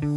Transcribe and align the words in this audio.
Hello, 0.00 0.14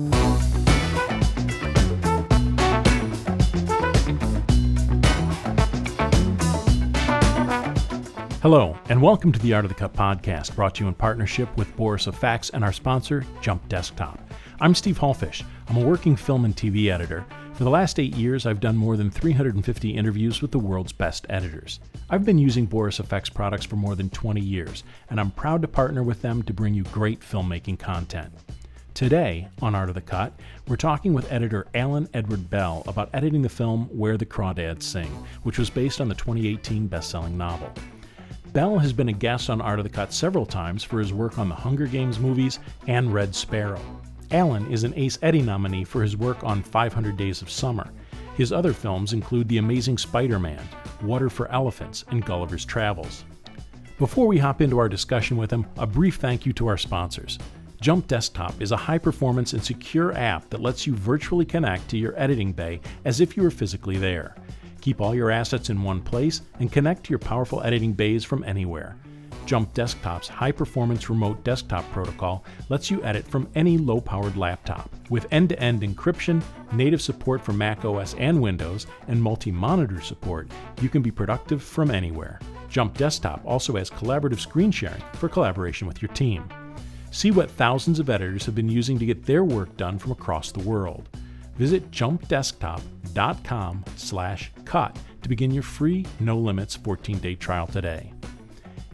and 8.88 9.02
welcome 9.02 9.34
to 9.34 9.40
the 9.40 9.54
Art 9.54 9.66
of 9.66 9.70
the 9.70 9.76
Cut 9.76 9.92
podcast, 9.94 10.56
brought 10.56 10.76
to 10.76 10.84
you 10.84 10.88
in 10.88 10.94
partnership 10.94 11.50
with 11.58 11.76
Boris 11.76 12.08
of 12.08 12.18
FX 12.18 12.52
and 12.54 12.64
our 12.64 12.72
sponsor, 12.72 13.26
Jump 13.42 13.68
Desktop. 13.68 14.20
I'm 14.62 14.74
Steve 14.74 14.97
Hullfish. 14.97 15.44
I'm 15.67 15.76
a 15.76 15.86
working 15.86 16.15
film 16.15 16.45
and 16.45 16.55
TV 16.55 16.89
editor. 16.89 17.25
For 17.52 17.65
the 17.65 17.70
last 17.70 18.00
eight 18.00 18.15
years, 18.15 18.45
I've 18.45 18.61
done 18.61 18.77
more 18.77 18.95
than 18.95 19.11
350 19.11 19.89
interviews 19.89 20.41
with 20.41 20.52
the 20.52 20.59
world's 20.59 20.93
best 20.93 21.25
editors. 21.29 21.81
I've 22.09 22.23
been 22.23 22.38
using 22.38 22.68
Boris 22.68 23.00
FX 23.00 23.34
products 23.34 23.65
for 23.65 23.75
more 23.75 23.95
than 23.95 24.09
20 24.11 24.39
years, 24.39 24.86
and 25.09 25.20
I'm 25.20 25.31
proud 25.31 25.61
to 25.61 25.68
partner 25.68 26.04
with 26.04 26.21
them 26.21 26.41
to 26.43 26.54
bring 26.54 26.73
you 26.73 26.84
great 26.84 27.20
filmmaking 27.20 27.79
content. 27.79 28.31
Today, 28.93 29.47
on 29.59 29.73
Art 29.73 29.89
of 29.89 29.95
the 29.95 30.01
Cut, 30.01 30.33
we're 30.67 30.75
talking 30.75 31.15
with 31.15 31.31
editor 31.31 31.65
Alan 31.73 32.07
Edward 32.13 32.51
Bell 32.51 32.84
about 32.85 33.09
editing 33.11 33.41
the 33.41 33.49
film 33.49 33.85
Where 33.85 34.17
the 34.17 34.25
Crawdads 34.25 34.84
Sing, 34.84 35.09
which 35.41 35.57
was 35.57 35.71
based 35.71 35.99
on 35.99 36.07
the 36.07 36.13
2018 36.13 36.85
best-selling 36.85 37.35
novel. 37.35 37.73
Bell 38.51 38.77
has 38.77 38.93
been 38.93 39.09
a 39.09 39.13
guest 39.13 39.49
on 39.49 39.61
Art 39.61 39.79
of 39.79 39.84
the 39.84 39.89
Cut 39.89 40.13
several 40.13 40.45
times 40.45 40.84
for 40.84 40.99
his 40.99 41.11
work 41.11 41.39
on 41.39 41.49
the 41.49 41.55
Hunger 41.55 41.87
Games 41.87 42.20
movies 42.20 42.59
and 42.85 43.11
Red 43.11 43.34
Sparrow. 43.34 43.81
Alan 44.29 44.71
is 44.71 44.84
an 44.84 44.93
Ace 44.95 45.17
Eddie 45.23 45.41
nominee 45.41 45.85
for 45.85 46.03
his 46.03 46.15
work 46.15 46.43
on 46.43 46.62
500 46.62 47.17
Days 47.17 47.41
of 47.41 47.49
Summer. 47.49 47.89
His 48.37 48.51
other 48.51 48.73
films 48.73 49.13
include 49.13 49.49
The 49.49 49.57
Amazing 49.57 49.98
Spider 49.98 50.37
Man, 50.37 50.62
Water 51.01 51.31
for 51.31 51.51
Elephants, 51.51 52.05
and 52.12 52.23
Gulliver's 52.23 52.63
Travels. 52.63 53.23
Before 53.98 54.27
we 54.27 54.37
hop 54.37 54.62
into 54.62 54.77
our 54.77 54.89
discussion 54.89 55.35
with 55.35 55.49
him, 55.49 55.65
a 55.77 55.87
brief 55.87 56.17
thank 56.17 56.45
you 56.45 56.53
to 56.53 56.67
our 56.67 56.77
sponsors. 56.77 57.39
Jump 57.83 58.07
Desktop 58.07 58.61
is 58.61 58.71
a 58.71 58.77
high 58.77 58.97
performance 58.97 59.51
and 59.51 59.61
secure 59.61 60.17
app 60.17 60.49
that 60.49 60.61
lets 60.61 60.87
you 60.87 60.95
virtually 60.95 61.43
connect 61.43 61.89
to 61.89 61.97
your 61.97 62.17
editing 62.17 62.53
bay 62.53 62.79
as 63.03 63.20
if 63.20 63.35
you 63.35 63.43
were 63.43 63.51
physically 63.51 63.98
there. 63.98 64.38
Keep 64.80 65.02
all 65.02 65.14
your 65.14 65.30
assets 65.30 65.70
in 65.70 65.84
one 65.84 66.02
place 66.02 66.44
and 66.62 66.72
connect 66.72 67.03
to 67.03 67.09
your 67.09 67.20
powerful 67.20 67.62
editing 67.62 67.92
bays 67.92 68.23
from 68.23 68.42
anywhere. 68.45 68.95
Jump 69.45 69.73
Desktop's 69.73 70.30
high 70.30 70.53
performance 70.53 71.09
remote 71.09 71.44
desktop 71.44 71.84
protocol 71.92 72.45
lets 72.70 72.90
you 72.90 73.03
edit 73.03 73.28
from 73.28 73.50
any 73.53 73.78
low 73.78 74.00
powered 74.00 74.38
laptop. 74.38 74.90
With 75.09 75.28
end 75.34 75.50
to 75.50 75.59
end 75.59 75.81
encryption, 75.81 76.42
native 76.72 77.02
support 77.02 77.42
for 77.42 77.52
Mac 77.52 77.84
OS 77.84 78.14
and 78.14 78.42
Windows, 78.42 78.88
and 79.09 79.22
multi 79.22 79.52
monitor 79.52 80.00
support, 80.00 80.50
you 80.81 80.88
can 80.88 81.02
be 81.02 81.12
productive 81.12 81.62
from 81.62 81.92
anywhere. 81.92 82.40
Jump 82.70 82.97
Desktop 82.97 83.42
also 83.45 83.75
has 83.75 83.90
collaborative 83.90 84.40
screen 84.40 84.72
sharing 84.72 85.03
for 85.16 85.28
collaboration 85.28 85.86
with 85.86 86.02
your 86.02 86.14
team. 86.14 86.47
See 87.14 87.30
what 87.30 87.52
thousands 87.52 88.00
of 88.00 88.09
editors 88.09 88.47
have 88.47 88.56
been 88.56 88.67
using 88.67 88.97
to 88.97 89.06
get 89.06 89.23
their 89.23 89.44
work 89.44 89.78
done 89.78 90.00
from 90.00 90.11
across 90.11 90.52
the 90.52 90.61
world. 90.61 91.08
Visit 91.58 91.92
jumpdesktop.com 91.92 93.86
slash 93.95 94.52
cut 94.66 94.97
to 95.22 95.30
begin 95.30 95.52
your 95.52 95.61
free, 95.61 96.08
no 96.19 96.36
limits 96.39 96.75
14 96.75 97.19
day 97.19 97.36
trial 97.36 97.67
today. 97.67 98.11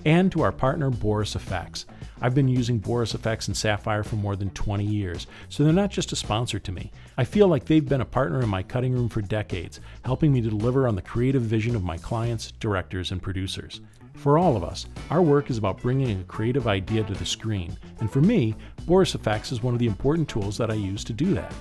And 0.03 0.29
to 0.33 0.41
our 0.41 0.51
partner, 0.51 0.89
Boris 0.89 1.33
FX. 1.33 1.85
I've 2.21 2.35
been 2.35 2.49
using 2.49 2.77
Boris 2.77 3.13
FX 3.13 3.47
and 3.47 3.55
Sapphire 3.55 4.03
for 4.03 4.17
more 4.17 4.35
than 4.35 4.49
20 4.49 4.83
years, 4.83 5.25
so 5.47 5.63
they're 5.63 5.71
not 5.71 5.89
just 5.89 6.11
a 6.11 6.17
sponsor 6.17 6.59
to 6.59 6.73
me. 6.73 6.91
I 7.17 7.23
feel 7.23 7.47
like 7.47 7.63
they've 7.63 7.87
been 7.87 8.01
a 8.01 8.05
partner 8.05 8.41
in 8.41 8.49
my 8.49 8.63
cutting 8.63 8.91
room 8.93 9.07
for 9.07 9.21
decades, 9.21 9.79
helping 10.03 10.33
me 10.33 10.41
to 10.41 10.49
deliver 10.49 10.89
on 10.89 10.95
the 10.95 11.01
creative 11.01 11.43
vision 11.43 11.73
of 11.73 11.85
my 11.85 11.97
clients, 11.97 12.51
directors, 12.59 13.13
and 13.13 13.21
producers. 13.21 13.79
For 14.19 14.37
all 14.37 14.57
of 14.57 14.65
us, 14.65 14.85
our 15.09 15.21
work 15.21 15.49
is 15.49 15.57
about 15.57 15.81
bringing 15.81 16.19
a 16.19 16.23
creative 16.25 16.67
idea 16.67 17.05
to 17.05 17.13
the 17.13 17.25
screen, 17.25 17.77
and 18.01 18.11
for 18.11 18.19
me, 18.19 18.53
Boris 18.85 19.15
FX 19.15 19.53
is 19.53 19.63
one 19.63 19.73
of 19.73 19.79
the 19.79 19.87
important 19.87 20.27
tools 20.27 20.57
that 20.57 20.69
I 20.69 20.73
use 20.73 21.05
to 21.05 21.13
do 21.13 21.33
that. 21.35 21.53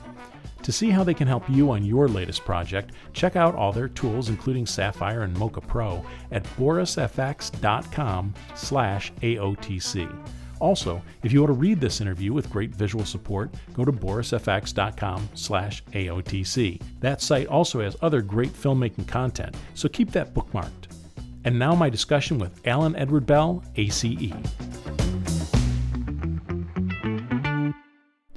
To 0.64 0.72
see 0.72 0.90
how 0.90 1.04
they 1.04 1.14
can 1.14 1.28
help 1.28 1.48
you 1.48 1.70
on 1.70 1.84
your 1.84 2.08
latest 2.08 2.44
project, 2.44 2.94
check 3.12 3.36
out 3.36 3.54
all 3.54 3.70
their 3.70 3.86
tools, 3.86 4.28
including 4.28 4.66
Sapphire 4.66 5.22
and 5.22 5.38
Mocha 5.38 5.60
Pro, 5.60 6.04
at 6.32 6.42
borisfx.com 6.58 8.34
slash 8.56 9.12
AOTC. 9.22 10.28
Also, 10.58 11.00
if 11.22 11.32
you 11.32 11.40
want 11.40 11.50
to 11.50 11.60
read 11.60 11.80
this 11.80 12.00
interview 12.00 12.32
with 12.32 12.50
great 12.50 12.74
visual 12.74 13.04
support, 13.04 13.54
go 13.72 13.84
to 13.84 13.92
borisfx.com 13.92 15.28
slash 15.34 15.84
AOTC. 15.92 16.82
That 16.98 17.22
site 17.22 17.46
also 17.46 17.80
has 17.82 17.96
other 18.02 18.20
great 18.20 18.52
filmmaking 18.52 19.06
content, 19.06 19.56
so 19.74 19.88
keep 19.88 20.10
that 20.10 20.34
bookmarked. 20.34 20.77
And 21.48 21.58
now 21.58 21.74
my 21.74 21.88
discussion 21.88 22.38
with 22.38 22.60
Alan 22.66 22.94
Edward 22.94 23.24
Bell, 23.24 23.64
ACE. 23.74 24.04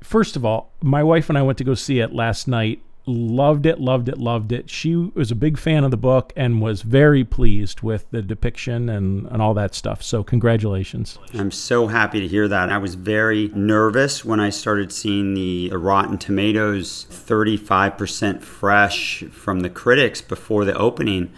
First 0.02 0.38
of 0.38 0.46
all, 0.46 0.72
my 0.82 1.04
wife 1.04 1.28
and 1.28 1.38
I 1.38 1.42
went 1.42 1.58
to 1.58 1.66
go 1.66 1.74
see 1.74 2.00
it 2.00 2.14
last 2.14 2.48
night. 2.48 2.82
Loved 3.06 3.66
it, 3.66 3.82
loved 3.82 4.08
it, 4.08 4.18
loved 4.18 4.54
it. 4.54 4.70
She 4.70 4.96
was 4.96 5.30
a 5.30 5.36
big 5.36 5.58
fan 5.58 5.84
of 5.84 5.92
the 5.92 5.98
book 5.98 6.32
and 6.38 6.62
was 6.62 6.84
very 6.84 7.26
pleased 7.26 7.82
with 7.82 8.10
the 8.12 8.22
depiction 8.22 8.88
and, 8.88 9.28
and 9.28 9.42
all 9.42 9.56
that 9.56 9.76
stuff. 9.76 10.02
So, 10.02 10.24
congratulations. 10.24 11.20
I'm 11.34 11.52
so 11.52 11.88
happy 11.88 12.22
to 12.22 12.30
hear 12.30 12.48
that. 12.48 12.70
I 12.70 12.78
was 12.78 12.96
very 12.96 13.50
nervous 13.50 14.24
when 14.24 14.40
I 14.40 14.52
started 14.52 14.90
seeing 14.94 15.34
the 15.34 15.72
Rotten 15.72 16.18
Tomatoes 16.18 17.08
35% 17.10 18.42
fresh 18.42 19.26
from 19.32 19.60
the 19.60 19.70
critics 19.70 20.22
before 20.22 20.64
the 20.64 20.78
opening 20.78 21.30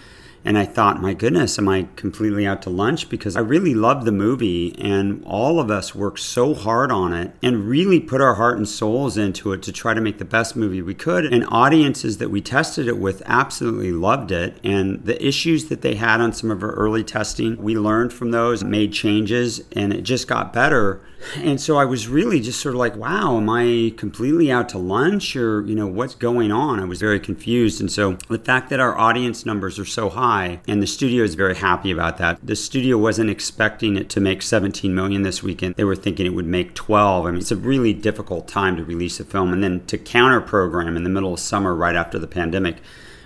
and 0.46 0.58
I 0.58 0.66
thought, 0.66 1.02
my 1.02 1.14
goodness, 1.14 1.58
am 1.58 1.70
I 1.70 1.88
completely 1.96 2.46
out 2.46 2.62
to 2.64 2.70
lunch? 2.70 3.10
Because 3.10 3.36
I 3.36 3.40
really 3.40 3.74
loved 3.74 4.06
the 4.06 4.12
movie, 4.12 4.78
and 4.78 5.24
all 5.26 5.60
of 5.60 5.72
us 5.72 5.96
worked 5.96 6.20
so 6.20 6.54
hard 6.54 6.92
on 6.92 7.14
it 7.14 7.32
and 7.42 7.68
really 7.68 8.00
put 8.00 8.22
our 8.22 8.36
heart 8.36 8.58
and 8.58 8.68
souls 8.68 9.18
into 9.18 9.54
it 9.54 9.64
to 9.64 9.72
try 9.72 9.94
to 9.94 10.02
make 10.02 10.18
the 10.18 10.26
best 10.26 10.56
movie 10.56 10.82
we 10.82 10.94
could. 10.94 11.26
And 11.26 11.46
audiences 11.48 12.18
that 12.18 12.30
we 12.30 12.42
tested 12.42 12.88
it 12.88 12.98
with 12.98 13.24
absolutely 13.26 13.92
loved 13.92 14.32
it. 14.32 14.58
And 14.64 15.06
the 15.06 15.26
issues 15.26 15.66
that 15.66 15.82
they 15.82 15.96
had 15.96 16.20
on 16.20 16.34
some 16.34 16.52
of 16.52 16.62
our 16.62 16.72
early 16.72 17.04
testing, 17.04 17.56
we 17.62 17.78
learned 17.78 18.12
from 18.12 18.32
those, 18.32 18.64
made 18.64 18.92
changes, 18.92 19.62
and 19.74 19.94
it 19.94 20.02
just 20.02 20.28
got 20.28 20.52
better. 20.52 21.02
And 21.38 21.60
so 21.60 21.78
I 21.78 21.86
was 21.86 22.08
really 22.08 22.40
just 22.40 22.60
sort 22.60 22.76
of 22.76 22.80
like, 22.80 22.96
wow, 22.96 23.38
am 23.38 23.50
I 23.50 23.94
completely 23.98 24.52
out 24.52 24.70
to 24.70 24.78
lunch 24.78 25.36
or, 25.36 25.66
you 25.66 25.76
know, 25.76 25.88
what's 25.88 26.16
going 26.16 26.52
on? 26.52 26.80
I 26.80 26.86
was 26.86 27.00
very 27.00 27.20
confused. 27.20 27.82
And 27.82 27.92
so 27.92 28.18
the 28.30 28.40
fact 28.40 28.70
that 28.70 28.80
our 28.80 28.98
audience 28.98 29.46
numbers 29.46 29.80
are 29.80 29.86
so 29.86 30.10
high 30.10 30.60
and 30.68 30.82
the 30.82 30.88
studio 30.88 31.24
is 31.24 31.36
very 31.36 31.56
happy 31.56 31.92
about 31.92 32.18
that. 32.18 32.40
The 32.44 32.56
studio 32.56 32.98
wasn't 32.98 33.30
expecting 33.30 33.98
it 33.98 34.10
to 34.10 34.20
make 34.20 34.42
17 34.42 34.94
million 34.94 35.24
this 35.24 35.44
weekend. 35.44 35.76
They 35.76 35.84
were 35.84 35.96
thinking 35.96 36.26
it 36.26 36.34
would 36.34 36.46
make 36.46 36.76
12. 36.76 37.26
I 37.26 37.32
mean, 37.32 37.40
it's 37.40 37.52
a 37.52 37.56
really 37.56 37.94
difficult 37.94 38.48
time 38.48 38.78
to 38.78 38.84
release 38.84 39.20
a 39.20 39.26
film 39.26 39.54
and 39.54 39.64
then 39.64 39.86
to 39.88 39.98
counter 39.98 40.42
program 40.42 40.96
in 40.98 41.04
the 41.04 41.10
middle 41.10 41.34
of 41.34 41.40
summer 41.40 41.74
right 41.74 41.96
after 41.96 42.20
the 42.20 42.28
pandemic 42.28 42.78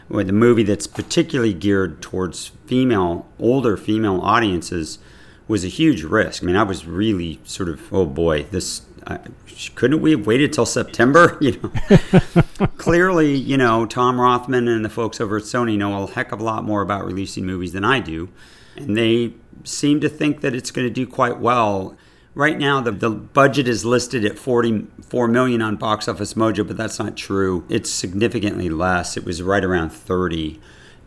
with 0.09 0.29
a 0.29 0.33
movie 0.33 0.63
that's 0.63 0.87
particularly 0.87 1.53
geared 1.53 2.01
towards 2.01 2.51
female, 2.65 3.25
older 3.39 3.75
female 3.75 4.21
audiences 4.21 4.99
was 5.47 5.63
a 5.63 5.69
huge 5.69 6.03
risk. 6.03 6.43
I 6.43 6.45
mean, 6.45 6.55
I 6.55 6.63
was 6.63 6.85
really 6.85 7.39
sort 7.43 7.69
of, 7.69 7.93
oh 7.93 8.05
boy, 8.05 8.43
this 8.43 8.81
uh, 9.07 9.19
couldn't 9.75 10.01
we 10.01 10.11
have 10.11 10.27
waited 10.27 10.53
till 10.53 10.65
September? 10.65 11.37
You 11.47 11.59
know, 11.61 12.67
clearly, 12.77 13.35
you 13.35 13.57
know, 13.57 13.85
Tom 13.85 14.19
Rothman 14.19 14.67
and 14.67 14.83
the 14.83 14.89
folks 14.89 15.21
over 15.21 15.37
at 15.37 15.43
Sony 15.43 15.77
know 15.77 16.03
a 16.03 16.07
heck 16.07 16.31
of 16.31 16.41
a 16.41 16.43
lot 16.43 16.63
more 16.63 16.81
about 16.81 17.05
releasing 17.05 17.45
movies 17.45 17.73
than 17.73 17.85
I 17.85 17.99
do, 17.99 18.29
and 18.75 18.97
they 18.97 19.33
seem 19.63 20.01
to 20.01 20.09
think 20.09 20.41
that 20.41 20.53
it's 20.53 20.71
going 20.71 20.87
to 20.87 20.93
do 20.93 21.07
quite 21.07 21.39
well. 21.39 21.95
Right 22.33 22.57
now, 22.57 22.81
the, 22.81 22.91
the 22.91 23.09
budget 23.09 23.67
is 23.67 23.85
listed 23.85 24.25
at 24.25 24.37
44 24.37 25.27
million 25.27 25.61
on 25.61 25.75
Box 25.77 26.07
Office 26.07 26.33
Mojo, 26.33 26.67
but 26.67 26.75
that's 26.75 26.99
not 26.99 27.15
true. 27.15 27.65
It's 27.69 27.89
significantly 27.89 28.69
less. 28.69 29.15
It 29.15 29.25
was 29.25 29.41
right 29.41 29.63
around 29.63 29.91
30 29.91 30.59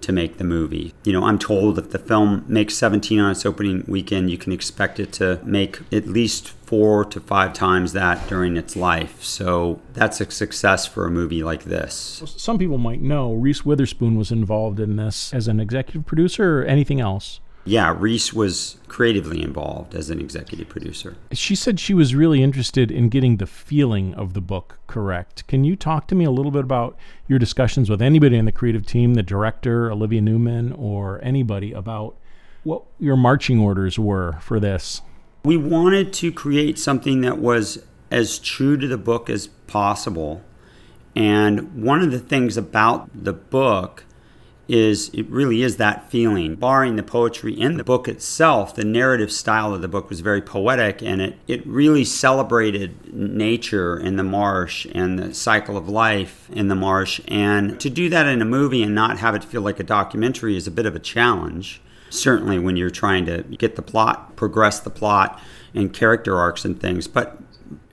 to 0.02 0.12
make 0.12 0.38
the 0.38 0.44
movie. 0.44 0.94
You 1.04 1.12
know, 1.12 1.24
I'm 1.24 1.38
told 1.38 1.78
if 1.78 1.90
the 1.90 1.98
film 1.98 2.44
makes 2.48 2.74
17 2.74 3.18
on 3.18 3.30
its 3.30 3.46
opening 3.46 3.84
weekend, 3.86 4.30
you 4.30 4.38
can 4.38 4.52
expect 4.52 5.00
it 5.00 5.12
to 5.14 5.40
make 5.44 5.80
at 5.92 6.06
least 6.06 6.48
four 6.48 7.04
to 7.04 7.20
five 7.20 7.52
times 7.52 7.92
that 7.94 8.28
during 8.28 8.56
its 8.56 8.76
life. 8.76 9.22
So 9.22 9.80
that's 9.92 10.20
a 10.20 10.30
success 10.30 10.86
for 10.86 11.06
a 11.06 11.10
movie 11.10 11.42
like 11.42 11.64
this. 11.64 12.22
Some 12.36 12.58
people 12.58 12.78
might 12.78 13.00
know 13.00 13.32
Reese 13.32 13.64
Witherspoon 13.64 14.16
was 14.16 14.30
involved 14.30 14.78
in 14.78 14.96
this 14.96 15.34
as 15.34 15.48
an 15.48 15.58
executive 15.60 16.06
producer 16.06 16.60
or 16.60 16.64
anything 16.64 17.00
else 17.00 17.40
yeah, 17.64 17.94
Reese 17.96 18.32
was 18.32 18.78
creatively 18.88 19.42
involved 19.42 19.94
as 19.94 20.10
an 20.10 20.20
executive 20.20 20.68
producer. 20.68 21.16
She 21.32 21.54
said 21.54 21.78
she 21.78 21.94
was 21.94 22.14
really 22.14 22.42
interested 22.42 22.90
in 22.90 23.08
getting 23.08 23.36
the 23.36 23.46
feeling 23.46 24.14
of 24.14 24.34
the 24.34 24.40
book 24.40 24.78
correct. 24.86 25.46
Can 25.46 25.64
you 25.64 25.76
talk 25.76 26.06
to 26.08 26.14
me 26.14 26.24
a 26.24 26.30
little 26.30 26.50
bit 26.50 26.64
about 26.64 26.96
your 27.28 27.38
discussions 27.38 27.90
with 27.90 28.00
anybody 28.00 28.36
in 28.36 28.46
the 28.46 28.52
creative 28.52 28.86
team, 28.86 29.14
the 29.14 29.22
director, 29.22 29.90
Olivia 29.90 30.20
Newman, 30.20 30.72
or 30.72 31.20
anybody 31.22 31.72
about 31.72 32.16
what 32.64 32.82
your 32.98 33.16
marching 33.16 33.58
orders 33.58 33.98
were 33.98 34.38
for 34.40 34.58
this? 34.58 35.02
We 35.44 35.56
wanted 35.56 36.12
to 36.14 36.32
create 36.32 36.78
something 36.78 37.20
that 37.22 37.38
was 37.38 37.84
as 38.10 38.38
true 38.38 38.76
to 38.76 38.88
the 38.88 38.98
book 38.98 39.30
as 39.30 39.46
possible. 39.66 40.42
And 41.14 41.82
one 41.82 42.02
of 42.02 42.10
the 42.10 42.18
things 42.18 42.56
about 42.56 43.08
the 43.14 43.32
book 43.32 44.04
is 44.70 45.10
it 45.12 45.28
really 45.28 45.62
is 45.62 45.78
that 45.78 46.08
feeling. 46.12 46.54
Barring 46.54 46.94
the 46.94 47.02
poetry 47.02 47.52
in 47.52 47.76
the 47.76 47.82
book 47.82 48.06
itself, 48.06 48.72
the 48.76 48.84
narrative 48.84 49.32
style 49.32 49.74
of 49.74 49.82
the 49.82 49.88
book 49.88 50.08
was 50.08 50.20
very 50.20 50.40
poetic 50.40 51.02
and 51.02 51.20
it, 51.20 51.36
it 51.48 51.66
really 51.66 52.04
celebrated 52.04 53.12
nature 53.12 53.98
in 53.98 54.14
the 54.14 54.22
marsh 54.22 54.86
and 54.94 55.18
the 55.18 55.34
cycle 55.34 55.76
of 55.76 55.88
life 55.88 56.48
in 56.52 56.68
the 56.68 56.76
marsh. 56.76 57.20
And 57.26 57.80
to 57.80 57.90
do 57.90 58.08
that 58.10 58.28
in 58.28 58.40
a 58.40 58.44
movie 58.44 58.84
and 58.84 58.94
not 58.94 59.18
have 59.18 59.34
it 59.34 59.42
feel 59.42 59.60
like 59.60 59.80
a 59.80 59.84
documentary 59.84 60.56
is 60.56 60.68
a 60.68 60.70
bit 60.70 60.86
of 60.86 60.94
a 60.94 61.00
challenge. 61.00 61.82
Certainly 62.08 62.60
when 62.60 62.76
you're 62.76 62.90
trying 62.90 63.26
to 63.26 63.42
get 63.42 63.74
the 63.74 63.82
plot, 63.82 64.36
progress 64.36 64.78
the 64.78 64.90
plot 64.90 65.40
and 65.74 65.92
character 65.92 66.36
arcs 66.36 66.64
and 66.64 66.80
things. 66.80 67.08
But 67.08 67.38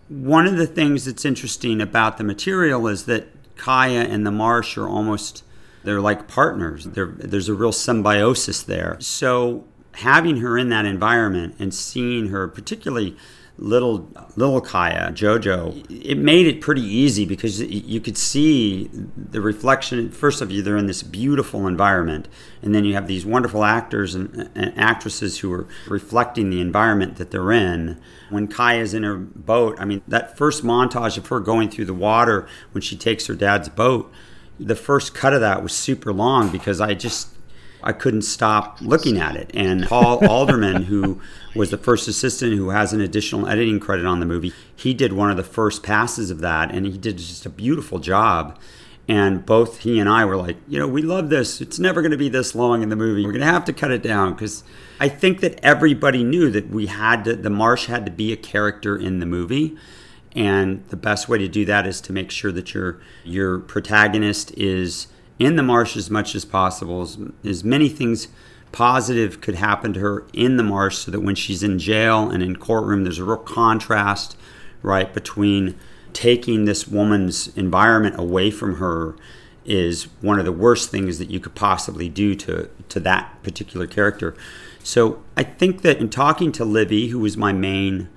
one 0.09 0.45
of 0.45 0.57
the 0.57 0.67
things 0.67 1.05
that's 1.05 1.25
interesting 1.25 1.81
about 1.81 2.19
the 2.19 2.23
material 2.23 2.87
is 2.87 3.05
that 3.05 3.29
Kya 3.55 4.07
and 4.07 4.27
the 4.27 4.31
marsh 4.31 4.77
are 4.77 4.87
almost 4.87 5.43
they're 5.83 6.01
like 6.01 6.27
partners. 6.27 6.85
They're, 6.85 7.13
there's 7.17 7.49
a 7.49 7.53
real 7.53 7.71
symbiosis 7.71 8.63
there. 8.63 8.97
So 8.99 9.65
having 9.95 10.37
her 10.37 10.57
in 10.57 10.69
that 10.69 10.85
environment 10.85 11.55
and 11.59 11.73
seeing 11.73 12.29
her, 12.29 12.47
particularly 12.47 13.15
little 13.59 14.07
little 14.35 14.61
Kya 14.61 15.11
Jojo, 15.13 15.85
it 15.89 16.17
made 16.17 16.45
it 16.45 16.61
pretty 16.61 16.81
easy 16.81 17.25
because 17.25 17.59
you 17.61 17.99
could 17.99 18.17
see 18.17 18.89
the 18.93 19.41
reflection. 19.41 20.11
First 20.11 20.41
of 20.41 20.51
you, 20.51 20.61
they're 20.61 20.77
in 20.77 20.85
this 20.85 21.03
beautiful 21.03 21.67
environment, 21.67 22.27
and 22.61 22.75
then 22.75 22.85
you 22.85 22.93
have 22.93 23.07
these 23.07 23.25
wonderful 23.25 23.63
actors 23.63 24.13
and, 24.13 24.49
and 24.53 24.77
actresses 24.77 25.39
who 25.39 25.51
are 25.51 25.67
reflecting 25.87 26.49
the 26.49 26.61
environment 26.61 27.17
that 27.17 27.31
they're 27.31 27.51
in. 27.51 27.99
When 28.29 28.47
Kya's 28.47 28.93
in 28.93 29.03
her 29.03 29.15
boat, 29.15 29.77
I 29.79 29.85
mean, 29.85 30.01
that 30.07 30.37
first 30.37 30.63
montage 30.63 31.17
of 31.17 31.27
her 31.27 31.39
going 31.39 31.69
through 31.69 31.85
the 31.85 31.93
water 31.93 32.47
when 32.71 32.81
she 32.81 32.95
takes 32.95 33.25
her 33.27 33.35
dad's 33.35 33.69
boat 33.69 34.11
the 34.59 34.75
first 34.75 35.13
cut 35.13 35.33
of 35.33 35.41
that 35.41 35.63
was 35.63 35.73
super 35.73 36.11
long 36.13 36.49
because 36.49 36.81
I 36.81 36.93
just 36.93 37.29
I 37.83 37.93
couldn't 37.93 38.23
stop 38.23 38.79
looking 38.81 39.19
at 39.19 39.35
it. 39.35 39.51
And 39.53 39.85
Paul 39.85 40.25
Alderman, 40.29 40.83
who 40.83 41.21
was 41.55 41.69
the 41.69 41.77
first 41.77 42.07
assistant 42.07 42.53
who 42.53 42.69
has 42.69 42.91
an 42.91 43.01
additional 43.01 43.47
editing 43.47 43.79
credit 43.79 44.05
on 44.05 44.19
the 44.19 44.25
movie, 44.25 44.53
he 44.75 44.93
did 44.93 45.13
one 45.13 45.29
of 45.29 45.37
the 45.37 45.43
first 45.43 45.83
passes 45.83 46.31
of 46.31 46.39
that 46.41 46.71
and 46.71 46.85
he 46.85 46.97
did 46.97 47.17
just 47.17 47.45
a 47.45 47.49
beautiful 47.49 47.99
job. 47.99 48.57
And 49.07 49.45
both 49.45 49.79
he 49.79 49.99
and 49.99 50.09
I 50.09 50.25
were 50.25 50.35
like, 50.35 50.57
you 50.67 50.77
know, 50.77 50.87
we 50.87 51.01
love 51.01 51.29
this. 51.29 51.61
It's 51.61 51.79
never 51.79 52.01
going 52.01 52.11
to 52.11 52.17
be 52.17 52.27
this 52.27 52.53
long 52.53 52.83
in 52.83 52.89
the 52.89 52.95
movie. 52.95 53.25
We're 53.25 53.31
going 53.31 53.45
to 53.45 53.51
have 53.51 53.63
to 53.65 53.73
cut 53.73 53.91
it 53.91 54.03
down 54.03 54.33
because 54.33 54.65
I 54.99 55.07
think 55.07 55.39
that 55.39 55.63
everybody 55.63 56.23
knew 56.23 56.49
that 56.51 56.69
we 56.69 56.87
had 56.87 57.23
to, 57.23 57.35
the 57.35 57.49
marsh 57.49 57.85
had 57.85 58.05
to 58.05 58.11
be 58.11 58.33
a 58.33 58.37
character 58.37 58.97
in 58.97 59.19
the 59.19 59.25
movie. 59.25 59.77
And 60.37 60.85
the 60.89 60.95
best 60.95 61.27
way 61.27 61.39
to 61.39 61.47
do 61.47 61.65
that 61.65 61.87
is 61.87 61.99
to 62.01 62.13
make 62.13 62.29
sure 62.29 62.51
that 62.51 62.73
your 62.75 63.01
your 63.23 63.57
protagonist 63.57 64.55
is 64.55 65.07
in 65.39 65.55
the 65.55 65.63
marsh 65.63 65.97
as 65.97 66.11
much 66.11 66.35
as 66.35 66.45
possible. 66.45 67.01
As, 67.01 67.17
as 67.43 67.63
many 67.63 67.89
things 67.89 68.27
positive 68.71 69.41
could 69.41 69.55
happen 69.55 69.93
to 69.93 69.99
her 69.99 70.27
in 70.33 70.57
the 70.57 70.63
marsh 70.63 70.99
so 70.99 71.11
that 71.11 71.21
when 71.21 71.33
she's 71.33 71.63
in 71.63 71.79
jail 71.79 72.29
and 72.29 72.43
in 72.43 72.55
courtroom 72.55 73.03
there's 73.03 73.17
a 73.17 73.23
real 73.23 73.37
contrast 73.37 74.37
right 74.83 75.13
between 75.13 75.73
taking 76.11 76.65
this 76.65 76.87
woman's 76.87 77.47
environment 77.55 78.19
away 78.19 78.51
from 78.51 78.75
her 78.75 79.15
is 79.65 80.03
one 80.21 80.37
of 80.37 80.45
the 80.45 80.51
worst 80.51 80.91
things 80.91 81.17
that 81.17 81.31
you 81.31 81.39
could 81.39 81.55
possibly 81.55 82.09
do 82.09 82.35
to 82.35 82.69
to 82.89 82.99
that 82.99 83.41
particular 83.41 83.87
character. 83.87 84.35
So 84.83 85.23
I 85.35 85.41
think 85.41 85.81
that 85.81 85.97
in 85.97 86.09
talking 86.09 86.51
to 86.51 86.63
Livy, 86.63 87.07
who 87.07 87.19
was 87.19 87.35
my 87.35 87.53
main 87.53 88.07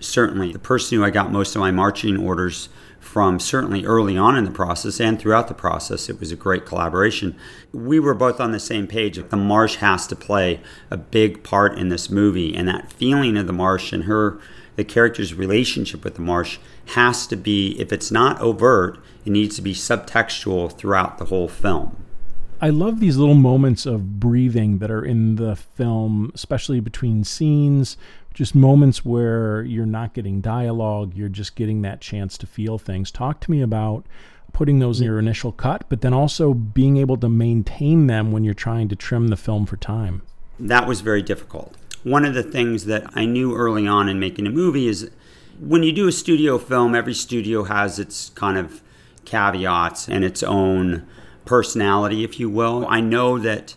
certainly 0.00 0.52
the 0.52 0.58
person 0.58 0.98
who 0.98 1.04
I 1.04 1.10
got 1.10 1.32
most 1.32 1.54
of 1.54 1.60
my 1.60 1.70
marching 1.70 2.16
orders 2.16 2.68
from, 3.00 3.38
certainly 3.40 3.84
early 3.84 4.16
on 4.16 4.36
in 4.36 4.44
the 4.44 4.50
process 4.50 5.00
and 5.00 5.18
throughout 5.18 5.48
the 5.48 5.54
process, 5.54 6.08
it 6.08 6.20
was 6.20 6.32
a 6.32 6.36
great 6.36 6.66
collaboration. 6.66 7.36
We 7.72 8.00
were 8.00 8.14
both 8.14 8.40
on 8.40 8.52
the 8.52 8.60
same 8.60 8.86
page. 8.86 9.16
The 9.16 9.36
marsh 9.36 9.76
has 9.76 10.06
to 10.08 10.16
play 10.16 10.60
a 10.90 10.96
big 10.96 11.42
part 11.42 11.78
in 11.78 11.88
this 11.88 12.10
movie, 12.10 12.54
and 12.54 12.68
that 12.68 12.92
feeling 12.92 13.36
of 13.36 13.46
the 13.46 13.52
marsh 13.52 13.92
and 13.92 14.04
her, 14.04 14.38
the 14.76 14.84
character's 14.84 15.34
relationship 15.34 16.04
with 16.04 16.16
the 16.16 16.22
marsh, 16.22 16.58
has 16.86 17.26
to 17.28 17.36
be, 17.36 17.80
if 17.80 17.92
it's 17.92 18.10
not 18.10 18.40
overt, 18.40 18.98
it 19.24 19.30
needs 19.30 19.56
to 19.56 19.62
be 19.62 19.74
subtextual 19.74 20.76
throughout 20.76 21.18
the 21.18 21.26
whole 21.26 21.48
film. 21.48 21.96
I 22.60 22.70
love 22.70 22.98
these 22.98 23.16
little 23.16 23.36
moments 23.36 23.86
of 23.86 24.18
breathing 24.18 24.78
that 24.78 24.90
are 24.90 25.04
in 25.04 25.36
the 25.36 25.54
film, 25.54 26.32
especially 26.34 26.80
between 26.80 27.22
scenes, 27.22 27.96
just 28.38 28.54
moments 28.54 29.04
where 29.04 29.62
you're 29.64 29.84
not 29.84 30.14
getting 30.14 30.40
dialogue, 30.40 31.12
you're 31.12 31.28
just 31.28 31.56
getting 31.56 31.82
that 31.82 32.00
chance 32.00 32.38
to 32.38 32.46
feel 32.46 32.78
things. 32.78 33.10
Talk 33.10 33.40
to 33.40 33.50
me 33.50 33.60
about 33.60 34.06
putting 34.52 34.78
those 34.78 35.00
in 35.00 35.06
your 35.06 35.18
initial 35.18 35.50
cut, 35.50 35.82
but 35.88 36.02
then 36.02 36.14
also 36.14 36.54
being 36.54 36.98
able 36.98 37.16
to 37.16 37.28
maintain 37.28 38.06
them 38.06 38.30
when 38.30 38.44
you're 38.44 38.54
trying 38.54 38.86
to 38.90 38.94
trim 38.94 39.26
the 39.26 39.36
film 39.36 39.66
for 39.66 39.76
time. 39.76 40.22
That 40.56 40.86
was 40.86 41.00
very 41.00 41.20
difficult. 41.20 41.74
One 42.04 42.24
of 42.24 42.32
the 42.32 42.44
things 42.44 42.84
that 42.84 43.10
I 43.12 43.24
knew 43.24 43.56
early 43.56 43.88
on 43.88 44.08
in 44.08 44.20
making 44.20 44.46
a 44.46 44.50
movie 44.50 44.86
is 44.86 45.10
when 45.58 45.82
you 45.82 45.90
do 45.90 46.06
a 46.06 46.12
studio 46.12 46.58
film, 46.58 46.94
every 46.94 47.14
studio 47.14 47.64
has 47.64 47.98
its 47.98 48.28
kind 48.30 48.56
of 48.56 48.82
caveats 49.24 50.06
and 50.06 50.22
its 50.22 50.44
own 50.44 51.04
personality, 51.44 52.22
if 52.22 52.38
you 52.38 52.48
will. 52.48 52.86
I 52.88 53.00
know 53.00 53.36
that 53.40 53.74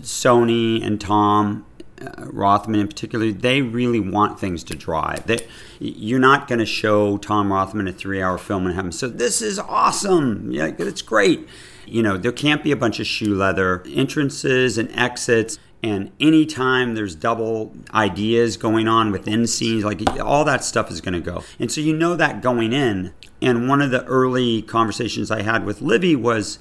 Sony 0.00 0.84
and 0.84 1.00
Tom 1.00 1.64
uh, 2.00 2.26
Rothman 2.26 2.80
in 2.80 2.88
particular, 2.88 3.32
they 3.32 3.62
really 3.62 4.00
want 4.00 4.38
things 4.38 4.62
to 4.64 4.74
drive. 4.74 5.26
They, 5.26 5.46
you're 5.78 6.20
not 6.20 6.48
going 6.48 6.58
to 6.58 6.66
show 6.66 7.16
Tom 7.18 7.52
Rothman 7.52 7.88
a 7.88 7.92
three-hour 7.92 8.38
film 8.38 8.66
and 8.66 8.74
have 8.74 8.84
him 8.84 8.92
say, 8.92 9.08
"This 9.08 9.40
is 9.42 9.58
awesome! 9.58 10.50
Yeah, 10.52 10.72
it's 10.78 11.02
great." 11.02 11.48
You 11.86 12.02
know, 12.02 12.16
there 12.16 12.32
can't 12.32 12.62
be 12.64 12.72
a 12.72 12.76
bunch 12.76 13.00
of 13.00 13.06
shoe 13.06 13.34
leather 13.34 13.82
entrances 13.86 14.76
and 14.76 14.90
exits. 14.92 15.58
And 15.82 16.10
anytime 16.18 16.94
there's 16.94 17.14
double 17.14 17.72
ideas 17.94 18.56
going 18.56 18.88
on 18.88 19.12
within 19.12 19.46
scenes, 19.46 19.84
like 19.84 20.02
all 20.18 20.44
that 20.44 20.64
stuff 20.64 20.90
is 20.90 21.00
going 21.00 21.14
to 21.14 21.20
go. 21.20 21.44
And 21.60 21.70
so 21.70 21.80
you 21.80 21.94
know 21.94 22.16
that 22.16 22.42
going 22.42 22.72
in. 22.72 23.12
And 23.40 23.68
one 23.68 23.80
of 23.82 23.90
the 23.90 24.04
early 24.06 24.62
conversations 24.62 25.30
I 25.30 25.42
had 25.42 25.64
with 25.64 25.82
Livy 25.82 26.16
was, 26.16 26.58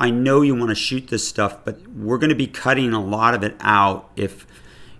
I 0.00 0.10
know 0.10 0.42
you 0.42 0.54
want 0.54 0.70
to 0.70 0.74
shoot 0.74 1.08
this 1.08 1.28
stuff, 1.28 1.64
but 1.64 1.86
we're 1.88 2.18
going 2.18 2.30
to 2.30 2.36
be 2.36 2.46
cutting 2.46 2.92
a 2.92 3.00
lot 3.00 3.34
of 3.34 3.44
it 3.44 3.56
out 3.60 4.10
if 4.16 4.46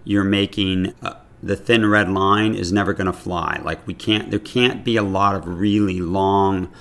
you're 0.07 0.25
making 0.25 0.95
uh, 1.03 1.15
the 1.43 1.57
thin 1.57 1.85
red 1.85 2.09
line 2.09 2.55
is 2.55 2.73
never 2.73 2.95
going 2.95 3.09
to 3.09 3.13
fly. 3.13 3.61
Like 3.63 3.87
we 3.87 3.93
can't, 3.93 4.31
there 4.31 4.39
can't 4.39 4.85
be 4.85 4.97
a 4.97 5.03
lot 5.03 5.35
of 5.35 5.47
really 5.47 6.01
long 6.01 6.73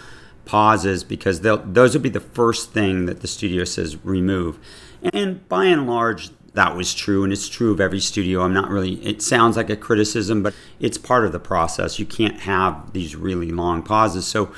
pauses 0.45 1.03
because 1.03 1.41
those 1.41 1.95
will 1.95 2.01
be 2.01 2.09
the 2.09 2.19
first 2.19 2.71
thing 2.71 3.07
that 3.07 3.21
the 3.21 3.27
studio 3.27 3.63
says 3.63 3.97
remove. 4.05 4.59
And 5.11 5.47
by 5.49 5.65
and 5.65 5.87
large, 5.87 6.29
that 6.53 6.75
was 6.75 6.93
true, 6.93 7.23
and 7.23 7.33
it's 7.33 7.49
true 7.49 7.71
of 7.73 7.81
every 7.81 7.99
studio. 7.99 8.41
I'm 8.41 8.53
not 8.53 8.69
really, 8.69 8.93
it 9.05 9.21
sounds 9.21 9.57
like 9.57 9.69
a 9.69 9.75
criticism, 9.75 10.41
but 10.41 10.53
it's 10.79 10.97
part 10.97 11.25
of 11.25 11.31
the 11.31 11.39
process. 11.39 11.99
You 11.99 12.05
can't 12.05 12.41
have 12.41 12.93
these 12.93 13.15
really 13.15 13.51
long 13.51 13.81
pauses. 13.83 14.25
So 14.25 14.53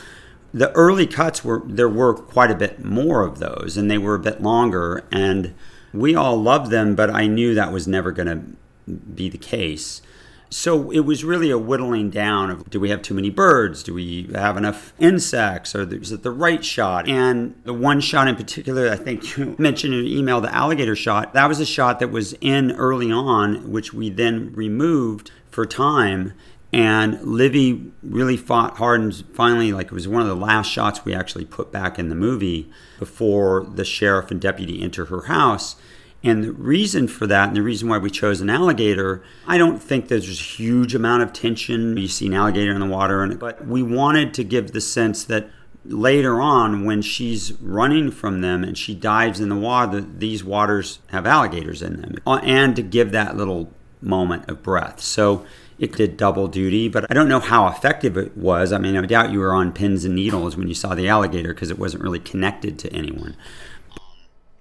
the 0.54 0.72
early 0.74 1.08
cuts 1.08 1.44
were, 1.44 1.64
there 1.66 1.90
were 1.90 2.14
quite 2.14 2.52
a 2.52 2.56
bit 2.56 2.84
more 2.84 3.26
of 3.26 3.40
those, 3.40 3.78
and 3.78 3.90
they 3.90 3.98
were 3.98 4.14
a 4.14 4.20
bit 4.20 4.44
longer. 4.44 5.06
And 5.12 5.56
we 5.94 6.16
all 6.16 6.42
loved 6.42 6.72
them, 6.72 6.96
but 6.96 7.10
I 7.10 7.28
knew 7.28 7.56
that 7.56 7.72
was 7.72 7.88
never 7.88 8.12
going 8.12 8.28
to 8.28 8.92
be 8.96 9.30
the 9.30 9.38
case. 9.38 10.02
So 10.50 10.92
it 10.92 11.02
was 11.02 11.26
really 11.26 11.50
a 11.50 11.58
whittling 11.58 12.10
down 12.10 12.50
of 12.50 12.70
do 12.70 12.80
we 12.80 12.90
have 12.90 13.02
too 13.02 13.14
many 13.14 13.30
birds? 13.30 13.84
Do 13.84 13.94
we 13.94 14.30
have 14.34 14.56
enough 14.56 14.94
insects? 14.98 15.76
Or 15.76 15.82
is 15.94 16.12
it 16.12 16.24
the 16.24 16.32
right 16.32 16.64
shot? 16.64 17.10
And 17.10 17.60
the 17.66 17.74
one 17.74 18.00
shot 18.00 18.28
in 18.28 18.36
particular, 18.36 18.90
I 18.90 18.96
think 18.96 19.38
you 19.38 19.56
mentioned 19.58 19.94
in 19.94 20.06
your 20.06 20.18
email, 20.18 20.40
the 20.40 20.54
alligator 20.54 20.96
shot, 20.96 21.34
that 21.34 21.48
was 21.48 21.60
a 21.60 21.66
shot 21.66 22.00
that 22.00 22.12
was 22.12 22.34
in 22.40 22.72
early 22.74 23.12
on, 23.12 23.72
which 23.72 23.94
we 23.94 24.10
then 24.10 24.54
removed 24.54 25.32
for 25.50 25.66
time. 25.66 26.34
And 26.74 27.22
Livy 27.22 27.92
really 28.04 28.36
fought 28.36 28.78
hard 28.78 29.00
and 29.02 29.16
finally, 29.34 29.72
like, 29.72 29.88
it 29.88 29.94
was 29.94 30.08
one 30.08 30.22
of 30.22 30.28
the 30.28 30.36
last 30.36 30.68
shots 30.68 31.06
we 31.06 31.14
actually 31.14 31.46
put 31.46 31.72
back 31.72 31.98
in 31.98 32.10
the 32.10 32.16
movie 32.16 32.70
before 33.00 33.66
the 33.74 33.86
sheriff 33.86 34.32
and 34.32 34.42
deputy 34.42 34.82
enter 34.82 35.06
her 35.06 35.24
house. 35.24 35.78
And 36.24 36.44
the 36.44 36.52
reason 36.52 37.08
for 37.08 37.26
that, 37.28 37.48
and 37.48 37.56
the 37.56 37.62
reason 37.62 37.88
why 37.88 38.00
we 38.00 38.10
chose 38.10 38.42
an 38.42 38.50
alligator, 38.50 39.24
I 39.46 39.58
don't 39.58 39.82
think 39.82 40.08
there's 40.08 40.28
a 40.28 40.44
huge 40.44 40.94
amount 40.94 41.24
of 41.24 41.32
tension. 41.32 41.96
You 41.96 42.08
see 42.08 42.28
an 42.28 42.34
alligator 42.34 42.72
in 42.72 42.82
the 42.82 42.88
water, 42.88 43.24
and, 43.24 43.40
but 43.40 43.66
we 43.66 43.82
wanted 43.82 44.34
to 44.34 44.44
give 44.44 44.72
the 44.72 44.82
sense 44.82 45.24
that 45.26 45.50
later 45.86 46.42
on, 46.42 46.86
when 46.86 47.02
she's 47.02 47.54
running 47.62 48.12
from 48.12 48.42
them 48.42 48.64
and 48.64 48.78
she 48.78 48.94
dives 48.94 49.40
in 49.40 49.48
the 49.48 49.56
water, 49.56 50.02
these 50.02 50.44
waters 50.44 51.00
have 51.12 51.26
alligators 51.26 51.82
in 51.82 52.02
them, 52.02 52.16
uh, 52.26 52.42
and 52.44 52.76
to 52.76 52.82
give 52.82 53.12
that 53.12 53.38
little 53.38 53.72
moment 54.02 54.50
of 54.50 54.64
breath. 54.64 55.00
So 55.02 55.46
it 55.80 55.94
did 55.94 56.18
double 56.18 56.48
duty, 56.48 56.90
but 56.90 57.06
I 57.10 57.14
don't 57.14 57.28
know 57.28 57.40
how 57.40 57.68
effective 57.68 58.18
it 58.18 58.36
was. 58.36 58.72
I 58.72 58.78
mean, 58.78 58.98
I 58.98 59.06
doubt 59.06 59.32
you 59.32 59.40
were 59.40 59.54
on 59.54 59.72
pins 59.72 60.06
and 60.06 60.16
needles 60.16 60.58
when 60.58 60.68
you 60.68 60.74
saw 60.74 60.96
the 60.96 61.08
alligator 61.08 61.54
because 61.54 61.70
it 61.70 61.78
wasn't 61.78 62.04
really 62.04 62.20
connected 62.20 62.80
to 62.80 62.94
anyone. 62.94 63.36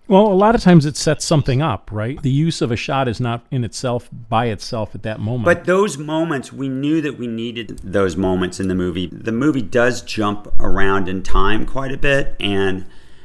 Well, 0.09 0.29
a 0.29 0.35
lot 0.35 0.55
of 0.55 0.61
times 0.61 0.87
it 0.87 0.97
sets 0.97 1.25
something 1.25 1.61
up, 1.61 1.91
right? 1.91 2.23
The 2.23 2.31
use 2.31 2.63
of 2.63 2.71
a 2.71 2.77
shot 2.77 3.09
is 3.09 3.19
not 3.19 3.45
in 3.51 3.65
itself 3.65 4.09
by 4.29 4.47
itself 4.47 4.95
at 4.95 5.03
that 5.03 5.19
moment. 5.19 5.47
But 5.47 5.65
those 5.65 5.99
moments, 5.99 6.53
we 6.53 6.69
knew 6.69 7.01
that 7.01 7.19
we 7.19 7.27
needed 7.27 7.81
those 7.83 8.15
moments 8.15 8.61
in 8.61 8.69
the 8.69 8.77
movie. 8.77 9.09
The 9.09 9.33
movie 9.33 9.63
does 9.63 10.03
jump 10.03 10.53
around 10.61 11.09
in 11.09 11.25
time 11.25 11.67
quite 11.67 11.91
a 11.91 11.97
bit, 11.97 12.37
and 12.39 12.85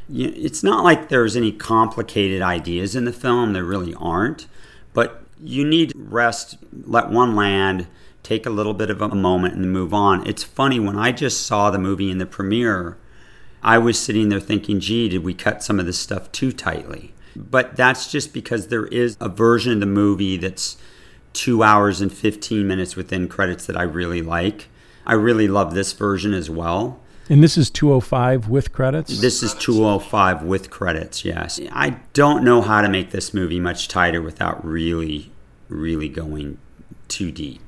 it's 0.10 0.64
not 0.64 0.84
like 0.84 1.10
there's 1.10 1.36
any 1.36 1.52
complicated 1.52 2.42
ideas 2.42 2.96
in 2.96 3.06
the 3.06 3.14
film. 3.14 3.54
There 3.54 3.64
really 3.64 3.94
aren't. 3.96 4.48
But 4.94 5.24
you 5.44 5.66
need 5.66 5.94
rest, 5.96 6.58
let 6.72 7.10
one 7.10 7.36
land, 7.36 7.88
take 8.24 8.46
a 8.46 8.52
little 8.52 8.74
bit 8.74 8.90
of 8.90 9.02
a 9.02 9.16
moment 9.16 9.56
and 9.56 9.72
move 9.72 9.94
on. 9.94 10.26
It's 10.28 10.44
funny, 10.44 10.80
when 10.80 10.98
I 10.98 11.12
just 11.12 11.46
saw 11.46 11.70
the 11.70 11.80
movie 11.80 12.12
in 12.12 12.18
the 12.18 12.26
premiere, 12.26 12.98
I 13.64 13.78
was 13.78 14.00
sitting 14.00 14.30
there 14.30 14.40
thinking, 14.40 14.80
gee, 14.80 15.10
did 15.10 15.24
we 15.24 15.34
cut 15.34 15.64
some 15.64 15.80
of 15.80 15.86
this 15.86 16.00
stuff 16.00 16.32
too 16.32 16.52
tightly? 16.52 17.14
But 17.36 17.76
that's 17.76 18.12
just 18.12 18.34
because 18.34 18.68
there 18.68 18.88
is 18.88 19.18
a 19.20 19.30
version 19.30 19.74
of 19.74 19.80
the 19.80 19.86
movie 19.86 20.38
that's 20.38 20.78
two 21.34 21.64
hours 21.64 22.02
and 22.02 22.12
15 22.12 22.68
minutes 22.68 22.96
within 22.96 23.28
credits 23.28 23.66
that 23.66 23.78
I 23.78 23.84
really 23.84 24.22
like. 24.22 24.68
I 25.06 25.14
really 25.14 25.48
love 25.48 25.74
this 25.74 25.94
version 25.94 26.34
as 26.34 26.50
well. 26.50 27.01
And 27.32 27.42
this 27.42 27.58
is 27.58 27.70
205 27.70 28.50
with 28.50 28.74
credits? 28.74 29.22
This 29.22 29.42
is 29.42 29.54
205 29.54 30.44
with 30.44 30.70
credits, 30.70 31.24
yes. 31.24 31.62
I 31.72 31.92
don't 32.12 32.44
know 32.44 32.62
how 32.62 32.82
to 32.82 32.90
make 32.90 33.12
this 33.12 33.34
movie 33.34 33.58
much 33.58 33.88
tighter 33.88 34.22
without 34.22 34.66
really, 34.66 35.32
really 35.70 36.10
going 36.10 36.58
too 37.08 37.32
deep. 37.32 37.62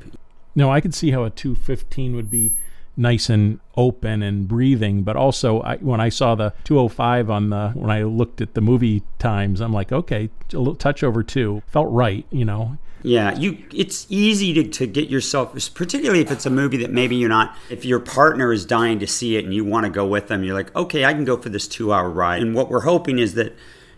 No, 0.53 0.70
I 0.70 0.82
could 0.82 0.93
see 0.93 1.12
how 1.12 1.24
a 1.24 1.29
215 1.29 2.13
would 2.13 2.29
be 2.29 2.51
nice 2.95 3.29
and 3.29 3.59
open 3.75 4.21
and 4.21 4.47
breathing 4.47 5.01
but 5.01 5.15
also 5.15 5.62
I, 5.62 5.77
when 5.77 6.00
i 6.00 6.09
saw 6.09 6.35
the 6.35 6.53
205 6.63 7.29
on 7.29 7.50
the 7.50 7.71
when 7.73 7.89
i 7.89 8.03
looked 8.03 8.39
at 8.39 8.53
the 8.53 8.62
movie 8.62 9.01
times 9.17 9.62
i'm 9.62 9.73
like 9.73 9.91
okay 9.91 10.29
a 10.53 10.57
little 10.57 10.75
touch 10.75 11.03
over 11.03 11.23
two 11.23 11.63
felt 11.67 11.91
right 11.91 12.25
you 12.31 12.45
know? 12.45 12.77
Yeah 13.01 13.38
you 13.38 13.57
it's 13.73 14.05
easy 14.09 14.53
to, 14.53 14.63
to 14.63 14.88
get 14.88 15.09
yourself 15.09 15.53
particularly 15.73 16.21
if 16.21 16.31
it's 16.31 16.45
a 16.45 16.50
movie 16.50 16.77
that 16.77 16.91
maybe 16.91 17.15
you're 17.15 17.29
not 17.29 17.55
if 17.69 17.83
your 17.83 18.00
partner 18.00 18.53
is 18.53 18.65
dying 18.65 19.00
to 19.00 19.07
see 19.07 19.35
it 19.35 19.43
and 19.43 19.53
you 19.53 19.65
want 19.65 19.85
to 19.85 19.89
go 19.89 20.05
with 20.05 20.27
them 20.27 20.43
you're 20.43 20.53
like 20.53 20.73
okay 20.75 21.03
i 21.03 21.13
can 21.13 21.25
go 21.25 21.35
for 21.35 21.50
this 21.50 21.67
two 21.67 21.91
hour 21.91 22.09
ride. 22.09 22.41
And 22.41 22.55
what 22.55 22.69
we're 22.69 22.81
hoping 22.81 23.19
is 23.19 23.33
that 23.33 23.55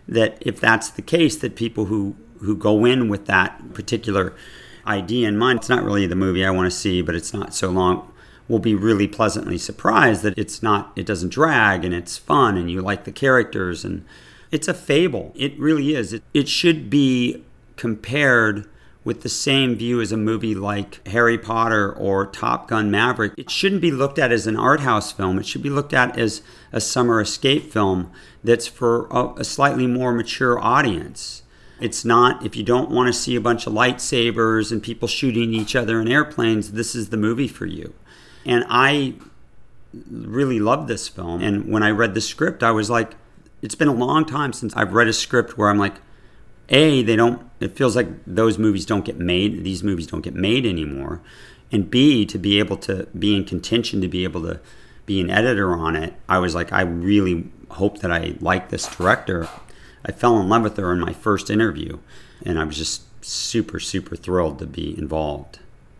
that 0.08 0.38
if 0.40 0.60
that's 0.60 0.90
the 0.90 1.02
case 1.02 1.36
that 1.36 1.54
people 1.54 1.84
who 1.84 2.16
who 2.40 2.56
go 2.56 2.84
in 2.84 3.08
with 3.08 3.26
that 3.26 3.74
particular 3.74 4.34
idea 4.86 5.28
in 5.28 5.36
mind 5.36 5.60
it's 5.60 5.68
not 5.68 5.84
really 5.84 6.06
the 6.06 6.16
movie 6.16 6.44
i 6.44 6.50
want 6.50 6.70
to 6.70 6.76
see 6.76 7.02
but 7.02 7.14
it's 7.14 7.32
not 7.32 7.54
so 7.54 7.70
long 7.70 8.10
will 8.48 8.58
be 8.58 8.74
really 8.74 9.08
pleasantly 9.08 9.58
surprised 9.58 10.22
that 10.22 10.38
it's 10.38 10.62
not 10.62 10.92
it 10.96 11.06
doesn't 11.06 11.30
drag 11.30 11.84
and 11.84 11.94
it's 11.94 12.16
fun 12.16 12.56
and 12.56 12.70
you 12.70 12.80
like 12.80 13.04
the 13.04 13.12
characters 13.12 13.84
and 13.84 14.04
it's 14.50 14.68
a 14.68 14.74
fable 14.74 15.32
it 15.34 15.58
really 15.58 15.94
is 15.94 16.12
it, 16.12 16.22
it 16.32 16.48
should 16.48 16.88
be 16.88 17.42
compared 17.76 18.68
with 19.06 19.22
the 19.22 19.28
same 19.28 19.76
view 19.76 20.00
as 20.00 20.10
a 20.10 20.16
movie 20.16 20.54
like 20.54 21.06
Harry 21.06 21.38
Potter 21.38 21.92
or 21.92 22.26
Top 22.26 22.66
Gun 22.66 22.90
Maverick. 22.90 23.34
It 23.36 23.48
shouldn't 23.48 23.80
be 23.80 23.92
looked 23.92 24.18
at 24.18 24.32
as 24.32 24.48
an 24.48 24.56
art 24.56 24.80
house 24.80 25.12
film. 25.12 25.38
It 25.38 25.46
should 25.46 25.62
be 25.62 25.70
looked 25.70 25.94
at 25.94 26.18
as 26.18 26.42
a 26.72 26.80
summer 26.80 27.20
escape 27.20 27.72
film 27.72 28.10
that's 28.42 28.66
for 28.66 29.06
a, 29.12 29.34
a 29.36 29.44
slightly 29.44 29.86
more 29.86 30.12
mature 30.12 30.58
audience. 30.58 31.44
It's 31.80 32.04
not, 32.04 32.44
if 32.44 32.56
you 32.56 32.64
don't 32.64 32.90
want 32.90 33.06
to 33.06 33.12
see 33.12 33.36
a 33.36 33.40
bunch 33.40 33.68
of 33.68 33.74
lightsabers 33.74 34.72
and 34.72 34.82
people 34.82 35.06
shooting 35.06 35.54
each 35.54 35.76
other 35.76 36.00
in 36.00 36.08
airplanes, 36.08 36.72
this 36.72 36.96
is 36.96 37.10
the 37.10 37.16
movie 37.16 37.48
for 37.48 37.66
you. 37.66 37.94
And 38.46 38.64
I 38.68 39.14
really 40.08 40.60
loved 40.60 40.88
this 40.88 41.08
film. 41.08 41.42
And 41.42 41.70
when 41.70 41.82
I 41.82 41.90
read 41.90 42.14
the 42.14 42.20
script, 42.20 42.62
I 42.62 42.70
was 42.70 42.88
like, 42.88 43.14
it's 43.60 43.74
been 43.74 43.88
a 43.88 43.94
long 43.94 44.24
time 44.24 44.52
since 44.52 44.74
I've 44.76 44.92
read 44.92 45.08
a 45.08 45.12
script 45.12 45.58
where 45.58 45.68
I'm 45.68 45.78
like, 45.78 45.96
A, 46.68 47.02
they 47.02 47.16
don't, 47.16 47.50
it 47.60 47.76
feels 47.76 47.96
like 47.96 48.06
those 48.26 48.58
movies 48.58 48.86
don't 48.86 49.04
get 49.04 49.18
made, 49.18 49.64
these 49.64 49.82
movies 49.82 50.06
don't 50.06 50.20
get 50.20 50.34
made 50.34 50.64
anymore. 50.64 51.20
And 51.72 51.90
B, 51.90 52.24
to 52.26 52.38
be 52.38 52.58
able 52.58 52.76
to 52.78 53.08
be 53.18 53.34
in 53.34 53.44
contention, 53.44 54.00
to 54.00 54.08
be 54.08 54.24
able 54.24 54.42
to 54.42 54.60
be 55.04 55.20
an 55.20 55.30
editor 55.30 55.72
on 55.72 55.96
it, 55.96 56.14
I 56.28 56.38
was 56.38 56.54
like, 56.54 56.72
I 56.72 56.82
really 56.82 57.48
hope 57.70 57.98
that 57.98 58.12
I 58.12 58.36
like 58.40 58.68
this 58.68 58.86
director. 58.86 59.48
I 60.04 60.12
fell 60.12 60.38
in 60.40 60.48
love 60.48 60.62
with 60.62 60.76
her 60.76 60.92
in 60.92 61.00
my 61.00 61.12
first 61.12 61.50
interview, 61.50 61.98
and 62.44 62.58
I 62.58 62.64
was 62.64 62.76
just 62.76 63.02
super, 63.24 63.80
super 63.80 64.14
thrilled 64.14 64.60
to 64.60 64.66
be 64.66 64.96
involved. 64.96 65.58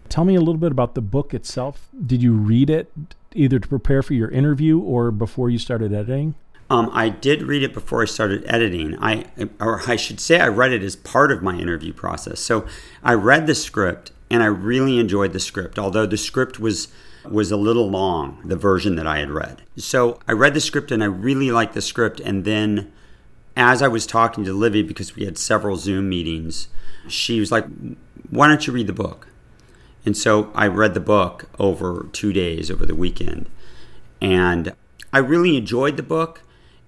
Tell 0.08 0.24
me 0.24 0.34
a 0.34 0.40
little 0.40 0.56
bit 0.56 0.72
about 0.72 0.94
the 0.94 1.00
book 1.00 1.34
itself. 1.34 1.88
Did 2.04 2.22
you 2.22 2.32
read 2.32 2.70
it 2.70 2.90
either 3.34 3.58
to 3.58 3.68
prepare 3.68 4.02
for 4.02 4.14
your 4.14 4.30
interview 4.30 4.78
or 4.78 5.10
before 5.10 5.50
you 5.50 5.58
started 5.58 5.92
editing? 5.92 6.34
Um, 6.68 6.90
I 6.92 7.10
did 7.10 7.42
read 7.42 7.62
it 7.62 7.72
before 7.72 8.02
I 8.02 8.06
started 8.06 8.44
editing. 8.46 8.96
I, 9.00 9.26
or 9.60 9.82
I 9.88 9.96
should 9.96 10.18
say, 10.18 10.40
I 10.40 10.48
read 10.48 10.72
it 10.72 10.82
as 10.82 10.96
part 10.96 11.30
of 11.30 11.42
my 11.42 11.56
interview 11.56 11.92
process. 11.92 12.40
So 12.40 12.66
I 13.04 13.14
read 13.14 13.46
the 13.46 13.54
script 13.54 14.10
and 14.30 14.42
I 14.42 14.46
really 14.46 14.98
enjoyed 14.98 15.32
the 15.32 15.40
script, 15.40 15.78
although 15.78 16.06
the 16.06 16.16
script 16.16 16.58
was 16.58 16.88
was 17.24 17.50
a 17.50 17.56
little 17.56 17.90
long, 17.90 18.40
the 18.44 18.54
version 18.54 18.94
that 18.94 19.06
I 19.06 19.18
had 19.18 19.30
read. 19.30 19.62
So 19.76 20.20
I 20.28 20.32
read 20.32 20.54
the 20.54 20.60
script 20.60 20.92
and 20.92 21.02
I 21.02 21.06
really 21.06 21.50
liked 21.50 21.74
the 21.74 21.82
script. 21.82 22.20
And 22.20 22.44
then, 22.44 22.92
as 23.56 23.82
I 23.82 23.88
was 23.88 24.06
talking 24.06 24.44
to 24.44 24.52
Livy, 24.52 24.82
because 24.82 25.16
we 25.16 25.24
had 25.24 25.36
several 25.36 25.76
Zoom 25.76 26.08
meetings, 26.08 26.68
she 27.08 27.40
was 27.40 27.50
like, 27.50 27.66
"Why 28.30 28.46
don't 28.48 28.64
you 28.66 28.72
read 28.72 28.86
the 28.86 28.92
book?" 28.92 29.28
And 30.06 30.16
so 30.16 30.50
I 30.54 30.68
read 30.68 30.94
the 30.94 31.00
book 31.00 31.50
over 31.58 32.08
two 32.12 32.32
days 32.32 32.70
over 32.70 32.86
the 32.86 32.94
weekend. 32.94 33.50
And 34.20 34.72
I 35.12 35.18
really 35.18 35.56
enjoyed 35.56 35.96
the 35.96 36.02
book. 36.02 36.42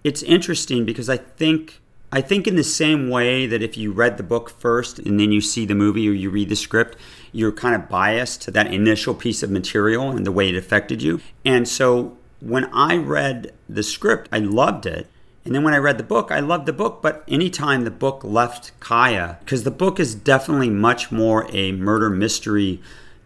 It's 0.04 0.22
interesting 0.22 0.84
because 0.87 1.10
I 1.10 1.16
think 1.16 1.80
I 2.10 2.22
think 2.22 2.46
in 2.46 2.56
the 2.56 2.64
same 2.64 3.10
way 3.10 3.44
that 3.46 3.62
if 3.62 3.76
you 3.76 3.92
read 3.92 4.16
the 4.16 4.22
book 4.22 4.48
first 4.48 4.98
and 4.98 5.20
then 5.20 5.30
you 5.30 5.42
see 5.42 5.66
the 5.66 5.75
movie 5.75 6.08
or 6.08 6.12
you 6.12 6.30
read 6.30 6.48
the 6.48 6.56
script, 6.56 6.96
you're 7.32 7.52
kind 7.52 7.75
of 7.75 7.90
biased 7.90 8.40
to 8.42 8.50
that 8.52 8.72
initial 8.72 9.14
piece 9.14 9.42
of 9.42 9.50
material 9.50 10.10
and 10.10 10.25
the 10.25 10.32
way 10.32 10.48
it 10.48 10.56
affected 10.56 11.02
you. 11.02 11.20
And 11.44 11.68
so 11.68 12.16
when 12.40 12.64
I 12.72 12.96
read 12.96 13.52
the 13.68 13.82
script, 13.82 14.30
I 14.32 14.38
loved 14.38 14.87
it. 14.87 15.06
And 15.44 15.54
then 15.54 15.64
when 15.64 15.75
I 15.75 15.78
read 15.78 15.98
the 15.98 16.04
book, 16.04 16.30
I 16.30 16.40
loved 16.40 16.64
the 16.64 16.72
book. 16.72 17.02
But 17.02 17.25
anytime 17.28 17.84
the 17.84 17.90
book 17.90 18.25
left 18.25 18.78
Kya, 18.80 19.40
because 19.40 19.64
the 19.64 19.70
book 19.70 20.00
is 20.00 20.14
definitely 20.14 20.70
much 20.70 21.12
more 21.12 21.46
a 21.52 21.72
murder 21.72 22.08
mystery 22.08 22.80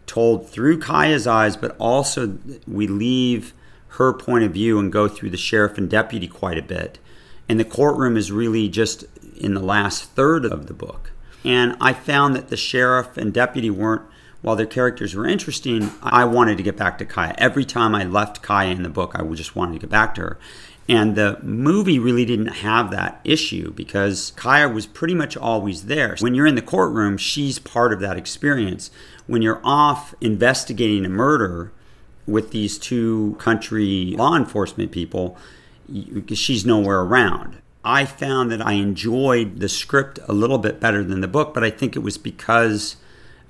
told 0.07 0.49
through 0.49 0.81
Kya's 0.81 1.27
eyes, 1.27 1.57
but 1.57 1.77
also 1.79 2.39
we 2.67 2.87
leave 2.87 3.55
her 3.89 4.13
point 4.13 4.45
of 4.45 4.53
view 4.53 4.79
and 4.79 4.93
go 4.93 5.09
through 5.09 5.31
the 5.31 5.37
sheriff 5.37 5.77
and 5.77 5.89
deputy 5.89 6.27
quite 6.27 6.59
a 6.59 6.63
bit. 6.63 6.99
And 7.49 7.61
the 7.61 7.65
courtroom 7.65 8.17
is 8.17 8.33
really 8.33 8.69
just 8.69 9.05
in 9.37 9.55
the 9.55 9.61
last 9.61 10.05
third 10.13 10.45
of 10.45 10.67
the 10.67 10.75
book. 10.75 11.13
And 11.45 11.77
I 11.81 11.93
found 11.93 12.35
that 12.35 12.49
the 12.49 12.57
sheriff 12.57 13.17
and 13.17 13.33
deputy 13.33 13.69
weren't, 13.69 14.03
while 14.41 14.57
their 14.57 14.67
characters 14.67 15.15
were 15.15 15.27
interesting, 15.27 15.91
I 16.03 16.25
wanted 16.25 16.57
to 16.57 16.63
get 16.63 16.77
back 16.77 16.99
to 16.99 17.05
Kya. 17.05 17.35
Every 17.39 17.65
time 17.65 17.95
I 17.95 18.05
left 18.05 18.43
Kya 18.43 18.75
in 18.75 18.83
the 18.83 18.89
book, 18.89 19.13
I 19.15 19.23
just 19.35 19.55
wanted 19.55 19.75
to 19.75 19.79
get 19.81 19.91
back 19.91 20.15
to 20.17 20.21
her. 20.23 20.39
And 20.89 21.15
the 21.15 21.39
movie 21.43 21.99
really 21.99 22.25
didn't 22.25 22.49
have 22.49 22.91
that 22.91 23.21
issue 23.25 23.73
because 23.73 24.33
Kya 24.37 24.73
was 24.73 24.87
pretty 24.87 25.15
much 25.15 25.37
always 25.37 25.87
there. 25.87 26.17
When 26.19 26.35
you're 26.35 26.47
in 26.47 26.57
the 26.57 26.63
courtroom, 26.63 27.17
she's 27.17 27.59
part 27.59 27.93
of 27.93 28.01
that 28.01 28.17
experience. 28.17 28.91
When 29.27 29.43
you're 29.43 29.61
off 29.63 30.15
investigating 30.21 31.07
a 31.07 31.09
murder 31.09 31.73
with 32.27 32.51
these 32.51 32.79
two 32.79 33.37
country 33.39 34.15
law 34.17 34.37
enforcement 34.37 34.91
people, 34.91 35.37
she's 36.35 36.67
nowhere 36.67 37.01
around. 37.01 37.59
I 37.85 38.05
found 38.05 38.51
that 38.53 38.65
I 38.65 38.75
enjoyed 38.75 39.61
the 39.61 39.69
script 39.69 40.19
a 40.29 40.33
little 40.33 40.59
bit 40.59 40.81
better 40.81 41.03
than 41.03 41.21
the 41.21 41.29
book, 41.29 41.53
but 41.53 41.65
I 41.65 41.71
think 41.71 41.97
it 41.97 42.01
was 42.01 42.19
because 42.19 42.97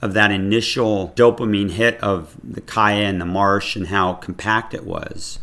of 0.01 0.15
that 0.15 0.31
initial 0.31 1.13
dopamine 1.15 1.71
hit 1.71 1.99
of 2.01 2.37
the 2.43 2.61
Kya 2.61 3.09
and 3.09 3.21
the 3.21 3.27
marsh 3.27 3.77
and 3.77 3.87
how 3.87 4.15
compact 4.15 4.75
it 4.75 4.85
was. 4.85 5.39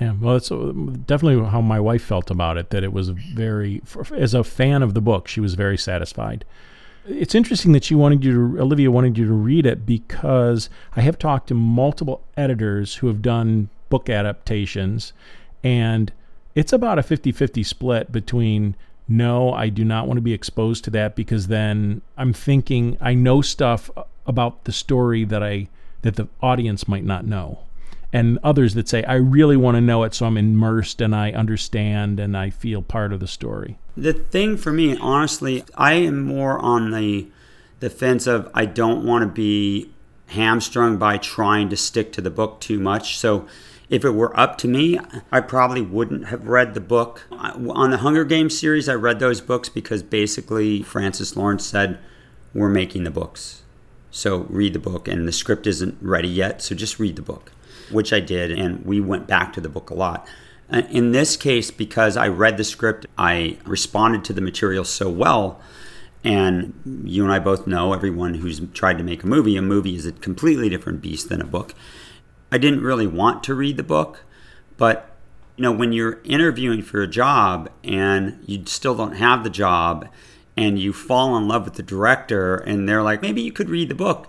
Yeah, 0.00 0.14
well, 0.20 0.36
it's 0.36 0.50
uh, 0.50 0.72
definitely 1.06 1.44
how 1.48 1.60
my 1.60 1.78
wife 1.78 2.02
felt 2.02 2.30
about 2.30 2.56
it. 2.56 2.70
That 2.70 2.82
it 2.82 2.92
was 2.92 3.10
very, 3.10 3.82
as 4.12 4.34
a 4.34 4.42
fan 4.42 4.82
of 4.82 4.94
the 4.94 5.00
book, 5.00 5.28
she 5.28 5.40
was 5.40 5.54
very 5.54 5.78
satisfied. 5.78 6.44
It's 7.06 7.34
interesting 7.34 7.72
that 7.72 7.84
she 7.84 7.94
wanted 7.94 8.24
you 8.24 8.32
to, 8.32 8.60
Olivia 8.62 8.90
wanted 8.90 9.18
you 9.18 9.26
to 9.26 9.32
read 9.32 9.66
it 9.66 9.86
because 9.86 10.68
I 10.96 11.02
have 11.02 11.18
talked 11.18 11.48
to 11.48 11.54
multiple 11.54 12.22
editors 12.36 12.96
who 12.96 13.06
have 13.08 13.22
done 13.22 13.68
book 13.88 14.08
adaptations, 14.08 15.12
and 15.62 16.12
it's 16.54 16.72
about 16.72 16.98
a 16.98 17.02
50 17.02 17.30
50 17.30 17.62
split 17.62 18.10
between 18.10 18.74
no, 19.06 19.52
I 19.52 19.68
do 19.68 19.84
not 19.84 20.06
want 20.06 20.16
to 20.16 20.22
be 20.22 20.32
exposed 20.32 20.82
to 20.84 20.90
that 20.90 21.14
because 21.14 21.48
then 21.48 22.00
I'm 22.16 22.32
thinking 22.32 22.96
I 23.00 23.12
know 23.14 23.42
stuff 23.42 23.90
about 24.26 24.64
the 24.64 24.72
story 24.72 25.24
that 25.24 25.42
I 25.42 25.68
that 26.02 26.16
the 26.16 26.28
audience 26.40 26.88
might 26.88 27.04
not 27.04 27.26
know 27.26 27.63
and 28.14 28.38
others 28.44 28.74
that 28.74 28.88
say, 28.88 29.02
I 29.02 29.16
really 29.16 29.56
want 29.56 29.74
to 29.76 29.80
know 29.80 30.04
it 30.04 30.14
so 30.14 30.26
I'm 30.26 30.36
immersed 30.36 31.00
and 31.00 31.16
I 31.16 31.32
understand 31.32 32.20
and 32.20 32.36
I 32.36 32.48
feel 32.48 32.80
part 32.80 33.12
of 33.12 33.18
the 33.18 33.26
story. 33.26 33.76
The 33.96 34.12
thing 34.12 34.56
for 34.56 34.72
me, 34.72 34.96
honestly, 34.96 35.64
I 35.74 35.94
am 35.94 36.22
more 36.22 36.58
on 36.58 36.92
the 36.92 37.26
the 37.80 37.90
fence 37.90 38.26
of 38.26 38.48
I 38.54 38.66
don't 38.66 39.04
want 39.04 39.22
to 39.22 39.28
be 39.28 39.90
hamstrung 40.28 40.96
by 40.96 41.18
trying 41.18 41.68
to 41.70 41.76
stick 41.76 42.12
to 42.12 42.20
the 42.20 42.30
book 42.30 42.60
too 42.60 42.78
much. 42.78 43.18
So 43.18 43.46
if 43.90 44.04
it 44.04 44.12
were 44.12 44.34
up 44.38 44.58
to 44.58 44.68
me, 44.68 44.98
I 45.32 45.40
probably 45.40 45.82
wouldn't 45.82 46.26
have 46.26 46.46
read 46.46 46.74
the 46.74 46.80
book. 46.80 47.26
On 47.32 47.90
the 47.90 47.98
Hunger 47.98 48.24
Games 48.24 48.58
series, 48.58 48.88
I 48.88 48.94
read 48.94 49.18
those 49.18 49.40
books 49.40 49.68
because 49.68 50.04
basically 50.04 50.82
Francis 50.82 51.36
Lawrence 51.36 51.66
said, 51.66 51.98
We're 52.54 52.68
making 52.68 53.02
the 53.04 53.10
books. 53.10 53.64
So 54.12 54.46
read 54.48 54.72
the 54.72 54.78
book, 54.78 55.08
and 55.08 55.26
the 55.26 55.32
script 55.32 55.66
isn't 55.66 55.98
ready 56.00 56.28
yet, 56.28 56.62
so 56.62 56.76
just 56.76 57.00
read 57.00 57.16
the 57.16 57.22
book 57.22 57.50
which 57.90 58.12
I 58.12 58.20
did, 58.20 58.50
and 58.50 58.84
we 58.84 59.00
went 59.00 59.26
back 59.26 59.52
to 59.54 59.60
the 59.60 59.68
book 59.68 59.90
a 59.90 59.94
lot. 59.94 60.26
Uh, 60.70 60.82
in 60.90 61.12
this 61.12 61.36
case, 61.36 61.70
because 61.70 62.16
I 62.16 62.28
read 62.28 62.56
the 62.56 62.64
script, 62.64 63.06
I 63.18 63.58
responded 63.64 64.24
to 64.24 64.32
the 64.32 64.40
material 64.40 64.84
so 64.84 65.10
well. 65.10 65.60
And 66.22 67.02
you 67.04 67.22
and 67.22 67.32
I 67.32 67.38
both 67.38 67.66
know, 67.66 67.92
everyone 67.92 68.34
who's 68.34 68.60
tried 68.72 68.96
to 68.96 69.04
make 69.04 69.22
a 69.22 69.26
movie, 69.26 69.56
a 69.56 69.62
movie 69.62 69.94
is 69.94 70.06
a 70.06 70.12
completely 70.12 70.70
different 70.70 71.02
beast 71.02 71.28
than 71.28 71.42
a 71.42 71.46
book. 71.46 71.74
I 72.50 72.56
didn't 72.56 72.82
really 72.82 73.06
want 73.06 73.44
to 73.44 73.54
read 73.54 73.76
the 73.76 73.82
book, 73.82 74.24
but 74.78 75.10
you 75.56 75.62
know, 75.62 75.72
when 75.72 75.92
you're 75.92 76.20
interviewing 76.24 76.82
for 76.82 77.02
a 77.02 77.06
job 77.06 77.70
and 77.84 78.42
you 78.46 78.64
still 78.66 78.94
don't 78.94 79.16
have 79.16 79.44
the 79.44 79.50
job 79.50 80.08
and 80.56 80.78
you 80.78 80.92
fall 80.92 81.36
in 81.36 81.46
love 81.46 81.64
with 81.64 81.74
the 81.74 81.82
director 81.82 82.56
and 82.56 82.88
they're 82.88 83.02
like, 83.02 83.22
maybe 83.22 83.42
you 83.42 83.52
could 83.52 83.68
read 83.68 83.88
the 83.88 83.94
book. 83.94 84.28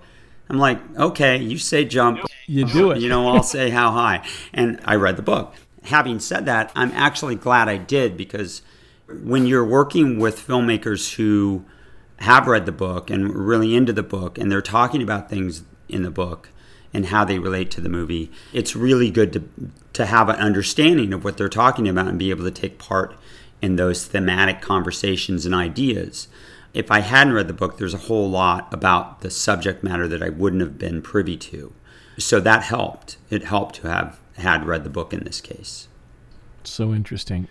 I'm 0.49 0.57
like, 0.57 0.79
okay, 0.97 1.37
you 1.37 1.57
say 1.57 1.85
jump. 1.85 2.19
You 2.47 2.65
do 2.73 2.91
it. 2.91 3.01
You 3.01 3.09
know, 3.09 3.27
I'll 3.27 3.43
say 3.43 3.69
how 3.69 3.91
high. 3.91 4.25
And 4.53 4.79
I 4.85 4.95
read 4.95 5.17
the 5.17 5.23
book. 5.23 5.55
Having 5.83 6.19
said 6.19 6.45
that, 6.45 6.71
I'm 6.75 6.91
actually 6.91 7.35
glad 7.35 7.69
I 7.69 7.77
did 7.77 8.17
because 8.17 8.61
when 9.07 9.45
you're 9.45 9.65
working 9.65 10.19
with 10.19 10.45
filmmakers 10.45 11.15
who 11.15 11.65
have 12.19 12.47
read 12.47 12.65
the 12.65 12.71
book 12.71 13.09
and 13.09 13.35
really 13.35 13.75
into 13.75 13.93
the 13.93 14.03
book 14.03 14.37
and 14.37 14.51
they're 14.51 14.61
talking 14.61 15.01
about 15.03 15.29
things 15.29 15.63
in 15.87 16.01
the 16.01 16.09
book 16.09 16.49
and 16.93 17.07
how 17.07 17.25
they 17.25 17.37
relate 17.37 17.69
to 17.71 17.81
the 17.81 17.89
movie, 17.89 18.31
it's 18.53 18.75
really 18.75 19.11
good 19.11 19.33
to 19.33 19.43
to 19.93 20.05
have 20.05 20.27
an 20.27 20.35
understanding 20.37 21.13
of 21.13 21.23
what 21.23 21.37
they're 21.37 21.47
talking 21.47 21.87
about 21.87 22.07
and 22.07 22.19
be 22.19 22.29
able 22.29 22.43
to 22.43 22.51
take 22.51 22.77
part 22.77 23.15
in 23.61 23.77
those 23.77 24.05
thematic 24.05 24.59
conversations 24.59 25.45
and 25.45 25.55
ideas. 25.55 26.27
If 26.73 26.91
I 26.91 26.99
hadn't 26.99 27.33
read 27.33 27.47
the 27.47 27.53
book, 27.53 27.77
there's 27.77 27.93
a 27.93 27.99
whole 27.99 28.29
lot 28.29 28.73
about 28.73 29.21
the 29.21 29.29
subject 29.29 29.83
matter 29.83 30.07
that 30.09 30.21
I 30.21 30.27
wouldn't 30.27 30.61
have 30.61 30.77
been 30.77 31.01
privy 31.01 31.37
to. 31.37 31.73
So 32.17 32.39
that 32.39 32.63
helped. 32.63 33.17
It 33.29 33.43
helped 33.43 33.75
to 33.75 33.89
have 33.89 34.19
had 34.37 34.65
read 34.65 34.83
the 34.83 34.89
book 34.89 35.13
in 35.13 35.23
this 35.23 35.41
case. 35.41 35.87
So 36.63 36.93
interesting. 36.93 37.47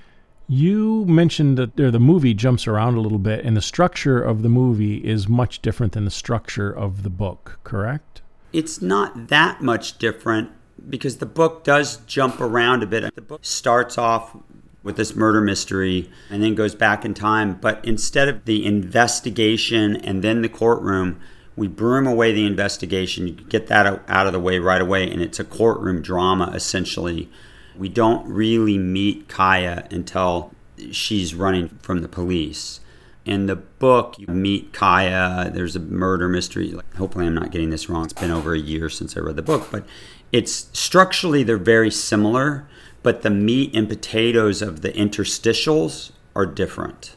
You 0.46 1.06
mentioned 1.06 1.56
that 1.56 1.76
the 1.76 1.98
movie 1.98 2.34
jumps 2.34 2.66
around 2.66 2.96
a 2.96 3.00
little 3.00 3.18
bit, 3.18 3.44
and 3.44 3.56
the 3.56 3.62
structure 3.62 4.22
of 4.22 4.42
the 4.42 4.50
movie 4.50 4.96
is 4.96 5.26
much 5.26 5.62
different 5.62 5.94
than 5.94 6.04
the 6.04 6.10
structure 6.10 6.70
of 6.70 7.02
the 7.02 7.10
book, 7.10 7.58
correct? 7.64 8.20
It's 8.52 8.82
not 8.82 9.28
that 9.28 9.62
much 9.62 9.98
different 9.98 10.50
because 10.88 11.16
the 11.16 11.26
book 11.26 11.64
does 11.64 11.96
jump 12.06 12.40
around 12.40 12.82
a 12.82 12.86
bit. 12.86 13.14
The 13.14 13.22
book 13.22 13.44
starts 13.44 13.96
off 13.96 14.36
with 14.82 14.96
this 14.96 15.16
murder 15.16 15.40
mystery 15.40 16.10
and 16.28 16.42
then 16.42 16.54
goes 16.54 16.74
back 16.74 17.06
in 17.06 17.14
time, 17.14 17.54
but 17.54 17.82
instead 17.84 18.28
of 18.28 18.44
the 18.44 18.66
investigation 18.66 19.96
and 19.96 20.22
then 20.22 20.42
the 20.42 20.48
courtroom, 20.50 21.20
we 21.56 21.68
broom 21.68 22.06
away 22.06 22.32
the 22.32 22.46
investigation, 22.46 23.28
you 23.28 23.34
get 23.34 23.68
that 23.68 24.02
out 24.08 24.26
of 24.26 24.32
the 24.32 24.40
way 24.40 24.58
right 24.58 24.80
away, 24.80 25.10
and 25.10 25.22
it's 25.22 25.38
a 25.38 25.44
courtroom 25.44 26.02
drama 26.02 26.50
essentially. 26.54 27.30
We 27.76 27.88
don't 27.88 28.26
really 28.28 28.78
meet 28.78 29.28
Kya 29.28 29.90
until 29.92 30.52
she's 30.90 31.34
running 31.34 31.68
from 31.82 32.02
the 32.02 32.08
police. 32.08 32.80
In 33.24 33.46
the 33.46 33.56
book, 33.56 34.18
you 34.18 34.26
meet 34.26 34.72
Kya. 34.72 35.52
There's 35.52 35.76
a 35.76 35.80
murder 35.80 36.28
mystery. 36.28 36.74
Hopefully, 36.96 37.26
I'm 37.26 37.34
not 37.34 37.50
getting 37.50 37.70
this 37.70 37.88
wrong. 37.88 38.04
It's 38.04 38.12
been 38.12 38.30
over 38.30 38.52
a 38.52 38.58
year 38.58 38.90
since 38.90 39.16
I 39.16 39.20
read 39.20 39.36
the 39.36 39.42
book, 39.42 39.68
but 39.70 39.86
it's 40.30 40.68
structurally 40.72 41.42
they're 41.42 41.56
very 41.56 41.90
similar, 41.90 42.68
but 43.02 43.22
the 43.22 43.30
meat 43.30 43.74
and 43.74 43.88
potatoes 43.88 44.60
of 44.60 44.82
the 44.82 44.90
interstitials 44.92 46.10
are 46.36 46.44
different. 46.44 47.14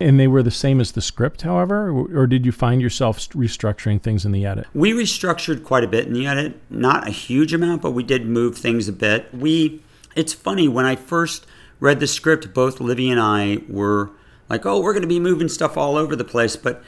And 0.00 0.18
they 0.18 0.26
were 0.26 0.42
the 0.42 0.50
same 0.50 0.80
as 0.80 0.92
the 0.92 1.02
script, 1.02 1.42
however, 1.42 1.90
or 1.90 2.26
did 2.26 2.46
you 2.46 2.52
find 2.52 2.80
yourself 2.80 3.18
restructuring 3.30 4.00
things 4.00 4.24
in 4.24 4.32
the 4.32 4.46
edit? 4.46 4.66
We 4.72 4.92
restructured 4.92 5.62
quite 5.62 5.84
a 5.84 5.88
bit 5.88 6.06
in 6.06 6.14
the 6.14 6.26
edit, 6.26 6.58
not 6.70 7.06
a 7.06 7.10
huge 7.10 7.52
amount, 7.52 7.82
but 7.82 7.90
we 7.90 8.02
did 8.02 8.26
move 8.26 8.56
things 8.56 8.88
a 8.88 8.92
bit. 8.92 9.32
We, 9.34 9.82
it's 10.16 10.32
funny 10.32 10.68
when 10.68 10.86
I 10.86 10.96
first 10.96 11.46
read 11.80 12.00
the 12.00 12.06
script, 12.06 12.54
both 12.54 12.80
Livy 12.80 13.10
and 13.10 13.20
I 13.20 13.58
were 13.68 14.10
like, 14.48 14.64
"Oh, 14.64 14.80
we're 14.80 14.92
going 14.92 15.02
to 15.02 15.08
be 15.08 15.20
moving 15.20 15.48
stuff 15.48 15.76
all 15.76 15.96
over 15.96 16.16
the 16.16 16.24
place," 16.24 16.56
but 16.56 16.82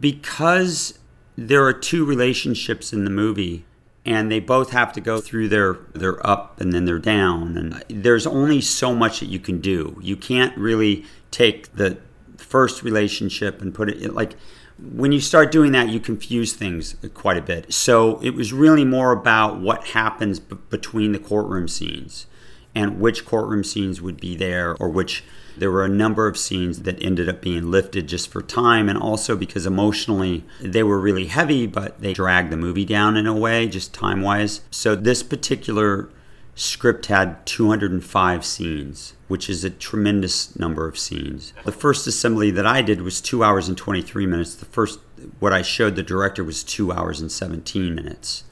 because 0.00 0.98
there 1.36 1.64
are 1.64 1.72
two 1.72 2.04
relationships 2.04 2.92
in 2.92 3.04
the 3.04 3.10
movie, 3.10 3.64
and 4.04 4.30
they 4.30 4.40
both 4.40 4.70
have 4.70 4.92
to 4.94 5.00
go 5.00 5.20
through 5.20 5.48
their 5.48 5.74
their 5.94 6.24
up 6.26 6.60
and 6.60 6.72
then 6.72 6.84
their 6.84 6.98
down 6.98 7.56
and 7.56 7.74
uh, 7.74 7.80
there's 7.88 8.26
only 8.26 8.60
so 8.60 8.94
much 8.94 9.20
that 9.20 9.26
you 9.26 9.38
can 9.38 9.60
do 9.60 9.98
you 10.00 10.16
can't 10.16 10.56
really 10.56 11.04
take 11.30 11.70
the 11.74 11.98
first 12.40 12.82
relationship 12.82 13.60
and 13.60 13.74
put 13.74 13.88
it 13.88 14.14
like 14.14 14.34
when 14.78 15.12
you 15.12 15.20
start 15.20 15.52
doing 15.52 15.72
that 15.72 15.88
you 15.88 16.00
confuse 16.00 16.52
things 16.54 16.96
quite 17.14 17.36
a 17.36 17.42
bit 17.42 17.72
so 17.72 18.18
it 18.22 18.30
was 18.30 18.52
really 18.52 18.84
more 18.84 19.12
about 19.12 19.60
what 19.60 19.88
happens 19.88 20.40
b- 20.40 20.56
between 20.70 21.12
the 21.12 21.18
courtroom 21.18 21.68
scenes 21.68 22.26
and 22.74 23.00
which 23.00 23.24
courtroom 23.24 23.64
scenes 23.64 24.00
would 24.00 24.20
be 24.20 24.36
there 24.36 24.76
or 24.80 24.88
which 24.88 25.24
there 25.56 25.70
were 25.70 25.84
a 25.84 25.88
number 25.88 26.26
of 26.26 26.38
scenes 26.38 26.82
that 26.82 27.02
ended 27.02 27.28
up 27.28 27.42
being 27.42 27.70
lifted 27.70 28.08
just 28.08 28.30
for 28.30 28.40
time 28.40 28.88
and 28.88 28.98
also 28.98 29.36
because 29.36 29.66
emotionally 29.66 30.44
they 30.60 30.82
were 30.82 30.98
really 30.98 31.26
heavy, 31.26 31.66
but 31.66 32.00
they 32.00 32.14
dragged 32.14 32.50
the 32.50 32.56
movie 32.56 32.84
down 32.84 33.16
in 33.16 33.26
a 33.26 33.34
way, 33.34 33.68
just 33.68 33.92
time 33.92 34.22
wise. 34.22 34.62
So 34.70 34.94
this 34.94 35.22
particular 35.22 36.08
script 36.54 37.06
had 37.06 37.44
205 37.46 38.44
scenes, 38.44 39.14
which 39.28 39.48
is 39.48 39.64
a 39.64 39.70
tremendous 39.70 40.58
number 40.58 40.86
of 40.86 40.98
scenes. 40.98 41.52
The 41.64 41.72
first 41.72 42.06
assembly 42.06 42.50
that 42.50 42.66
I 42.66 42.82
did 42.82 43.02
was 43.02 43.20
two 43.20 43.42
hours 43.42 43.68
and 43.68 43.76
23 43.76 44.26
minutes. 44.26 44.54
The 44.54 44.66
first, 44.66 44.98
what 45.38 45.52
I 45.52 45.62
showed 45.62 45.96
the 45.96 46.02
director 46.02 46.44
was 46.44 46.62
two 46.62 46.92
hours 46.92 47.20
and 47.20 47.30
17 47.30 47.94
minutes. 47.94 48.44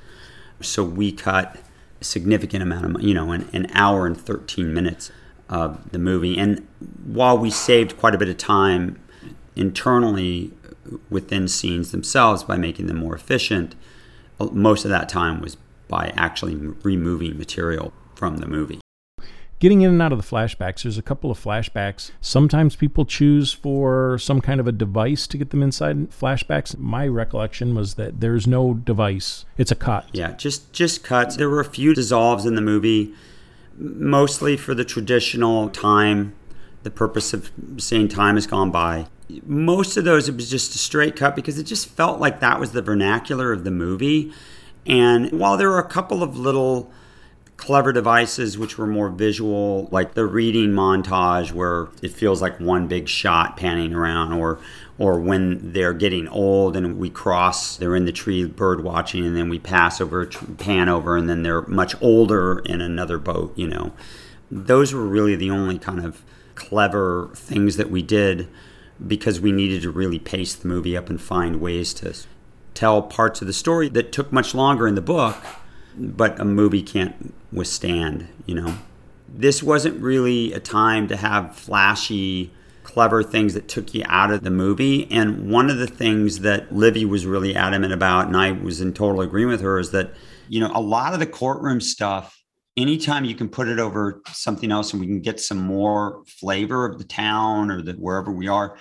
So 0.60 0.82
we 0.82 1.12
cut 1.12 1.56
a 2.00 2.04
significant 2.04 2.62
amount 2.62 2.84
of, 2.84 3.02
you 3.02 3.14
know, 3.14 3.32
an, 3.32 3.48
an 3.52 3.66
hour 3.74 4.06
and 4.06 4.16
13 4.16 4.72
minutes 4.72 5.10
of 5.48 5.90
the 5.90 5.98
movie. 5.98 6.38
And 6.38 6.66
while 7.04 7.38
we 7.38 7.50
saved 7.50 7.98
quite 7.98 8.14
a 8.14 8.18
bit 8.18 8.28
of 8.28 8.36
time 8.36 9.00
internally 9.56 10.52
within 11.10 11.48
scenes 11.48 11.90
themselves 11.90 12.44
by 12.44 12.56
making 12.56 12.86
them 12.86 12.98
more 12.98 13.14
efficient, 13.14 13.74
most 14.52 14.84
of 14.84 14.90
that 14.90 15.08
time 15.08 15.40
was 15.40 15.56
by 15.88 16.12
actually 16.16 16.56
removing 16.56 17.38
material 17.38 17.92
from 18.14 18.38
the 18.38 18.46
movie. 18.46 18.80
Getting 19.58 19.80
in 19.80 19.90
and 19.90 20.00
out 20.00 20.12
of 20.12 20.18
the 20.18 20.36
flashbacks, 20.36 20.84
there's 20.84 20.98
a 20.98 21.02
couple 21.02 21.32
of 21.32 21.42
flashbacks. 21.42 22.12
Sometimes 22.20 22.76
people 22.76 23.04
choose 23.04 23.52
for 23.52 24.16
some 24.18 24.40
kind 24.40 24.60
of 24.60 24.68
a 24.68 24.72
device 24.72 25.26
to 25.26 25.36
get 25.36 25.50
them 25.50 25.64
inside 25.64 26.10
flashbacks. 26.10 26.78
My 26.78 27.08
recollection 27.08 27.74
was 27.74 27.94
that 27.94 28.20
there's 28.20 28.46
no 28.46 28.74
device. 28.74 29.46
It's 29.56 29.72
a 29.72 29.74
cut. 29.74 30.08
Yeah, 30.12 30.32
just 30.32 30.72
just 30.72 31.02
cuts. 31.02 31.36
There 31.36 31.50
were 31.50 31.58
a 31.58 31.64
few 31.64 31.92
dissolves 31.92 32.46
in 32.46 32.54
the 32.54 32.60
movie 32.60 33.14
mostly 33.78 34.56
for 34.56 34.74
the 34.74 34.84
traditional 34.84 35.68
time, 35.70 36.34
the 36.82 36.90
purpose 36.90 37.32
of 37.32 37.50
saying 37.78 38.08
time 38.08 38.34
has 38.34 38.46
gone 38.46 38.70
by. 38.70 39.06
Most 39.44 39.96
of 39.96 40.04
those, 40.04 40.28
it 40.28 40.36
was 40.36 40.50
just 40.50 40.74
a 40.74 40.78
straight 40.78 41.16
cut 41.16 41.36
because 41.36 41.58
it 41.58 41.64
just 41.64 41.88
felt 41.88 42.20
like 42.20 42.40
that 42.40 42.58
was 42.58 42.72
the 42.72 42.82
vernacular 42.82 43.52
of 43.52 43.64
the 43.64 43.70
movie. 43.70 44.32
And 44.86 45.32
while 45.32 45.56
there 45.56 45.68
were 45.68 45.78
a 45.78 45.88
couple 45.88 46.22
of 46.22 46.36
little 46.36 46.90
clever 47.58 47.92
devices 47.92 48.56
which 48.56 48.78
were 48.78 48.86
more 48.86 49.10
visual, 49.10 49.88
like 49.90 50.14
the 50.14 50.24
reading 50.24 50.70
montage 50.70 51.52
where 51.52 51.88
it 52.00 52.12
feels 52.12 52.40
like 52.40 52.58
one 52.60 52.86
big 52.86 53.08
shot 53.08 53.56
panning 53.56 53.92
around, 53.92 54.32
or 54.32 54.58
or 54.96 55.20
when 55.20 55.72
they're 55.72 55.92
getting 55.92 56.26
old 56.28 56.76
and 56.76 56.98
we 56.98 57.10
cross, 57.10 57.76
they're 57.76 57.94
in 57.94 58.04
the 58.04 58.12
tree 58.12 58.44
bird 58.44 58.82
watching, 58.82 59.24
and 59.24 59.36
then 59.36 59.48
we 59.48 59.58
pass 59.58 60.00
over, 60.00 60.26
pan 60.26 60.88
over, 60.88 61.16
and 61.16 61.28
then 61.28 61.42
they're 61.42 61.62
much 61.62 61.94
older 62.00 62.60
in 62.60 62.80
another 62.80 63.18
boat. 63.18 63.52
You 63.56 63.68
know, 63.68 63.92
those 64.50 64.94
were 64.94 65.06
really 65.06 65.36
the 65.36 65.50
only 65.50 65.78
kind 65.78 66.04
of 66.04 66.22
clever 66.54 67.30
things 67.34 67.76
that 67.76 67.90
we 67.90 68.02
did 68.02 68.48
because 69.06 69.40
we 69.40 69.52
needed 69.52 69.82
to 69.82 69.90
really 69.90 70.18
pace 70.18 70.54
the 70.54 70.66
movie 70.66 70.96
up 70.96 71.08
and 71.08 71.20
find 71.20 71.60
ways 71.60 71.94
to 71.94 72.14
tell 72.78 73.02
parts 73.02 73.40
of 73.40 73.46
the 73.46 73.52
story 73.52 73.88
that 73.88 74.12
took 74.12 74.32
much 74.32 74.54
longer 74.54 74.86
in 74.86 74.94
the 74.94 75.00
book 75.00 75.36
but 75.98 76.38
a 76.40 76.44
movie 76.44 76.82
can't 76.82 77.34
withstand, 77.52 78.28
you 78.46 78.54
know. 78.54 78.78
This 79.28 79.62
wasn't 79.62 80.00
really 80.00 80.52
a 80.52 80.60
time 80.60 81.08
to 81.08 81.16
have 81.16 81.54
flashy, 81.54 82.50
clever 82.82 83.22
things 83.22 83.54
that 83.54 83.68
took 83.68 83.94
you 83.94 84.02
out 84.06 84.30
of 84.30 84.42
the 84.42 84.50
movie. 84.50 85.10
And 85.10 85.50
one 85.50 85.68
of 85.68 85.78
the 85.78 85.86
things 85.86 86.40
that 86.40 86.74
Livy 86.74 87.04
was 87.04 87.26
really 87.26 87.54
adamant 87.54 87.92
about, 87.92 88.26
and 88.26 88.36
I 88.36 88.52
was 88.52 88.80
in 88.80 88.94
total 88.94 89.20
agreement 89.20 89.58
with 89.58 89.60
her, 89.62 89.78
is 89.78 89.90
that, 89.90 90.12
you 90.48 90.60
know, 90.60 90.70
a 90.74 90.80
lot 90.80 91.12
of 91.12 91.18
the 91.18 91.26
courtroom 91.26 91.80
stuff, 91.80 92.42
anytime 92.76 93.24
you 93.24 93.34
can 93.34 93.48
put 93.48 93.68
it 93.68 93.78
over 93.78 94.22
something 94.28 94.70
else 94.70 94.92
and 94.92 95.00
we 95.00 95.06
can 95.06 95.20
get 95.20 95.40
some 95.40 95.58
more 95.58 96.22
flavor 96.26 96.86
of 96.86 96.98
the 96.98 97.04
town 97.04 97.70
or 97.70 97.82
the 97.82 97.92
wherever 97.94 98.32
we 98.32 98.48
are, 98.48 98.78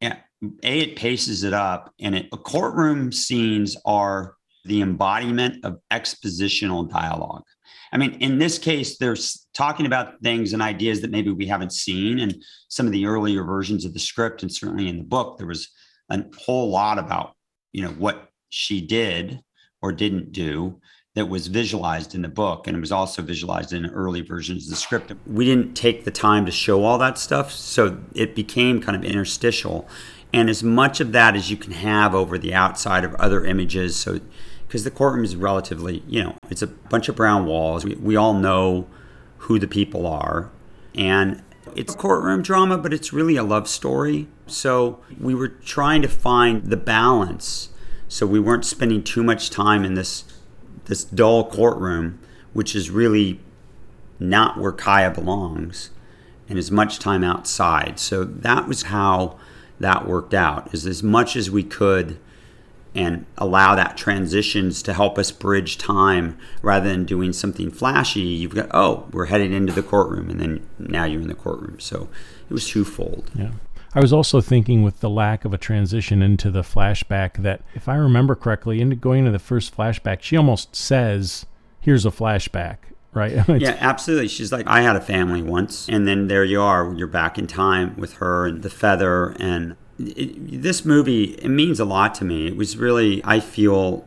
yeah, 0.00 0.18
A, 0.62 0.80
it 0.80 0.96
paces 0.96 1.44
it 1.44 1.52
up. 1.52 1.92
And 2.00 2.14
it 2.14 2.30
courtroom 2.44 3.12
scenes 3.12 3.76
are 3.84 4.34
the 4.64 4.80
embodiment 4.82 5.64
of 5.64 5.78
expositional 5.90 6.88
dialogue. 6.90 7.44
I 7.92 7.96
mean, 7.96 8.14
in 8.14 8.38
this 8.38 8.58
case, 8.58 8.98
they're 8.98 9.16
talking 9.52 9.86
about 9.86 10.20
things 10.22 10.52
and 10.52 10.60
ideas 10.60 11.00
that 11.00 11.10
maybe 11.10 11.30
we 11.30 11.46
haven't 11.46 11.72
seen 11.72 12.18
in 12.18 12.40
some 12.68 12.86
of 12.86 12.92
the 12.92 13.06
earlier 13.06 13.44
versions 13.44 13.84
of 13.84 13.92
the 13.92 14.00
script, 14.00 14.42
and 14.42 14.52
certainly 14.52 14.88
in 14.88 14.98
the 14.98 15.04
book, 15.04 15.38
there 15.38 15.46
was 15.46 15.68
a 16.10 16.24
whole 16.36 16.70
lot 16.70 16.98
about 16.98 17.34
you 17.72 17.82
know 17.82 17.90
what 17.90 18.30
she 18.48 18.80
did 18.80 19.40
or 19.80 19.92
didn't 19.92 20.32
do, 20.32 20.80
that 21.14 21.28
was 21.28 21.46
visualized 21.46 22.14
in 22.14 22.22
the 22.22 22.28
book 22.28 22.66
and 22.66 22.76
it 22.76 22.80
was 22.80 22.92
also 22.92 23.22
visualized 23.22 23.72
in 23.72 23.86
early 23.86 24.20
versions 24.20 24.64
of 24.64 24.70
the 24.70 24.76
script. 24.76 25.12
We 25.26 25.44
didn't 25.44 25.74
take 25.74 26.04
the 26.04 26.10
time 26.10 26.44
to 26.46 26.52
show 26.52 26.84
all 26.84 26.98
that 26.98 27.18
stuff, 27.18 27.52
so 27.52 27.98
it 28.14 28.34
became 28.34 28.80
kind 28.80 28.96
of 28.96 29.04
interstitial. 29.04 29.88
And 30.34 30.50
as 30.50 30.64
much 30.64 30.98
of 30.98 31.12
that 31.12 31.36
as 31.36 31.48
you 31.48 31.56
can 31.56 31.70
have 31.70 32.12
over 32.12 32.38
the 32.38 32.52
outside 32.52 33.04
of 33.04 33.14
other 33.14 33.44
images, 33.44 33.94
so 33.94 34.18
because 34.66 34.82
the 34.82 34.90
courtroom 34.90 35.24
is 35.24 35.36
relatively, 35.36 36.02
you 36.08 36.24
know, 36.24 36.36
it's 36.50 36.60
a 36.60 36.66
bunch 36.66 37.08
of 37.08 37.14
brown 37.14 37.46
walls. 37.46 37.84
We, 37.84 37.94
we 37.94 38.16
all 38.16 38.34
know 38.34 38.88
who 39.38 39.60
the 39.60 39.68
people 39.68 40.08
are. 40.08 40.50
And 40.92 41.40
it's 41.76 41.94
courtroom 41.94 42.42
drama, 42.42 42.78
but 42.78 42.92
it's 42.92 43.12
really 43.12 43.36
a 43.36 43.44
love 43.44 43.68
story. 43.68 44.26
So 44.48 44.98
we 45.20 45.36
were 45.36 45.46
trying 45.46 46.02
to 46.02 46.08
find 46.08 46.64
the 46.64 46.76
balance. 46.76 47.68
So 48.08 48.26
we 48.26 48.40
weren't 48.40 48.64
spending 48.64 49.04
too 49.04 49.22
much 49.22 49.50
time 49.50 49.84
in 49.84 49.94
this 49.94 50.24
this 50.86 51.04
dull 51.04 51.48
courtroom, 51.48 52.18
which 52.52 52.74
is 52.74 52.90
really 52.90 53.38
not 54.18 54.58
where 54.58 54.72
Kya 54.72 55.14
belongs, 55.14 55.90
and 56.48 56.58
as 56.58 56.72
much 56.72 56.98
time 56.98 57.22
outside. 57.22 58.00
So 58.00 58.24
that 58.24 58.66
was 58.66 58.82
how 58.82 59.38
that 59.80 60.06
worked 60.06 60.34
out. 60.34 60.72
Is 60.72 60.86
as 60.86 61.02
much 61.02 61.36
as 61.36 61.50
we 61.50 61.62
could 61.62 62.18
and 62.94 63.26
allow 63.36 63.74
that 63.74 63.96
transitions 63.96 64.82
to 64.82 64.92
help 64.92 65.18
us 65.18 65.32
bridge 65.32 65.78
time 65.78 66.38
rather 66.62 66.88
than 66.88 67.04
doing 67.04 67.32
something 67.32 67.70
flashy. 67.70 68.20
You've 68.20 68.54
got 68.54 68.68
oh, 68.72 69.08
we're 69.10 69.26
headed 69.26 69.52
into 69.52 69.72
the 69.72 69.82
courtroom, 69.82 70.30
and 70.30 70.40
then 70.40 70.66
now 70.78 71.04
you're 71.04 71.22
in 71.22 71.28
the 71.28 71.34
courtroom. 71.34 71.80
So 71.80 72.08
it 72.48 72.52
was 72.52 72.68
twofold. 72.68 73.30
Yeah. 73.34 73.52
I 73.96 74.00
was 74.00 74.12
also 74.12 74.40
thinking 74.40 74.82
with 74.82 75.00
the 75.00 75.10
lack 75.10 75.44
of 75.44 75.54
a 75.54 75.58
transition 75.58 76.20
into 76.20 76.50
the 76.50 76.62
flashback 76.62 77.34
that 77.42 77.62
if 77.74 77.88
I 77.88 77.94
remember 77.94 78.34
correctly, 78.34 78.80
into 78.80 78.96
going 78.96 79.20
into 79.20 79.30
the 79.30 79.38
first 79.38 79.76
flashback, 79.76 80.22
she 80.22 80.36
almost 80.36 80.74
says, 80.74 81.46
"Here's 81.80 82.04
a 82.04 82.10
flashback." 82.10 82.78
Right? 83.14 83.48
yeah, 83.60 83.76
absolutely. 83.80 84.28
She's 84.28 84.52
like, 84.52 84.66
I 84.66 84.82
had 84.82 84.96
a 84.96 85.00
family 85.00 85.42
once, 85.42 85.88
and 85.88 86.06
then 86.06 86.28
there 86.28 86.44
you 86.44 86.60
are. 86.60 86.92
You're 86.94 87.06
back 87.06 87.38
in 87.38 87.46
time 87.46 87.96
with 87.96 88.14
her 88.14 88.46
and 88.46 88.62
the 88.62 88.70
feather, 88.70 89.36
and 89.38 89.76
it, 89.98 90.62
this 90.62 90.84
movie 90.84 91.34
it 91.34 91.48
means 91.48 91.78
a 91.78 91.84
lot 91.84 92.14
to 92.16 92.24
me. 92.24 92.48
It 92.48 92.56
was 92.56 92.76
really, 92.76 93.22
I 93.24 93.40
feel 93.40 94.06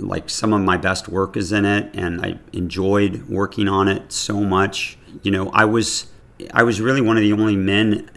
like 0.00 0.28
some 0.28 0.52
of 0.52 0.60
my 0.60 0.76
best 0.76 1.08
work 1.08 1.36
is 1.36 1.52
in 1.52 1.64
it, 1.64 1.90
and 1.94 2.20
I 2.20 2.38
enjoyed 2.52 3.28
working 3.28 3.68
on 3.68 3.88
it 3.88 4.12
so 4.12 4.40
much. 4.40 4.98
You 5.22 5.30
know, 5.30 5.50
I 5.50 5.64
was, 5.64 6.06
I 6.52 6.62
was 6.64 6.80
really 6.80 7.00
one 7.00 7.16
of 7.16 7.22
the 7.22 7.32
only 7.32 7.56
men 7.56 8.10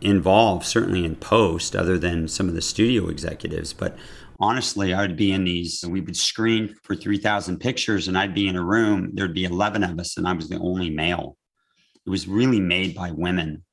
involved, 0.00 0.66
certainly 0.66 1.04
in 1.04 1.16
post, 1.16 1.74
other 1.74 1.98
than 1.98 2.28
some 2.28 2.48
of 2.48 2.54
the 2.54 2.62
studio 2.62 3.08
executives. 3.08 3.72
But 3.72 3.96
honestly, 4.40 4.94
I 4.94 5.02
would 5.02 5.16
be 5.16 5.32
in 5.32 5.44
these, 5.44 5.84
we 5.86 6.00
would 6.00 6.16
screen 6.16 6.74
for 6.82 6.94
3,000 6.94 7.58
pictures, 7.58 8.08
and 8.08 8.16
I'd 8.16 8.34
be 8.34 8.48
in 8.48 8.56
a 8.56 8.64
room, 8.64 9.10
there'd 9.14 9.34
be 9.34 9.44
11 9.44 9.82
of 9.84 9.98
us, 9.98 10.16
and 10.16 10.26
I 10.26 10.32
was 10.32 10.48
the 10.48 10.58
only 10.58 10.90
male. 10.90 11.36
It 12.06 12.10
was 12.10 12.28
really 12.28 12.60
made 12.60 12.94
by 12.94 13.10
women. 13.10 13.64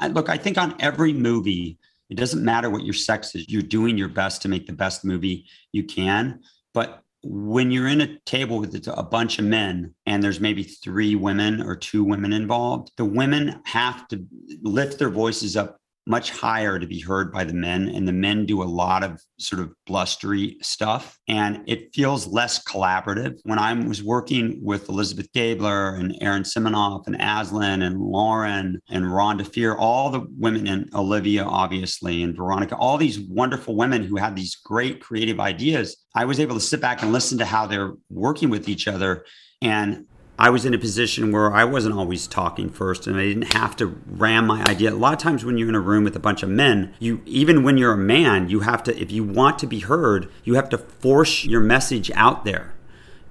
I, 0.00 0.08
look, 0.08 0.28
I 0.28 0.36
think 0.36 0.58
on 0.58 0.76
every 0.80 1.12
movie, 1.12 1.78
it 2.10 2.16
doesn't 2.16 2.44
matter 2.44 2.70
what 2.70 2.84
your 2.84 2.94
sex 2.94 3.34
is, 3.34 3.48
you're 3.48 3.62
doing 3.62 3.98
your 3.98 4.08
best 4.08 4.42
to 4.42 4.48
make 4.48 4.66
the 4.66 4.72
best 4.72 5.04
movie 5.04 5.46
you 5.72 5.84
can. 5.84 6.40
But 6.72 7.02
when 7.22 7.70
you're 7.70 7.88
in 7.88 8.02
a 8.02 8.18
table 8.20 8.58
with 8.58 8.86
a 8.86 9.02
bunch 9.02 9.38
of 9.38 9.46
men 9.46 9.94
and 10.06 10.22
there's 10.22 10.40
maybe 10.40 10.62
three 10.62 11.14
women 11.14 11.62
or 11.62 11.74
two 11.74 12.04
women 12.04 12.32
involved, 12.32 12.92
the 12.96 13.04
women 13.04 13.60
have 13.64 14.06
to 14.08 14.24
lift 14.62 14.98
their 14.98 15.08
voices 15.08 15.56
up 15.56 15.78
much 16.06 16.30
higher 16.30 16.78
to 16.78 16.86
be 16.86 17.00
heard 17.00 17.32
by 17.32 17.44
the 17.44 17.54
men 17.54 17.88
and 17.88 18.06
the 18.06 18.12
men 18.12 18.44
do 18.44 18.62
a 18.62 18.64
lot 18.64 19.02
of 19.02 19.22
sort 19.38 19.60
of 19.60 19.72
blustery 19.86 20.56
stuff 20.60 21.18
and 21.28 21.62
it 21.66 21.94
feels 21.94 22.26
less 22.26 22.62
collaborative. 22.64 23.38
When 23.44 23.58
i 23.58 23.72
was 23.72 24.02
working 24.02 24.58
with 24.62 24.88
elizabeth 24.88 25.32
gabler 25.32 25.94
and 25.96 26.16
erin 26.20 26.42
siminoff 26.42 27.06
and 27.06 27.16
aslan 27.20 27.82
and 27.82 28.00
lauren 28.00 28.80
and 28.90 29.04
rhonda 29.04 29.42
fehr 29.42 29.76
all 29.78 30.10
the 30.10 30.26
women 30.38 30.66
and 30.66 30.92
olivia 30.94 31.44
obviously 31.44 32.22
and 32.22 32.36
veronica 32.36 32.76
all 32.76 32.96
these 32.96 33.20
wonderful 33.20 33.76
women 33.76 34.02
who 34.02 34.16
had 34.16 34.36
these 34.36 34.56
great 34.56 35.00
creative 35.00 35.40
ideas 35.40 35.96
i 36.14 36.24
was 36.24 36.40
able 36.40 36.54
to 36.54 36.60
sit 36.60 36.80
back 36.80 37.02
and 37.02 37.12
listen 37.12 37.38
to 37.38 37.44
how 37.44 37.66
they're 37.66 37.94
working 38.10 38.50
with 38.50 38.68
each 38.68 38.86
other 38.88 39.24
and 39.62 40.06
I 40.38 40.50
was 40.50 40.64
in 40.64 40.74
a 40.74 40.78
position 40.78 41.30
where 41.30 41.52
I 41.52 41.64
wasn't 41.64 41.94
always 41.94 42.26
talking 42.26 42.68
first 42.68 43.06
and 43.06 43.16
I 43.16 43.24
didn't 43.24 43.54
have 43.54 43.76
to 43.76 43.98
ram 44.06 44.46
my 44.46 44.64
idea. 44.64 44.92
A 44.92 44.94
lot 44.94 45.12
of 45.12 45.20
times 45.20 45.44
when 45.44 45.56
you're 45.56 45.68
in 45.68 45.74
a 45.74 45.80
room 45.80 46.04
with 46.04 46.16
a 46.16 46.20
bunch 46.20 46.42
of 46.42 46.48
men, 46.48 46.92
you 46.98 47.22
even 47.24 47.62
when 47.62 47.78
you're 47.78 47.92
a 47.92 47.96
man, 47.96 48.48
you 48.48 48.60
have 48.60 48.82
to 48.84 49.00
if 49.00 49.12
you 49.12 49.22
want 49.22 49.58
to 49.60 49.66
be 49.66 49.80
heard, 49.80 50.28
you 50.42 50.54
have 50.54 50.68
to 50.70 50.78
force 50.78 51.44
your 51.44 51.60
message 51.60 52.10
out 52.14 52.44
there 52.44 52.73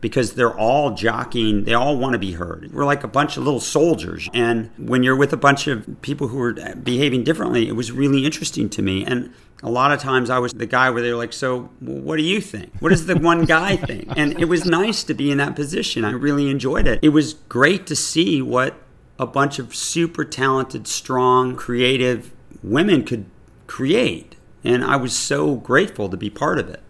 because 0.04 0.34
they're 0.34 0.54
all 0.54 0.92
jockeying, 0.92 1.64
they 1.64 1.74
all 1.74 1.96
want 1.96 2.12
to 2.12 2.20
be 2.20 2.34
heard. 2.34 2.70
We're 2.74 2.84
like 2.84 3.06
a 3.06 3.08
bunch 3.08 3.38
of 3.38 3.46
little 3.46 3.62
soldiers. 3.62 4.30
And 4.34 4.70
when 4.78 5.02
you're 5.02 5.16
with 5.16 5.32
a 5.32 5.38
bunch 5.38 5.66
of 5.66 6.02
people 6.02 6.28
who 6.28 6.42
are 6.42 6.76
behaving 6.76 7.24
differently, 7.24 7.70
it 7.70 7.72
was 7.72 7.90
really 7.94 8.26
interesting 8.26 8.70
to 8.72 8.82
me. 8.82 9.06
And 9.06 9.34
a 9.64 9.72
lot 9.72 9.94
of 9.94 10.02
times 10.02 10.30
I 10.30 10.40
was 10.40 10.52
the 10.52 10.66
guy 10.66 10.90
where 10.90 11.02
they're 11.02 11.16
like, 11.16 11.32
So, 11.32 11.70
what 11.80 12.18
do 12.18 12.24
you 12.24 12.42
think? 12.42 12.74
What 12.82 12.90
does 12.90 13.06
the 13.06 13.18
one 13.18 13.46
guy 13.46 13.76
think? 13.90 14.10
And 14.18 14.38
it 14.42 14.50
was 14.50 14.66
nice 14.66 15.06
to 15.06 15.14
be 15.14 15.32
in 15.32 15.38
that 15.38 15.56
position. 15.56 16.04
I 16.04 16.12
really 16.12 16.50
enjoyed 16.50 16.86
it. 16.86 17.00
It 17.02 17.10
was 17.10 17.36
great 17.36 17.88
to 17.88 17.96
see 17.96 18.42
what 18.42 18.76
a 19.18 19.26
bunch 19.26 19.58
of 19.58 19.74
super 19.74 20.26
talented, 20.26 20.86
strong, 20.86 21.56
creative 21.56 22.34
women 22.62 23.06
could 23.06 23.26
create. 23.68 24.36
And 24.66 24.84
I 24.84 24.98
was 24.98 25.16
so 25.16 25.56
grateful 25.56 26.10
to 26.10 26.18
be 26.18 26.30
part 26.30 26.60
of 26.60 26.68
it. 26.68 26.82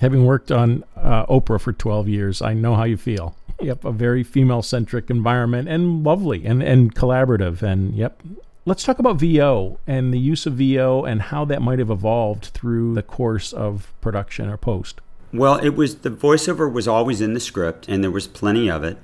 Having 0.00 0.26
worked 0.26 0.52
on 0.52 0.84
uh, 1.02 1.26
Oprah 1.26 1.60
for 1.60 1.72
12 1.72 2.08
years, 2.08 2.42
I 2.42 2.54
know 2.54 2.74
how 2.74 2.84
you 2.84 2.96
feel. 2.96 3.36
Yep, 3.60 3.84
a 3.84 3.92
very 3.92 4.22
female 4.22 4.62
centric 4.62 5.10
environment 5.10 5.68
and 5.68 6.04
lovely 6.04 6.46
and, 6.46 6.62
and 6.62 6.94
collaborative. 6.94 7.62
And 7.62 7.94
yep, 7.94 8.22
Let's 8.68 8.84
talk 8.84 8.98
about 8.98 9.16
VO 9.16 9.80
and 9.86 10.12
the 10.12 10.18
use 10.18 10.44
of 10.44 10.52
VO 10.52 11.02
and 11.02 11.22
how 11.22 11.46
that 11.46 11.62
might 11.62 11.78
have 11.78 11.88
evolved 11.88 12.48
through 12.48 12.92
the 12.92 13.02
course 13.02 13.54
of 13.54 13.94
production 14.02 14.50
or 14.50 14.58
post. 14.58 15.00
Well, 15.32 15.56
it 15.56 15.70
was 15.70 16.00
the 16.00 16.10
voiceover 16.10 16.70
was 16.70 16.86
always 16.86 17.22
in 17.22 17.32
the 17.32 17.40
script 17.40 17.88
and 17.88 18.04
there 18.04 18.10
was 18.10 18.26
plenty 18.26 18.70
of 18.70 18.84
it. 18.84 18.98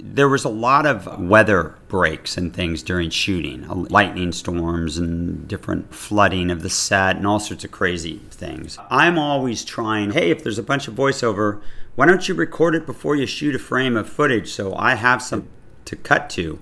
There 0.00 0.28
was 0.28 0.44
a 0.44 0.48
lot 0.48 0.86
of 0.86 1.20
weather 1.20 1.76
breaks 1.88 2.36
and 2.36 2.54
things 2.54 2.82
during 2.82 3.10
shooting, 3.10 3.64
uh, 3.68 3.74
lightning 3.74 4.32
storms 4.32 4.98
and 4.98 5.46
different 5.48 5.94
flooding 5.94 6.50
of 6.50 6.62
the 6.62 6.70
set 6.70 7.16
and 7.16 7.26
all 7.26 7.40
sorts 7.40 7.64
of 7.64 7.70
crazy 7.70 8.20
things. 8.30 8.78
I'm 8.90 9.18
always 9.18 9.64
trying, 9.64 10.12
hey, 10.12 10.30
if 10.30 10.42
there's 10.42 10.58
a 10.58 10.62
bunch 10.62 10.88
of 10.88 10.94
voiceover, 10.94 11.60
why 11.94 12.06
don't 12.06 12.28
you 12.28 12.34
record 12.34 12.74
it 12.74 12.86
before 12.86 13.16
you 13.16 13.26
shoot 13.26 13.54
a 13.54 13.58
frame 13.58 13.96
of 13.96 14.08
footage 14.08 14.52
so 14.52 14.74
I 14.74 14.94
have 14.94 15.22
some 15.22 15.48
to 15.84 15.96
cut 15.96 16.28
to? 16.30 16.58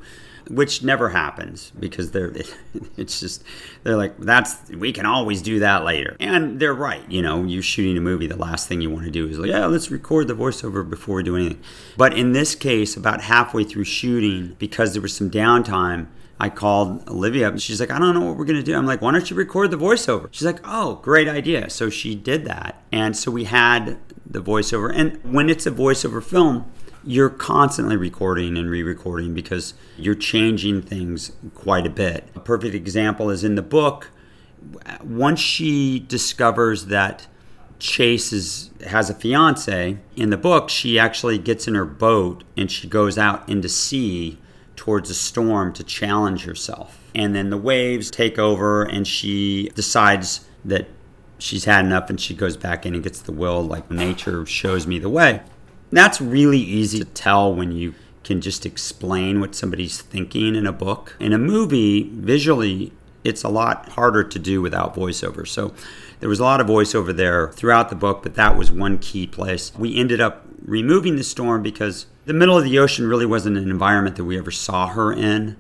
Which 0.52 0.82
never 0.82 1.08
happens 1.08 1.72
because 1.78 2.10
they're 2.10 2.32
it's 2.96 3.20
just 3.20 3.42
they're 3.82 3.96
like 3.96 4.16
that's 4.18 4.68
we 4.70 4.92
can 4.92 5.06
always 5.06 5.40
do 5.40 5.58
that 5.58 5.82
later 5.82 6.16
and 6.20 6.60
they're 6.60 6.74
right 6.74 7.10
you 7.10 7.22
know 7.22 7.42
you're 7.44 7.62
shooting 7.62 7.96
a 7.96 8.00
movie 8.00 8.26
the 8.26 8.36
last 8.36 8.68
thing 8.68 8.80
you 8.80 8.90
want 8.90 9.04
to 9.04 9.10
do 9.10 9.26
is 9.26 9.38
like 9.38 9.50
yeah 9.50 9.64
let's 9.66 9.90
record 9.90 10.28
the 10.28 10.34
voiceover 10.34 10.88
before 10.88 11.16
we 11.16 11.22
do 11.22 11.36
anything 11.36 11.60
but 11.96 12.16
in 12.16 12.32
this 12.32 12.54
case 12.54 12.96
about 12.96 13.22
halfway 13.22 13.64
through 13.64 13.84
shooting 13.84 14.54
because 14.58 14.92
there 14.92 15.02
was 15.02 15.16
some 15.16 15.30
downtime 15.30 16.06
I 16.38 16.48
called 16.48 17.08
Olivia 17.08 17.48
and 17.48 17.62
she's 17.62 17.78
like, 17.78 17.92
I 17.92 18.00
don't 18.00 18.14
know 18.14 18.24
what 18.24 18.36
we're 18.36 18.44
going 18.44 18.58
to 18.58 18.64
do. 18.64 18.74
I'm 18.74 18.84
like, 18.84 19.00
why 19.00 19.12
don't 19.12 19.30
you 19.30 19.36
record 19.36 19.70
the 19.70 19.76
voiceover? 19.78 20.26
She's 20.32 20.44
like, 20.44 20.58
oh, 20.64 20.96
great 20.96 21.28
idea. 21.28 21.70
So 21.70 21.88
she 21.88 22.16
did 22.16 22.46
that. 22.46 22.82
And 22.90 23.16
so 23.16 23.30
we 23.30 23.44
had 23.44 23.96
the 24.26 24.42
voiceover. 24.42 24.92
And 24.92 25.22
when 25.22 25.48
it's 25.48 25.66
a 25.66 25.70
voiceover 25.70 26.20
film, 26.20 26.68
you're 27.04 27.30
constantly 27.30 27.96
recording 27.96 28.56
and 28.56 28.70
re-recording 28.70 29.34
because 29.34 29.74
you're 29.96 30.14
changing 30.14 30.82
things 30.82 31.32
quite 31.54 31.86
a 31.86 31.90
bit. 31.90 32.28
A 32.34 32.40
perfect 32.40 32.74
example 32.74 33.30
is 33.30 33.44
in 33.44 33.54
the 33.54 33.62
book. 33.62 34.10
Once 35.02 35.40
she 35.40 35.98
discovers 35.98 36.86
that 36.86 37.26
Chase 37.78 38.32
is, 38.32 38.70
has 38.86 39.10
a 39.10 39.14
fiance, 39.14 39.98
in 40.14 40.30
the 40.30 40.36
book 40.36 40.68
she 40.68 40.98
actually 40.98 41.38
gets 41.38 41.66
in 41.66 41.74
her 41.74 41.84
boat 41.84 42.44
and 42.56 42.70
she 42.70 42.86
goes 42.86 43.18
out 43.18 43.48
into 43.48 43.68
sea 43.68 44.38
towards 44.76 45.10
a 45.10 45.14
storm 45.14 45.72
to 45.72 45.82
challenge 45.82 46.44
herself. 46.44 47.00
And 47.14 47.34
then 47.34 47.50
the 47.50 47.56
waves 47.56 48.10
take 48.10 48.38
over 48.38 48.84
and 48.84 49.06
she 49.06 49.70
decides 49.74 50.46
that 50.64 50.86
she's 51.38 51.64
had 51.64 51.84
enough 51.84 52.08
and 52.08 52.20
she 52.20 52.34
goes 52.34 52.56
back 52.56 52.86
in 52.86 52.94
and 52.94 53.02
gets 53.02 53.20
the 53.20 53.32
will 53.32 53.62
like 53.62 53.90
nature 53.90 54.46
shows 54.46 54.86
me 54.86 55.00
the 55.00 55.08
way. 55.08 55.42
That's 55.92 56.20
really 56.20 56.58
easy 56.58 56.98
to 56.98 57.04
tell 57.04 57.54
when 57.54 57.70
you 57.70 57.94
can 58.24 58.40
just 58.40 58.64
explain 58.64 59.40
what 59.40 59.54
somebody's 59.54 60.00
thinking 60.00 60.54
in 60.54 60.66
a 60.66 60.72
book. 60.72 61.16
In 61.20 61.32
a 61.32 61.38
movie, 61.38 62.10
visually, 62.14 62.92
it's 63.24 63.42
a 63.42 63.48
lot 63.48 63.90
harder 63.90 64.24
to 64.24 64.38
do 64.38 64.62
without 64.62 64.94
voiceover. 64.94 65.46
So 65.46 65.74
there 66.20 66.28
was 66.28 66.40
a 66.40 66.44
lot 66.44 66.60
of 66.60 66.66
voiceover 66.66 67.14
there 67.14 67.52
throughout 67.52 67.90
the 67.90 67.94
book, 67.94 68.22
but 68.22 68.36
that 68.36 68.56
was 68.56 68.72
one 68.72 68.98
key 68.98 69.26
place. 69.26 69.72
We 69.76 69.98
ended 69.98 70.20
up 70.20 70.46
removing 70.64 71.16
the 71.16 71.24
storm 71.24 71.62
because 71.62 72.06
the 72.24 72.32
middle 72.32 72.56
of 72.56 72.64
the 72.64 72.78
ocean 72.78 73.06
really 73.06 73.26
wasn't 73.26 73.58
an 73.58 73.68
environment 73.68 74.16
that 74.16 74.24
we 74.24 74.38
ever 74.38 74.50
saw 74.50 74.88
her 74.88 75.12
in, 75.12 75.56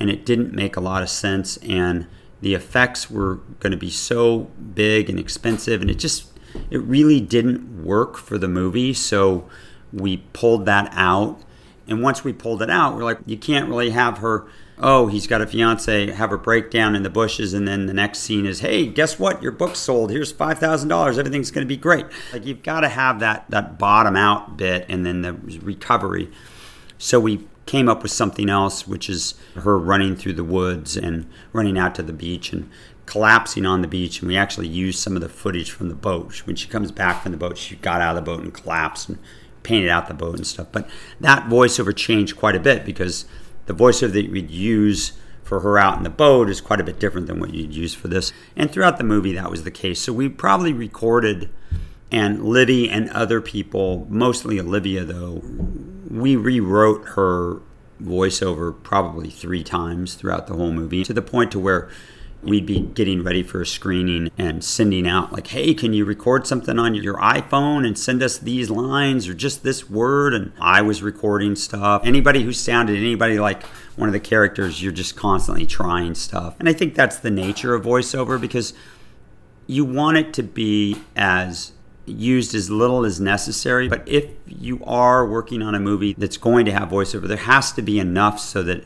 and 0.00 0.10
it 0.10 0.26
didn't 0.26 0.54
make 0.54 0.76
a 0.76 0.80
lot 0.80 1.02
of 1.02 1.08
sense. 1.08 1.56
And 1.58 2.06
the 2.40 2.54
effects 2.54 3.10
were 3.10 3.36
going 3.60 3.72
to 3.72 3.76
be 3.76 3.90
so 3.90 4.50
big 4.74 5.08
and 5.08 5.18
expensive, 5.18 5.80
and 5.80 5.90
it 5.90 5.98
just 5.98 6.32
it 6.70 6.78
really 6.82 7.20
didn't 7.20 7.84
work 7.84 8.16
for 8.16 8.38
the 8.38 8.48
movie. 8.48 8.94
So 8.94 9.48
we 9.92 10.18
pulled 10.32 10.66
that 10.66 10.90
out. 10.92 11.40
And 11.86 12.02
once 12.02 12.22
we 12.22 12.32
pulled 12.32 12.60
it 12.62 12.68
out, 12.68 12.94
we're 12.94 13.04
like, 13.04 13.18
you 13.24 13.38
can't 13.38 13.68
really 13.68 13.90
have 13.90 14.18
her, 14.18 14.46
oh, 14.78 15.06
he's 15.06 15.26
got 15.26 15.40
a 15.40 15.46
fiance, 15.46 16.10
have 16.10 16.30
her 16.30 16.36
breakdown 16.36 16.94
in 16.94 17.02
the 17.02 17.10
bushes. 17.10 17.54
And 17.54 17.66
then 17.66 17.86
the 17.86 17.94
next 17.94 18.18
scene 18.18 18.44
is, 18.44 18.60
hey, 18.60 18.86
guess 18.86 19.18
what? 19.18 19.42
Your 19.42 19.52
book's 19.52 19.78
sold. 19.78 20.10
Here's 20.10 20.32
$5,000. 20.32 21.18
Everything's 21.18 21.50
going 21.50 21.66
to 21.66 21.68
be 21.68 21.78
great. 21.78 22.04
Like 22.32 22.44
you've 22.44 22.62
got 22.62 22.80
to 22.80 22.88
have 22.88 23.20
that, 23.20 23.46
that 23.48 23.78
bottom 23.78 24.16
out 24.16 24.58
bit 24.58 24.84
and 24.88 25.06
then 25.06 25.22
the 25.22 25.32
recovery. 25.32 26.30
So 26.98 27.18
we 27.20 27.46
came 27.64 27.88
up 27.88 28.02
with 28.02 28.12
something 28.12 28.50
else, 28.50 28.86
which 28.86 29.08
is 29.08 29.34
her 29.54 29.78
running 29.78 30.16
through 30.16 30.32
the 30.34 30.44
woods 30.44 30.96
and 30.96 31.26
running 31.52 31.78
out 31.78 31.94
to 31.94 32.02
the 32.02 32.12
beach 32.12 32.52
and 32.52 32.68
collapsing 33.06 33.64
on 33.64 33.82
the 33.82 33.88
beach. 33.88 34.20
And 34.20 34.28
we 34.28 34.36
actually 34.36 34.68
used 34.68 34.98
some 34.98 35.16
of 35.16 35.22
the 35.22 35.28
footage 35.28 35.70
from 35.70 35.88
the 35.88 35.94
boat. 35.94 36.46
When 36.46 36.56
she 36.56 36.68
comes 36.68 36.92
back 36.92 37.22
from 37.22 37.32
the 37.32 37.38
boat, 37.38 37.56
she 37.56 37.76
got 37.76 38.02
out 38.02 38.16
of 38.16 38.24
the 38.24 38.30
boat 38.30 38.42
and 38.42 38.52
collapsed 38.52 39.08
and 39.08 39.18
painted 39.62 39.88
out 39.88 40.08
the 40.08 40.14
boat 40.14 40.36
and 40.36 40.46
stuff. 40.46 40.68
But 40.72 40.88
that 41.20 41.48
voiceover 41.48 41.94
changed 41.94 42.36
quite 42.36 42.54
a 42.54 42.60
bit 42.60 42.84
because 42.84 43.24
the 43.66 43.74
voiceover 43.74 44.12
that 44.12 44.30
we'd 44.30 44.50
use 44.50 45.12
for 45.42 45.60
her 45.60 45.78
out 45.78 45.96
in 45.96 46.02
the 46.02 46.10
boat 46.10 46.50
is 46.50 46.60
quite 46.60 46.80
a 46.80 46.84
bit 46.84 47.00
different 47.00 47.26
than 47.26 47.40
what 47.40 47.54
you'd 47.54 47.74
use 47.74 47.94
for 47.94 48.08
this. 48.08 48.32
And 48.54 48.70
throughout 48.70 48.98
the 48.98 49.04
movie, 49.04 49.32
that 49.34 49.50
was 49.50 49.64
the 49.64 49.70
case. 49.70 50.00
So 50.00 50.12
we 50.12 50.28
probably 50.28 50.72
recorded, 50.72 51.48
and 52.12 52.44
Livy 52.44 52.88
and 52.90 53.08
other 53.10 53.40
people, 53.40 54.06
mostly 54.10 54.60
Olivia 54.60 55.04
though, 55.04 55.42
we 56.10 56.36
rewrote 56.36 57.08
her 57.10 57.60
voiceover 58.02 58.74
probably 58.82 59.30
three 59.30 59.64
times 59.64 60.14
throughout 60.14 60.46
the 60.46 60.54
whole 60.54 60.72
movie 60.72 61.02
to 61.04 61.12
the 61.12 61.22
point 61.22 61.50
to 61.52 61.58
where 61.58 61.88
we'd 62.42 62.66
be 62.66 62.80
getting 62.80 63.22
ready 63.22 63.42
for 63.42 63.60
a 63.60 63.66
screening 63.66 64.30
and 64.38 64.62
sending 64.62 65.08
out 65.08 65.32
like 65.32 65.48
hey 65.48 65.74
can 65.74 65.92
you 65.92 66.04
record 66.04 66.46
something 66.46 66.78
on 66.78 66.94
your 66.94 67.16
iphone 67.16 67.84
and 67.84 67.98
send 67.98 68.22
us 68.22 68.38
these 68.38 68.70
lines 68.70 69.28
or 69.28 69.34
just 69.34 69.62
this 69.62 69.90
word? 69.90 70.34
And 70.34 70.52
i 70.60 70.80
was 70.82 71.02
recording 71.02 71.56
stuff. 71.56 72.02
Anybody 72.04 72.42
who 72.42 72.52
sounded 72.52 72.96
anybody 72.96 73.38
like 73.38 73.62
one 73.96 74.08
of 74.08 74.12
the 74.12 74.20
characters 74.20 74.82
you're 74.82 74.92
just 74.92 75.16
constantly 75.16 75.66
trying 75.66 76.14
stuff. 76.14 76.54
And 76.58 76.68
i 76.68 76.72
think 76.72 76.94
that's 76.94 77.18
the 77.18 77.30
nature 77.30 77.74
of 77.74 77.84
voiceover 77.84 78.40
because 78.40 78.72
you 79.66 79.84
want 79.84 80.16
it 80.16 80.32
to 80.34 80.42
be 80.42 80.96
as 81.14 81.72
used 82.08 82.54
as 82.54 82.70
little 82.70 83.04
as 83.04 83.20
necessary. 83.20 83.88
But 83.88 84.08
if 84.08 84.30
you 84.46 84.82
are 84.84 85.26
working 85.26 85.62
on 85.62 85.74
a 85.74 85.80
movie 85.80 86.14
that's 86.16 86.36
going 86.36 86.64
to 86.66 86.72
have 86.72 86.88
voiceover, 86.88 87.28
there 87.28 87.36
has 87.36 87.72
to 87.72 87.82
be 87.82 87.98
enough 87.98 88.40
so 88.40 88.62
that 88.64 88.84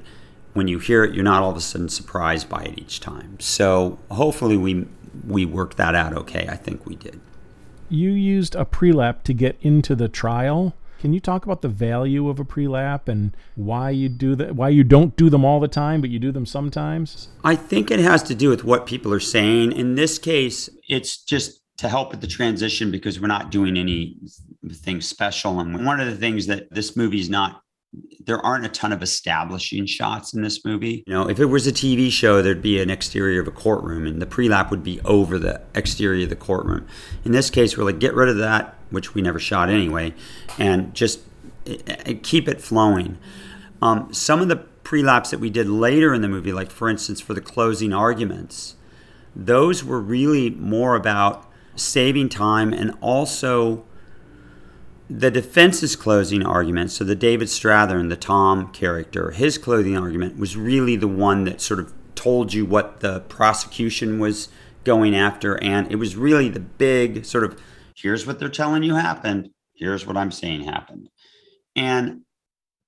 when 0.53 0.69
you 0.69 0.79
hear 0.79 1.05
it, 1.05 1.15
you're 1.15 1.25
not 1.25 1.43
all 1.43 1.51
of 1.51 1.57
a 1.57 1.61
sudden 1.61 1.89
surprised 1.89 2.49
by 2.49 2.63
it 2.65 2.79
each 2.79 3.01
time. 3.01 3.39
So 3.41 3.99
hopefully 4.11 4.57
we 4.57 4.87
we 5.27 5.45
worked 5.45 5.77
that 5.77 5.95
out 5.95 6.15
okay. 6.15 6.47
I 6.49 6.57
think 6.57 6.87
we 6.87 6.97
did. 6.97 7.21
You 7.89 8.11
used 8.11 8.55
a 8.55 8.65
pre-lap 8.65 9.25
to 9.25 9.35
get 9.35 9.59
into 9.61 9.95
the 9.95 10.09
trial. 10.09 10.75
Can 10.99 11.13
you 11.13 11.21
talk 11.21 11.45
about 11.45 11.63
the 11.63 11.69
value 11.69 12.29
of 12.29 12.39
a 12.39 12.45
pre-lap 12.45 13.09
and 13.09 13.37
why 13.57 13.91
you 13.91 14.09
do 14.09 14.35
that? 14.37 14.55
Why 14.55 14.69
you 14.69 14.85
don't 14.85 15.17
do 15.17 15.29
them 15.29 15.45
all 15.45 15.61
the 15.61 15.69
time, 15.69 16.01
but 16.01 16.11
you 16.11 16.19
do 16.19 16.33
them 16.33 16.47
sometimes? 16.47 17.29
I 17.45 17.57
think 17.57 17.91
it 17.91 17.99
has 18.01 18.23
to 18.25 18.35
do 18.35 18.49
with 18.49 18.65
what 18.65 18.87
people 18.87 19.13
are 19.13 19.21
saying. 19.21 19.73
In 19.73 19.97
this 19.97 20.19
case, 20.19 20.71
it's 20.89 21.19
just 21.19 21.61
to 21.79 21.89
help 21.89 22.13
with 22.13 22.21
the 22.21 22.27
transition 22.27 22.91
because 22.91 23.21
we're 23.21 23.27
not 23.27 23.51
doing 23.51 23.77
anything 23.77 25.01
special. 25.01 25.59
And 25.59 25.85
one 25.85 25.99
of 25.99 26.07
the 26.07 26.17
things 26.17 26.47
that 26.47 26.73
this 26.73 26.97
movie 26.97 27.21
is 27.21 27.29
not 27.29 27.62
there 28.25 28.39
aren't 28.45 28.65
a 28.65 28.69
ton 28.69 28.93
of 28.93 29.03
establishing 29.03 29.85
shots 29.87 30.33
in 30.33 30.43
this 30.43 30.65
movie. 30.65 31.05
You 31.07 31.13
know, 31.13 31.29
if 31.29 31.39
it 31.39 31.47
was 31.47 31.67
a 31.67 31.73
TV 31.73 32.11
show, 32.11 32.41
there'd 32.41 32.63
be 32.63 32.81
an 32.81 32.91
exterior 32.91 33.41
of 33.41 33.49
a 33.49 33.51
courtroom 33.51 34.07
and 34.07 34.21
the 34.21 34.27
pre-lap 34.27 34.71
would 34.71 34.83
be 34.83 35.01
over 35.03 35.39
the 35.39 35.61
exterior 35.75 36.25
of 36.25 36.31
the 36.31 36.37
courtroom. 36.37 36.87
In 37.25 37.33
this 37.33 37.51
case, 37.51 37.77
we're 37.77 37.85
like, 37.85 37.99
get 37.99 38.15
rid 38.15 38.29
of 38.29 38.39
that, 38.39 38.77
which 38.91 39.15
we 39.15 39.21
never 39.21 39.39
shot 39.39 39.69
anyway, 39.69 40.15
and 40.59 40.95
just 40.95 41.21
eh, 41.67 41.77
eh, 41.87 42.15
keep 42.23 42.49
it 42.49 42.61
flowing. 42.61 43.19
Um, 43.83 44.13
some 44.13 44.41
of 44.41 44.49
the 44.49 44.57
pre-laps 44.57 45.31
that 45.31 45.41
we 45.41 45.51
did 45.51 45.69
later 45.69 46.15
in 46.15 46.23
the 46.23 46.29
movie, 46.29 46.53
like 46.53 46.71
for 46.71 46.89
instance, 46.89 47.21
for 47.21 47.35
the 47.35 47.41
closing 47.41 47.93
arguments, 47.93 48.77
those 49.35 49.85
were 49.85 50.01
really 50.01 50.51
more 50.51 50.95
about 50.95 51.51
saving 51.75 52.29
time, 52.29 52.73
and 52.73 52.97
also 53.01 53.85
the 55.19 55.31
defense's 55.31 55.95
closing 55.95 56.45
argument. 56.45 56.91
So 56.91 57.05
the 57.05 57.15
David 57.15 57.49
Strathairn, 57.49 58.09
the 58.09 58.17
Tom 58.17 58.73
character, 58.73 59.31
his 59.31 59.59
closing 59.59 59.97
argument 59.97 60.39
was 60.39 60.57
really 60.57 60.97
the 60.97 61.09
one 61.09 61.45
that 61.45 61.61
sort 61.61 61.81
of 61.81 61.93
told 62.15 62.55
you 62.55 62.65
what 62.65 63.01
the 63.01 63.21
prosecution 63.21 64.19
was 64.19 64.49
going 64.85 65.15
after, 65.15 65.63
and 65.63 65.91
it 65.93 65.97
was 65.97 66.17
really 66.17 66.49
the 66.49 66.61
big 66.61 67.25
sort 67.25 67.45
of 67.45 67.61
here's 67.95 68.27
what 68.27 68.39
they're 68.39 68.49
telling 68.49 68.83
you 68.83 68.95
happened, 68.95 69.51
here's 69.75 70.07
what 70.07 70.17
I'm 70.17 70.33
saying 70.33 70.65
happened, 70.65 71.09
and 71.77 72.23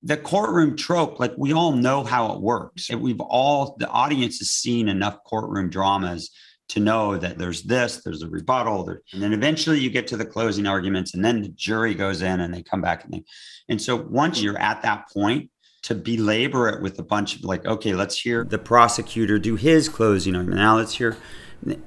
the 0.02 0.16
courtroom 0.16 0.76
trope, 0.76 1.20
like 1.20 1.32
we 1.37 1.52
all 1.52 1.72
know 1.72 2.04
how 2.04 2.32
it 2.32 2.40
works. 2.40 2.90
We've 2.90 3.20
all, 3.20 3.76
the 3.78 3.88
audience 3.88 4.38
has 4.38 4.50
seen 4.50 4.88
enough 4.88 5.24
courtroom 5.24 5.70
dramas 5.70 6.30
to 6.68 6.81
know 6.81 7.16
that 7.16 7.38
there's 7.38 7.62
this, 7.62 8.03
there's 8.05 8.22
a 8.22 8.29
rebuttal, 8.29 8.85
there, 8.85 9.03
and 9.12 9.22
then 9.22 9.33
eventually 9.33 9.79
you 9.79 9.90
get 9.90 10.07
to 10.09 10.16
the 10.16 10.24
closing 10.24 10.66
arguments, 10.66 11.14
and 11.14 11.24
then 11.24 11.42
the 11.42 11.48
jury 11.50 11.94
goes 11.94 12.22
in 12.22 12.40
and 12.40 12.53
they 12.53 12.62
come 12.62 12.81
back 12.81 13.05
and 13.05 13.12
they, 13.12 13.24
and 13.68 13.81
so 13.81 13.96
once 13.96 14.40
you're 14.40 14.59
at 14.59 14.83
that 14.83 15.09
point, 15.12 15.50
to 15.83 15.94
belabor 15.94 16.66
it 16.70 16.81
with 16.81 16.98
a 16.98 17.03
bunch 17.03 17.37
of 17.37 17.44
like, 17.44 17.66
okay, 17.66 17.92
let's 17.92 18.18
hear 18.18 18.42
the 18.44 18.59
prosecutor 18.59 19.38
do 19.38 19.55
his 19.55 19.87
closing 19.87 20.35
argument. 20.35 20.59
Now 20.59 20.77
let's 20.79 20.94
hear 20.94 21.18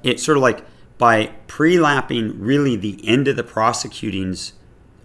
It's 0.02 0.22
sort 0.22 0.36
of 0.36 0.42
like 0.42 0.64
by 0.98 1.32
pre-lapping 1.46 2.40
really 2.40 2.76
the 2.76 3.00
end 3.06 3.28
of 3.28 3.36
the 3.36 3.44
prosecuting's 3.44 4.52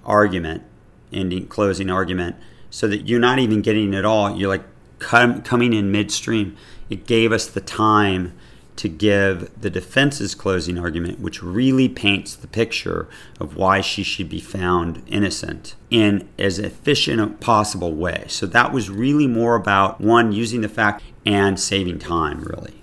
argument, 0.06 0.64
ending 1.12 1.48
closing 1.48 1.90
argument, 1.90 2.36
so 2.70 2.88
that 2.88 3.08
you're 3.08 3.20
not 3.20 3.40
even 3.40 3.62
getting 3.62 3.94
it 3.94 4.06
all. 4.06 4.36
You're 4.36 4.50
like 4.50 4.64
com- 5.00 5.42
coming 5.42 5.74
in 5.74 5.92
midstream. 5.92 6.56
It 6.90 7.06
gave 7.06 7.32
us 7.32 7.48
the 7.48 7.62
time 7.62 8.34
to 8.76 8.90
give 8.90 9.50
the 9.60 9.70
defense's 9.70 10.34
closing 10.36 10.78
argument, 10.78 11.20
which 11.20 11.44
really 11.44 11.88
paints 11.88 12.36
the 12.36 12.48
picture 12.48 13.08
of 13.40 13.56
why 13.56 13.82
she 13.82 14.04
should 14.04 14.30
be 14.30 14.40
found 14.40 15.04
innocent 15.08 15.76
in 15.90 16.28
as 16.40 16.60
efficient 16.60 17.22
a 17.22 17.28
possible 17.28 17.94
way. 17.94 18.26
So 18.28 18.46
that 18.48 18.74
was 18.74 18.90
really 18.90 19.28
more 19.28 19.56
about 19.56 20.02
one, 20.02 20.32
using 20.32 20.62
the 20.62 20.70
fact 20.70 21.04
and 21.26 21.60
saving 21.60 22.00
time, 22.00 22.44
really. 22.44 22.74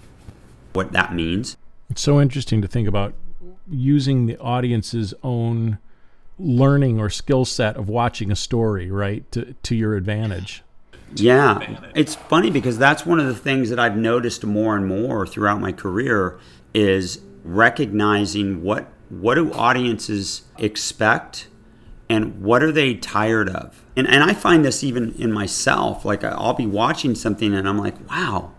What 0.72 0.92
that 0.92 1.14
means. 1.14 1.56
It's 1.88 2.02
so 2.02 2.20
interesting 2.20 2.62
to 2.62 2.68
think 2.68 2.86
about 2.86 3.14
using 3.68 4.26
the 4.26 4.38
audience's 4.38 5.12
own 5.22 5.78
learning 6.38 6.98
or 6.98 7.10
skill 7.10 7.44
set 7.44 7.76
of 7.76 7.88
watching 7.88 8.30
a 8.30 8.36
story, 8.36 8.90
right, 8.90 9.30
to, 9.32 9.54
to 9.62 9.74
your 9.74 9.96
advantage. 9.96 10.62
Yeah, 11.14 11.78
it's 11.94 12.14
funny 12.14 12.50
because 12.50 12.78
that's 12.78 13.04
one 13.04 13.18
of 13.18 13.26
the 13.26 13.34
things 13.34 13.70
that 13.70 13.78
I've 13.78 13.96
noticed 13.96 14.44
more 14.44 14.76
and 14.76 14.86
more 14.86 15.26
throughout 15.26 15.60
my 15.60 15.72
career 15.72 16.38
is 16.74 17.20
recognizing 17.44 18.62
what 18.62 18.92
what 19.08 19.34
do 19.34 19.52
audiences 19.52 20.42
expect 20.58 21.48
and 22.08 22.40
what 22.42 22.62
are 22.62 22.70
they 22.70 22.94
tired 22.94 23.48
of. 23.48 23.82
And 23.96 24.06
and 24.06 24.22
I 24.22 24.34
find 24.34 24.64
this 24.64 24.84
even 24.84 25.14
in 25.14 25.32
myself 25.32 26.04
like 26.04 26.22
I'll 26.22 26.54
be 26.54 26.66
watching 26.66 27.14
something 27.14 27.54
and 27.54 27.68
I'm 27.68 27.78
like, 27.78 28.08
"Wow, 28.08 28.52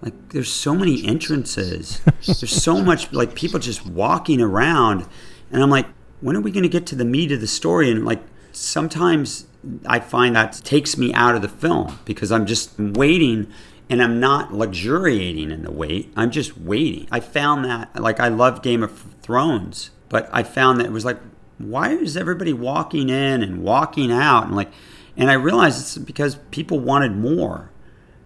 like 0.00 0.30
there's 0.30 0.52
so 0.52 0.74
many 0.74 1.04
entrances. 1.06 2.00
there's 2.26 2.62
so 2.62 2.80
much 2.80 3.12
like 3.12 3.34
people 3.34 3.60
just 3.60 3.86
walking 3.86 4.40
around." 4.40 5.06
And 5.50 5.62
I'm 5.62 5.70
like, 5.70 5.86
"When 6.20 6.36
are 6.36 6.40
we 6.40 6.50
going 6.50 6.62
to 6.62 6.68
get 6.68 6.86
to 6.86 6.94
the 6.94 7.04
meat 7.04 7.32
of 7.32 7.40
the 7.40 7.46
story?" 7.46 7.90
And 7.90 8.04
like 8.04 8.22
sometimes 8.52 9.46
I 9.86 10.00
find 10.00 10.34
that 10.36 10.60
takes 10.64 10.96
me 10.96 11.12
out 11.14 11.34
of 11.34 11.42
the 11.42 11.48
film 11.48 11.98
because 12.04 12.32
I'm 12.32 12.46
just 12.46 12.78
waiting 12.78 13.52
and 13.88 14.02
I'm 14.02 14.18
not 14.20 14.52
luxuriating 14.52 15.50
in 15.50 15.62
the 15.62 15.70
wait. 15.70 16.12
I'm 16.16 16.30
just 16.30 16.56
waiting. 16.56 17.06
I 17.10 17.20
found 17.20 17.64
that, 17.64 17.94
like, 18.00 18.20
I 18.20 18.28
love 18.28 18.62
Game 18.62 18.82
of 18.82 19.14
Thrones, 19.22 19.90
but 20.08 20.28
I 20.32 20.42
found 20.42 20.80
that 20.80 20.86
it 20.86 20.92
was 20.92 21.04
like, 21.04 21.18
why 21.58 21.90
is 21.90 22.16
everybody 22.16 22.52
walking 22.52 23.08
in 23.08 23.42
and 23.42 23.62
walking 23.62 24.10
out? 24.10 24.46
And 24.46 24.56
like, 24.56 24.72
and 25.16 25.30
I 25.30 25.34
realized 25.34 25.80
it's 25.80 25.98
because 25.98 26.36
people 26.50 26.80
wanted 26.80 27.16
more. 27.16 27.70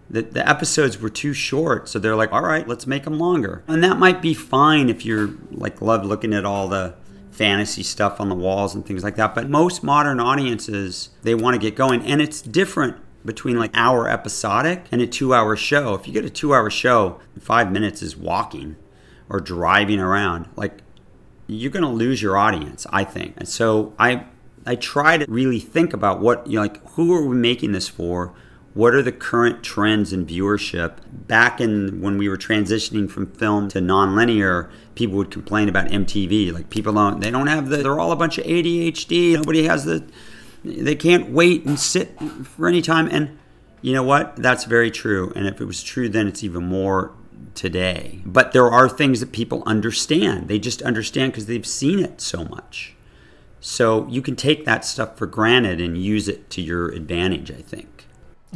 The, 0.09 0.22
the 0.22 0.49
episodes 0.49 1.01
were 1.01 1.11
too 1.11 1.33
short. 1.33 1.88
So 1.88 1.99
they're 1.99 2.16
like, 2.16 2.33
all 2.33 2.42
right, 2.42 2.66
let's 2.66 2.87
make 2.87 3.05
them 3.05 3.18
longer. 3.18 3.64
And 3.66 3.83
that 3.83 3.99
might 3.99 4.22
be 4.22 4.35
fine 4.35 4.88
if 4.88 5.05
you're 5.05 5.31
like, 5.51 5.83
love 5.83 6.05
looking 6.05 6.33
at 6.33 6.44
all 6.44 6.68
the 6.68 6.94
fantasy 7.37 7.83
stuff 7.83 8.20
on 8.20 8.29
the 8.29 8.35
walls 8.35 8.75
and 8.75 8.85
things 8.85 9.05
like 9.05 9.16
that. 9.16 9.35
But 9.35 9.49
most 9.49 9.83
modern 9.83 10.18
audiences, 10.20 11.11
they 11.22 11.35
want 11.35 11.55
to 11.55 11.61
get 11.61 11.77
going. 11.77 12.03
And 12.03 12.20
it's 12.22 12.40
different 12.40 12.96
between 13.25 13.59
like 13.59 13.70
hour 13.75 14.09
episodic 14.09 14.87
and 14.90 15.03
a 15.03 15.07
two 15.07 15.35
hour 15.35 15.57
show. 15.57 15.94
If 15.94 16.07
you 16.07 16.12
get 16.12 16.25
a 16.25 16.31
two 16.31 16.55
hour 16.55 16.70
show, 16.70 17.20
five 17.38 17.70
minutes 17.70 18.03
is 18.03 18.16
walking 18.16 18.77
or 19.29 19.40
driving 19.40 20.01
around, 20.01 20.49
like 20.57 20.79
you're 21.46 21.72
going 21.72 21.83
to 21.83 21.88
lose 21.88 22.22
your 22.22 22.37
audience, 22.37 22.87
I 22.90 23.05
think. 23.05 23.35
And 23.37 23.49
so 23.49 23.92
I, 23.99 24.27
I 24.64 24.77
try 24.77 25.18
to 25.18 25.27
really 25.29 25.61
think 25.61 25.92
about 25.92 26.20
what, 26.20 26.46
you 26.46 26.55
know, 26.57 26.62
like, 26.62 26.87
who 26.90 27.12
are 27.14 27.25
we 27.25 27.37
making 27.37 27.72
this 27.72 27.88
for? 27.88 28.35
What 28.75 28.94
are 28.94 29.03
the 29.03 29.12
current 29.12 29.62
trends 29.62 30.12
in 30.12 30.27
viewership? 30.27 30.99
Back 31.11 31.61
in 31.61 32.01
when 32.01 32.18
we 32.18 32.29
were 32.29 32.37
transitioning 32.37 33.11
from 33.11 33.27
film 33.33 33.68
to 33.70 33.79
nonlinear, 33.81 34.70
people 34.96 35.16
would 35.16 35.30
complain 35.30 35.68
about 35.68 35.87
MTV. 35.87 36.52
Like 36.52 36.70
people 36.70 36.92
don't, 36.92 37.20
they 37.20 37.30
don't 37.30 37.46
have 37.46 37.68
the, 37.68 37.76
they're 37.78 38.00
all 38.00 38.11
a 38.11 38.16
bunch 38.16 38.38
of 38.38 38.44
ADHD. 38.44 39.35
Nobody 39.35 39.64
has 39.64 39.85
the, 39.85 40.04
they 40.64 40.96
can't 40.96 41.30
wait 41.30 41.64
and 41.64 41.78
sit 41.78 42.18
for 42.44 42.66
any 42.66 42.82
time. 42.82 43.09
And 43.12 43.38
you 43.82 43.92
know 43.92 44.02
what? 44.02 44.35
That's 44.37 44.64
very 44.64 44.90
true. 44.90 45.32
And 45.37 45.46
if 45.46 45.61
it 45.61 45.66
was 45.66 45.82
true 45.82 46.09
then, 46.09 46.26
it's 46.26 46.42
even 46.42 46.64
more 46.64 47.12
today. 47.54 48.20
But 48.24 48.52
there 48.52 48.68
are 48.68 48.88
things 48.88 49.20
that 49.20 49.32
people 49.32 49.62
understand. 49.66 50.48
They 50.48 50.59
just 50.59 50.82
understand 50.82 51.32
because 51.32 51.46
they've 51.46 51.66
seen 51.66 52.00
it 52.00 52.20
so 52.20 52.44
much. 52.44 52.94
So 53.61 54.06
you 54.09 54.22
can 54.22 54.37
take 54.37 54.64
that 54.64 54.85
stuff 54.85 55.16
for 55.16 55.26
granted 55.26 55.80
and 55.80 55.98
use 55.98 56.28
it 56.28 56.50
to 56.50 56.62
your 56.62 56.88
advantage, 56.88 57.50
I 57.50 57.62
think. 57.62 58.06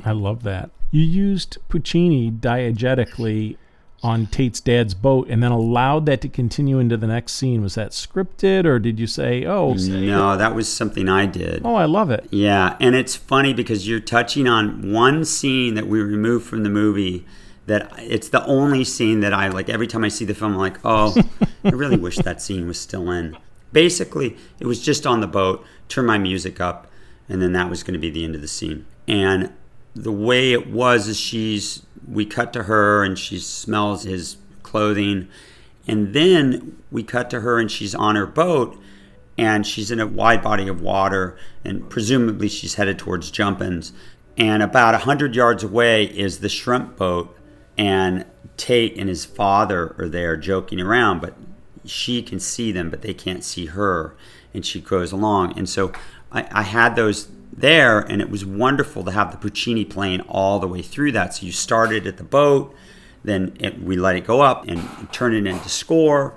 I 0.04 0.12
love 0.12 0.42
that. 0.44 0.70
You 0.90 1.02
used 1.02 1.58
Puccini 1.68 2.30
diegetically 2.30 3.56
on 4.02 4.26
Tate's 4.26 4.60
dad's 4.60 4.94
boat 4.94 5.28
and 5.28 5.42
then 5.42 5.50
allowed 5.50 6.06
that 6.06 6.20
to 6.22 6.28
continue 6.28 6.78
into 6.78 6.96
the 6.96 7.06
next 7.06 7.32
scene. 7.32 7.62
Was 7.62 7.74
that 7.74 7.90
scripted 7.90 8.64
or 8.64 8.78
did 8.78 8.98
you 8.98 9.06
say, 9.06 9.44
oh, 9.44 9.74
no, 9.74 10.36
that 10.36 10.54
was 10.54 10.72
something 10.72 11.08
I 11.08 11.26
did. 11.26 11.62
Oh, 11.64 11.74
I 11.74 11.84
love 11.84 12.10
it. 12.10 12.26
Yeah. 12.30 12.76
And 12.80 12.94
it's 12.94 13.14
funny 13.14 13.52
because 13.52 13.86
you're 13.86 14.00
touching 14.00 14.48
on 14.48 14.92
one 14.92 15.24
scene 15.24 15.74
that 15.74 15.86
we 15.86 16.00
removed 16.00 16.46
from 16.46 16.62
the 16.62 16.70
movie 16.70 17.26
that 17.66 17.92
it's 17.98 18.30
the 18.30 18.44
only 18.46 18.84
scene 18.84 19.20
that 19.20 19.32
I 19.32 19.48
like 19.48 19.68
every 19.68 19.86
time 19.86 20.02
I 20.02 20.08
see 20.08 20.24
the 20.24 20.34
film, 20.34 20.54
I'm 20.54 20.58
like, 20.58 20.78
oh, 20.84 21.14
I 21.64 21.68
really 21.70 21.96
wish 21.96 22.16
that 22.16 22.42
scene 22.42 22.66
was 22.66 22.80
still 22.80 23.10
in. 23.10 23.36
Basically, 23.72 24.36
it 24.58 24.66
was 24.66 24.82
just 24.82 25.06
on 25.06 25.20
the 25.20 25.28
boat, 25.28 25.64
turn 25.88 26.06
my 26.06 26.18
music 26.18 26.60
up, 26.60 26.88
and 27.28 27.40
then 27.40 27.52
that 27.52 27.70
was 27.70 27.84
going 27.84 27.94
to 27.94 28.00
be 28.00 28.10
the 28.10 28.24
end 28.24 28.34
of 28.34 28.40
the 28.40 28.48
scene. 28.48 28.86
And 29.06 29.52
the 29.94 30.12
way 30.12 30.52
it 30.52 30.70
was 30.70 31.08
is 31.08 31.18
she's 31.18 31.84
we 32.06 32.26
cut 32.26 32.52
to 32.52 32.64
her 32.64 33.04
and 33.04 33.18
she 33.18 33.38
smells 33.38 34.04
his 34.04 34.36
clothing. 34.62 35.28
And 35.86 36.14
then 36.14 36.82
we 36.90 37.02
cut 37.02 37.30
to 37.30 37.40
her 37.40 37.58
and 37.58 37.70
she's 37.70 37.94
on 37.94 38.16
her 38.16 38.26
boat 38.26 38.78
and 39.38 39.66
she's 39.66 39.90
in 39.90 40.00
a 40.00 40.06
wide 40.06 40.42
body 40.42 40.68
of 40.68 40.80
water 40.80 41.36
and 41.64 41.88
presumably 41.88 42.48
she's 42.48 42.74
headed 42.74 42.98
towards 42.98 43.30
Jumpins. 43.30 43.92
And 44.36 44.62
about 44.62 44.94
100 44.94 45.34
yards 45.34 45.62
away 45.62 46.04
is 46.04 46.38
the 46.38 46.48
shrimp 46.48 46.96
boat 46.96 47.36
and 47.76 48.24
Tate 48.56 48.96
and 48.96 49.08
his 49.08 49.24
father 49.24 49.94
are 49.98 50.08
there 50.08 50.36
joking 50.36 50.80
around 50.80 51.20
but 51.20 51.34
she 51.84 52.22
can 52.22 52.38
see 52.38 52.70
them 52.72 52.90
but 52.90 53.02
they 53.02 53.14
can't 53.14 53.44
see 53.44 53.66
her. 53.66 54.14
And 54.52 54.66
she 54.66 54.80
goes 54.80 55.12
along. 55.12 55.56
And 55.56 55.68
so 55.68 55.92
I, 56.32 56.46
I 56.50 56.62
had 56.62 56.96
those 56.96 57.28
there, 57.60 58.00
and 58.00 58.20
it 58.20 58.30
was 58.30 58.44
wonderful 58.44 59.04
to 59.04 59.10
have 59.12 59.32
the 59.32 59.38
Puccini 59.38 59.84
playing 59.84 60.20
all 60.22 60.58
the 60.58 60.68
way 60.68 60.82
through 60.82 61.12
that. 61.12 61.34
So 61.34 61.46
you 61.46 61.52
started 61.52 62.06
at 62.06 62.16
the 62.16 62.24
boat, 62.24 62.74
then 63.24 63.56
it, 63.60 63.82
we 63.82 63.96
let 63.96 64.16
it 64.16 64.26
go 64.26 64.40
up 64.40 64.66
and 64.68 64.88
turn 65.12 65.34
it 65.34 65.46
into 65.46 65.68
score, 65.68 66.34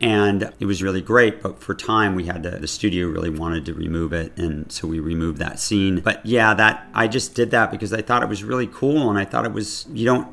and 0.00 0.52
it 0.60 0.66
was 0.66 0.82
really 0.82 1.00
great. 1.00 1.42
But 1.42 1.60
for 1.60 1.74
time, 1.74 2.14
we 2.14 2.26
had 2.26 2.42
to. 2.44 2.50
The 2.50 2.68
studio 2.68 3.06
really 3.06 3.30
wanted 3.30 3.64
to 3.66 3.74
remove 3.74 4.12
it, 4.12 4.36
and 4.36 4.70
so 4.70 4.86
we 4.86 5.00
removed 5.00 5.38
that 5.38 5.58
scene. 5.58 6.00
But 6.00 6.24
yeah, 6.24 6.54
that 6.54 6.88
I 6.94 7.08
just 7.08 7.34
did 7.34 7.50
that 7.50 7.70
because 7.70 7.92
I 7.92 8.02
thought 8.02 8.22
it 8.22 8.28
was 8.28 8.44
really 8.44 8.66
cool, 8.66 9.08
and 9.10 9.18
I 9.18 9.24
thought 9.24 9.44
it 9.44 9.52
was 9.52 9.86
you 9.92 10.04
don't. 10.04 10.28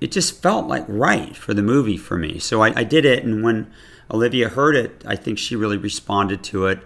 It 0.00 0.12
just 0.12 0.40
felt 0.40 0.66
like 0.66 0.84
right 0.88 1.36
for 1.36 1.52
the 1.52 1.62
movie 1.62 1.98
for 1.98 2.16
me. 2.16 2.38
So 2.38 2.62
I, 2.62 2.72
I 2.74 2.84
did 2.84 3.04
it, 3.04 3.22
and 3.22 3.42
when 3.42 3.70
Olivia 4.10 4.48
heard 4.48 4.74
it, 4.74 5.02
I 5.06 5.16
think 5.16 5.38
she 5.38 5.54
really 5.56 5.76
responded 5.76 6.42
to 6.44 6.66
it 6.66 6.80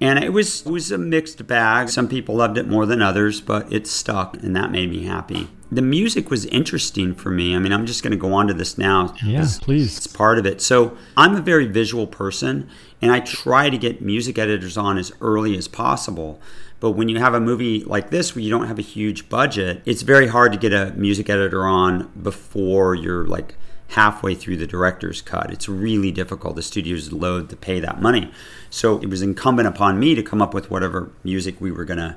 and 0.00 0.22
it 0.22 0.32
was 0.32 0.64
it 0.66 0.70
was 0.70 0.90
a 0.90 0.98
mixed 0.98 1.46
bag. 1.46 1.88
Some 1.88 2.08
people 2.08 2.36
loved 2.36 2.58
it 2.58 2.68
more 2.68 2.86
than 2.86 3.02
others, 3.02 3.40
but 3.40 3.72
it 3.72 3.86
stuck, 3.86 4.36
and 4.42 4.54
that 4.56 4.70
made 4.70 4.90
me 4.90 5.04
happy. 5.04 5.48
The 5.70 5.82
music 5.82 6.30
was 6.30 6.46
interesting 6.46 7.14
for 7.14 7.30
me. 7.30 7.54
I 7.54 7.58
mean, 7.58 7.72
I'm 7.72 7.84
just 7.84 8.02
going 8.02 8.12
to 8.12 8.16
go 8.16 8.32
on 8.32 8.46
to 8.48 8.54
this 8.54 8.78
now. 8.78 9.14
Yeah, 9.22 9.46
please. 9.60 9.98
It's 9.98 10.06
part 10.06 10.38
of 10.38 10.46
it. 10.46 10.62
So 10.62 10.96
I'm 11.14 11.34
a 11.34 11.42
very 11.42 11.66
visual 11.66 12.06
person, 12.06 12.70
and 13.02 13.12
I 13.12 13.20
try 13.20 13.68
to 13.68 13.76
get 13.76 14.00
music 14.00 14.38
editors 14.38 14.78
on 14.78 14.96
as 14.96 15.12
early 15.20 15.58
as 15.58 15.68
possible. 15.68 16.40
But 16.80 16.92
when 16.92 17.08
you 17.08 17.18
have 17.18 17.34
a 17.34 17.40
movie 17.40 17.84
like 17.84 18.10
this 18.10 18.34
where 18.34 18.42
you 18.42 18.50
don't 18.50 18.68
have 18.68 18.78
a 18.78 18.82
huge 18.82 19.28
budget, 19.28 19.82
it's 19.84 20.02
very 20.02 20.28
hard 20.28 20.52
to 20.52 20.58
get 20.58 20.72
a 20.72 20.92
music 20.96 21.28
editor 21.28 21.66
on 21.66 22.10
before 22.20 22.94
you're 22.94 23.26
like 23.26 23.56
halfway 23.88 24.34
through 24.34 24.56
the 24.56 24.66
director's 24.66 25.22
cut. 25.22 25.50
It's 25.50 25.68
really 25.68 26.12
difficult. 26.12 26.56
The 26.56 26.62
studio's 26.62 27.12
loath 27.12 27.48
to 27.48 27.56
pay 27.56 27.80
that 27.80 28.00
money. 28.00 28.30
So 28.70 28.98
it 28.98 29.08
was 29.08 29.22
incumbent 29.22 29.66
upon 29.66 29.98
me 29.98 30.14
to 30.14 30.22
come 30.22 30.42
up 30.42 30.52
with 30.52 30.70
whatever 30.70 31.10
music 31.24 31.60
we 31.60 31.72
were 31.72 31.84
going 31.84 31.98
to 31.98 32.16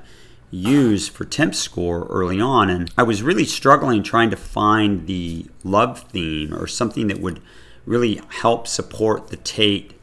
use 0.50 1.08
for 1.08 1.24
temp 1.24 1.54
score 1.54 2.06
early 2.10 2.40
on. 2.40 2.68
And 2.68 2.92
I 2.98 3.02
was 3.02 3.22
really 3.22 3.46
struggling 3.46 4.02
trying 4.02 4.30
to 4.30 4.36
find 4.36 5.06
the 5.06 5.46
love 5.64 6.00
theme 6.10 6.54
or 6.54 6.66
something 6.66 7.06
that 7.08 7.20
would 7.20 7.40
really 7.86 8.20
help 8.40 8.68
support 8.68 9.28
the 9.28 9.38
Tate 9.38 9.98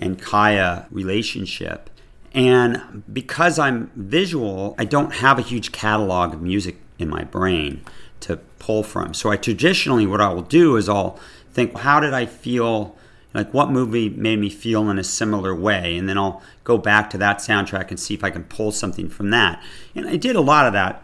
and 0.00 0.22
Kya 0.22 0.86
relationship. 0.90 1.90
And 2.32 3.02
because 3.12 3.58
I'm 3.58 3.90
visual, 3.96 4.76
I 4.78 4.84
don't 4.84 5.14
have 5.14 5.38
a 5.38 5.42
huge 5.42 5.72
catalog 5.72 6.32
of 6.32 6.42
music 6.42 6.76
in 6.98 7.08
my 7.08 7.24
brain 7.24 7.84
to 8.20 8.36
pull 8.58 8.82
from. 8.82 9.14
So 9.14 9.30
I 9.30 9.36
traditionally, 9.36 10.06
what 10.06 10.20
I 10.20 10.32
will 10.32 10.42
do 10.42 10.76
is 10.76 10.88
I'll 10.88 11.18
think, 11.52 11.76
how 11.78 12.00
did 12.00 12.14
I 12.14 12.26
feel? 12.26 12.96
Like 13.34 13.52
what 13.52 13.70
movie 13.70 14.08
made 14.08 14.38
me 14.38 14.48
feel 14.48 14.88
in 14.90 14.98
a 14.98 15.04
similar 15.04 15.54
way, 15.54 15.96
and 15.96 16.08
then 16.08 16.16
I'll 16.16 16.42
go 16.64 16.78
back 16.78 17.10
to 17.10 17.18
that 17.18 17.38
soundtrack 17.38 17.90
and 17.90 18.00
see 18.00 18.14
if 18.14 18.24
I 18.24 18.30
can 18.30 18.44
pull 18.44 18.72
something 18.72 19.08
from 19.10 19.30
that. 19.30 19.62
And 19.94 20.08
I 20.08 20.16
did 20.16 20.34
a 20.34 20.40
lot 20.40 20.66
of 20.66 20.72
that, 20.72 21.02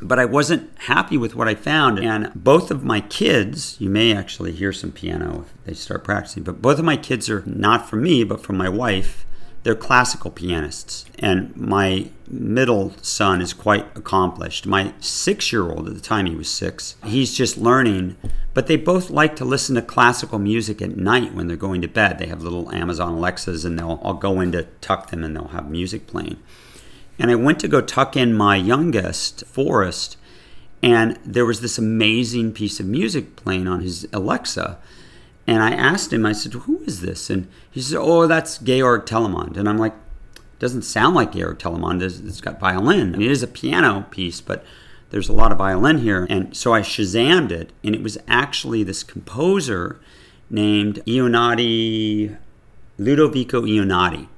but 0.00 0.18
I 0.18 0.26
wasn't 0.26 0.70
happy 0.80 1.16
with 1.16 1.34
what 1.34 1.48
I 1.48 1.54
found. 1.54 1.98
And 1.98 2.30
both 2.34 2.70
of 2.70 2.84
my 2.84 3.00
kids, 3.00 3.76
you 3.80 3.88
may 3.88 4.14
actually 4.14 4.52
hear 4.52 4.72
some 4.72 4.92
piano 4.92 5.46
if 5.46 5.64
they 5.64 5.74
start 5.74 6.04
practicing, 6.04 6.42
but 6.42 6.60
both 6.60 6.78
of 6.78 6.84
my 6.84 6.96
kids 6.96 7.30
are 7.30 7.42
not 7.46 7.88
from 7.88 8.02
me, 8.02 8.22
but 8.22 8.42
from 8.42 8.58
my 8.58 8.68
wife 8.68 9.24
they're 9.62 9.74
classical 9.74 10.30
pianists. 10.30 11.04
And 11.18 11.56
my 11.56 12.10
middle 12.28 12.94
son 13.02 13.40
is 13.40 13.52
quite 13.52 13.96
accomplished. 13.96 14.66
My 14.66 14.92
six 15.00 15.52
year 15.52 15.70
old, 15.70 15.88
at 15.88 15.94
the 15.94 16.00
time 16.00 16.26
he 16.26 16.34
was 16.34 16.50
six, 16.50 16.96
he's 17.04 17.34
just 17.34 17.56
learning. 17.58 18.16
But 18.54 18.66
they 18.66 18.76
both 18.76 19.10
like 19.10 19.36
to 19.36 19.44
listen 19.44 19.76
to 19.76 19.82
classical 19.82 20.38
music 20.38 20.82
at 20.82 20.96
night 20.96 21.34
when 21.34 21.46
they're 21.46 21.56
going 21.56 21.82
to 21.82 21.88
bed. 21.88 22.18
They 22.18 22.26
have 22.26 22.42
little 22.42 22.70
Amazon 22.72 23.14
Alexas 23.14 23.64
and 23.64 23.78
they'll 23.78 24.00
I'll 24.02 24.14
go 24.14 24.40
in 24.40 24.52
to 24.52 24.64
tuck 24.80 25.10
them 25.10 25.24
and 25.24 25.34
they'll 25.34 25.48
have 25.48 25.70
music 25.70 26.06
playing. 26.06 26.38
And 27.18 27.30
I 27.30 27.34
went 27.34 27.60
to 27.60 27.68
go 27.68 27.80
tuck 27.80 28.16
in 28.16 28.34
my 28.34 28.56
youngest, 28.56 29.44
Forrest, 29.46 30.16
and 30.82 31.18
there 31.24 31.46
was 31.46 31.60
this 31.60 31.78
amazing 31.78 32.52
piece 32.52 32.80
of 32.80 32.86
music 32.86 33.36
playing 33.36 33.68
on 33.68 33.80
his 33.80 34.08
Alexa. 34.12 34.78
And 35.46 35.62
I 35.62 35.72
asked 35.72 36.12
him, 36.12 36.24
I 36.24 36.32
said, 36.32 36.52
who 36.52 36.82
is 36.84 37.00
this? 37.00 37.28
And 37.28 37.48
he 37.70 37.80
said, 37.80 37.98
oh, 37.98 38.26
that's 38.26 38.58
Georg 38.58 39.06
Telemann. 39.06 39.56
And 39.56 39.68
I'm 39.68 39.78
like, 39.78 39.94
doesn't 40.58 40.82
sound 40.82 41.16
like 41.16 41.32
Georg 41.32 41.58
Telemann. 41.58 42.00
It's 42.00 42.40
got 42.40 42.60
violin. 42.60 43.14
I 43.14 43.18
mean, 43.18 43.28
it 43.28 43.32
is 43.32 43.42
a 43.42 43.48
piano 43.48 44.06
piece, 44.10 44.40
but 44.40 44.64
there's 45.10 45.28
a 45.28 45.32
lot 45.32 45.50
of 45.50 45.58
violin 45.58 45.98
here. 45.98 46.26
And 46.30 46.56
so 46.56 46.72
I 46.72 46.82
Shazammed 46.82 47.50
it, 47.50 47.72
and 47.82 47.94
it 47.94 48.02
was 48.02 48.16
actually 48.28 48.84
this 48.84 49.02
composer 49.02 50.00
named 50.48 51.02
Einaudi, 51.06 52.36
Ludovico 52.98 53.62
Einaudi. 53.62 54.28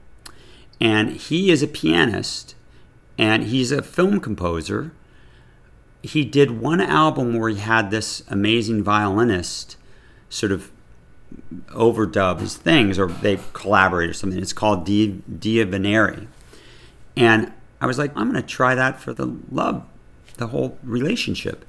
And 0.81 1.11
he 1.11 1.51
is 1.51 1.63
a 1.63 1.69
pianist, 1.69 2.55
and 3.19 3.45
he's 3.45 3.71
a 3.71 3.83
film 3.83 4.21
composer. 4.21 4.93
He 6.03 6.25
did 6.25 6.61
one 6.61 6.81
album 6.81 7.39
where 7.39 7.51
he 7.51 7.59
had 7.59 7.91
this 7.91 8.23
amazing 8.29 8.83
violinist 8.83 9.77
sort 10.29 10.51
of 10.51 10.71
overdub 11.69 12.41
his 12.41 12.57
things 12.57 12.99
or 12.99 13.09
they 13.09 13.39
collaborate 13.53 14.11
or 14.11 14.13
something. 14.13 14.41
It's 14.41 14.53
called 14.53 14.85
Dia, 14.85 15.09
Dia 15.09 15.67
Venere. 15.67 16.27
And 17.17 17.53
I 17.81 17.87
was 17.87 17.99
like, 17.99 18.13
I'm 18.17 18.31
going 18.31 18.41
to 18.41 18.49
try 18.49 18.75
that 18.75 19.01
for 19.01 19.13
the 19.13 19.37
love, 19.51 19.85
the 20.37 20.49
whole 20.49 20.79
relationship. 20.83 21.65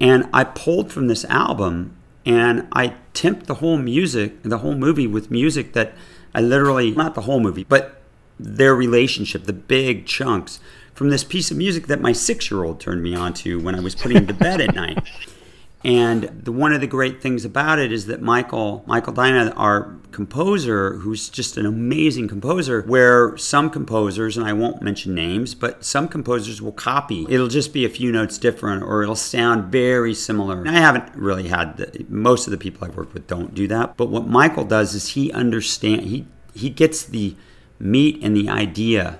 And 0.00 0.28
I 0.32 0.44
pulled 0.44 0.92
from 0.92 1.06
this 1.06 1.24
album 1.26 1.96
and 2.24 2.68
I 2.72 2.94
temped 3.14 3.46
the 3.46 3.54
whole 3.54 3.76
music, 3.76 4.42
the 4.42 4.58
whole 4.58 4.74
movie 4.74 5.06
with 5.06 5.30
music 5.30 5.72
that 5.72 5.94
I 6.34 6.40
literally, 6.40 6.92
not 6.92 7.14
the 7.14 7.22
whole 7.22 7.40
movie, 7.40 7.64
but 7.64 8.00
their 8.38 8.74
relationship, 8.74 9.44
the 9.44 9.52
big 9.52 10.06
chunks 10.06 10.60
from 10.94 11.10
this 11.10 11.24
piece 11.24 11.50
of 11.50 11.56
music 11.56 11.86
that 11.86 12.00
my 12.00 12.12
six 12.12 12.50
year 12.50 12.64
old 12.64 12.80
turned 12.80 13.02
me 13.02 13.14
on 13.14 13.32
to 13.34 13.60
when 13.60 13.74
I 13.74 13.80
was 13.80 13.94
putting 13.94 14.16
him 14.16 14.26
to 14.26 14.34
bed 14.34 14.60
at 14.60 14.74
night. 14.74 14.98
And 15.84 16.42
the, 16.44 16.52
one 16.52 16.72
of 16.72 16.80
the 16.80 16.86
great 16.86 17.20
things 17.20 17.44
about 17.44 17.78
it 17.78 17.90
is 17.92 18.06
that 18.06 18.22
Mychael, 18.22 18.84
Mychael 18.86 19.14
Danna, 19.14 19.52
our 19.56 19.96
composer, 20.12 20.98
who's 20.98 21.28
just 21.28 21.56
an 21.56 21.66
amazing 21.66 22.28
composer, 22.28 22.82
where 22.82 23.36
some 23.36 23.68
composers, 23.68 24.36
and 24.36 24.46
I 24.46 24.52
won't 24.52 24.82
mention 24.82 25.14
names, 25.14 25.54
but 25.54 25.84
some 25.84 26.06
composers 26.06 26.62
will 26.62 26.72
copy. 26.72 27.26
It'll 27.28 27.48
just 27.48 27.72
be 27.72 27.84
a 27.84 27.88
few 27.88 28.12
notes 28.12 28.38
different 28.38 28.84
or 28.84 29.02
it'll 29.02 29.16
sound 29.16 29.72
very 29.72 30.14
similar. 30.14 30.60
And 30.60 30.70
I 30.70 30.80
haven't 30.80 31.14
really 31.16 31.48
had, 31.48 31.76
the, 31.78 32.06
most 32.08 32.46
of 32.46 32.52
the 32.52 32.58
people 32.58 32.86
I've 32.86 32.96
worked 32.96 33.14
with 33.14 33.26
don't 33.26 33.54
do 33.54 33.66
that. 33.68 33.96
But 33.96 34.08
what 34.08 34.28
Mychael 34.28 34.68
does 34.68 34.94
is 34.94 35.08
he 35.08 35.32
understands, 35.32 36.04
he, 36.04 36.26
he 36.54 36.70
gets 36.70 37.04
the 37.04 37.34
meat 37.80 38.20
and 38.22 38.36
the 38.36 38.48
idea 38.48 39.18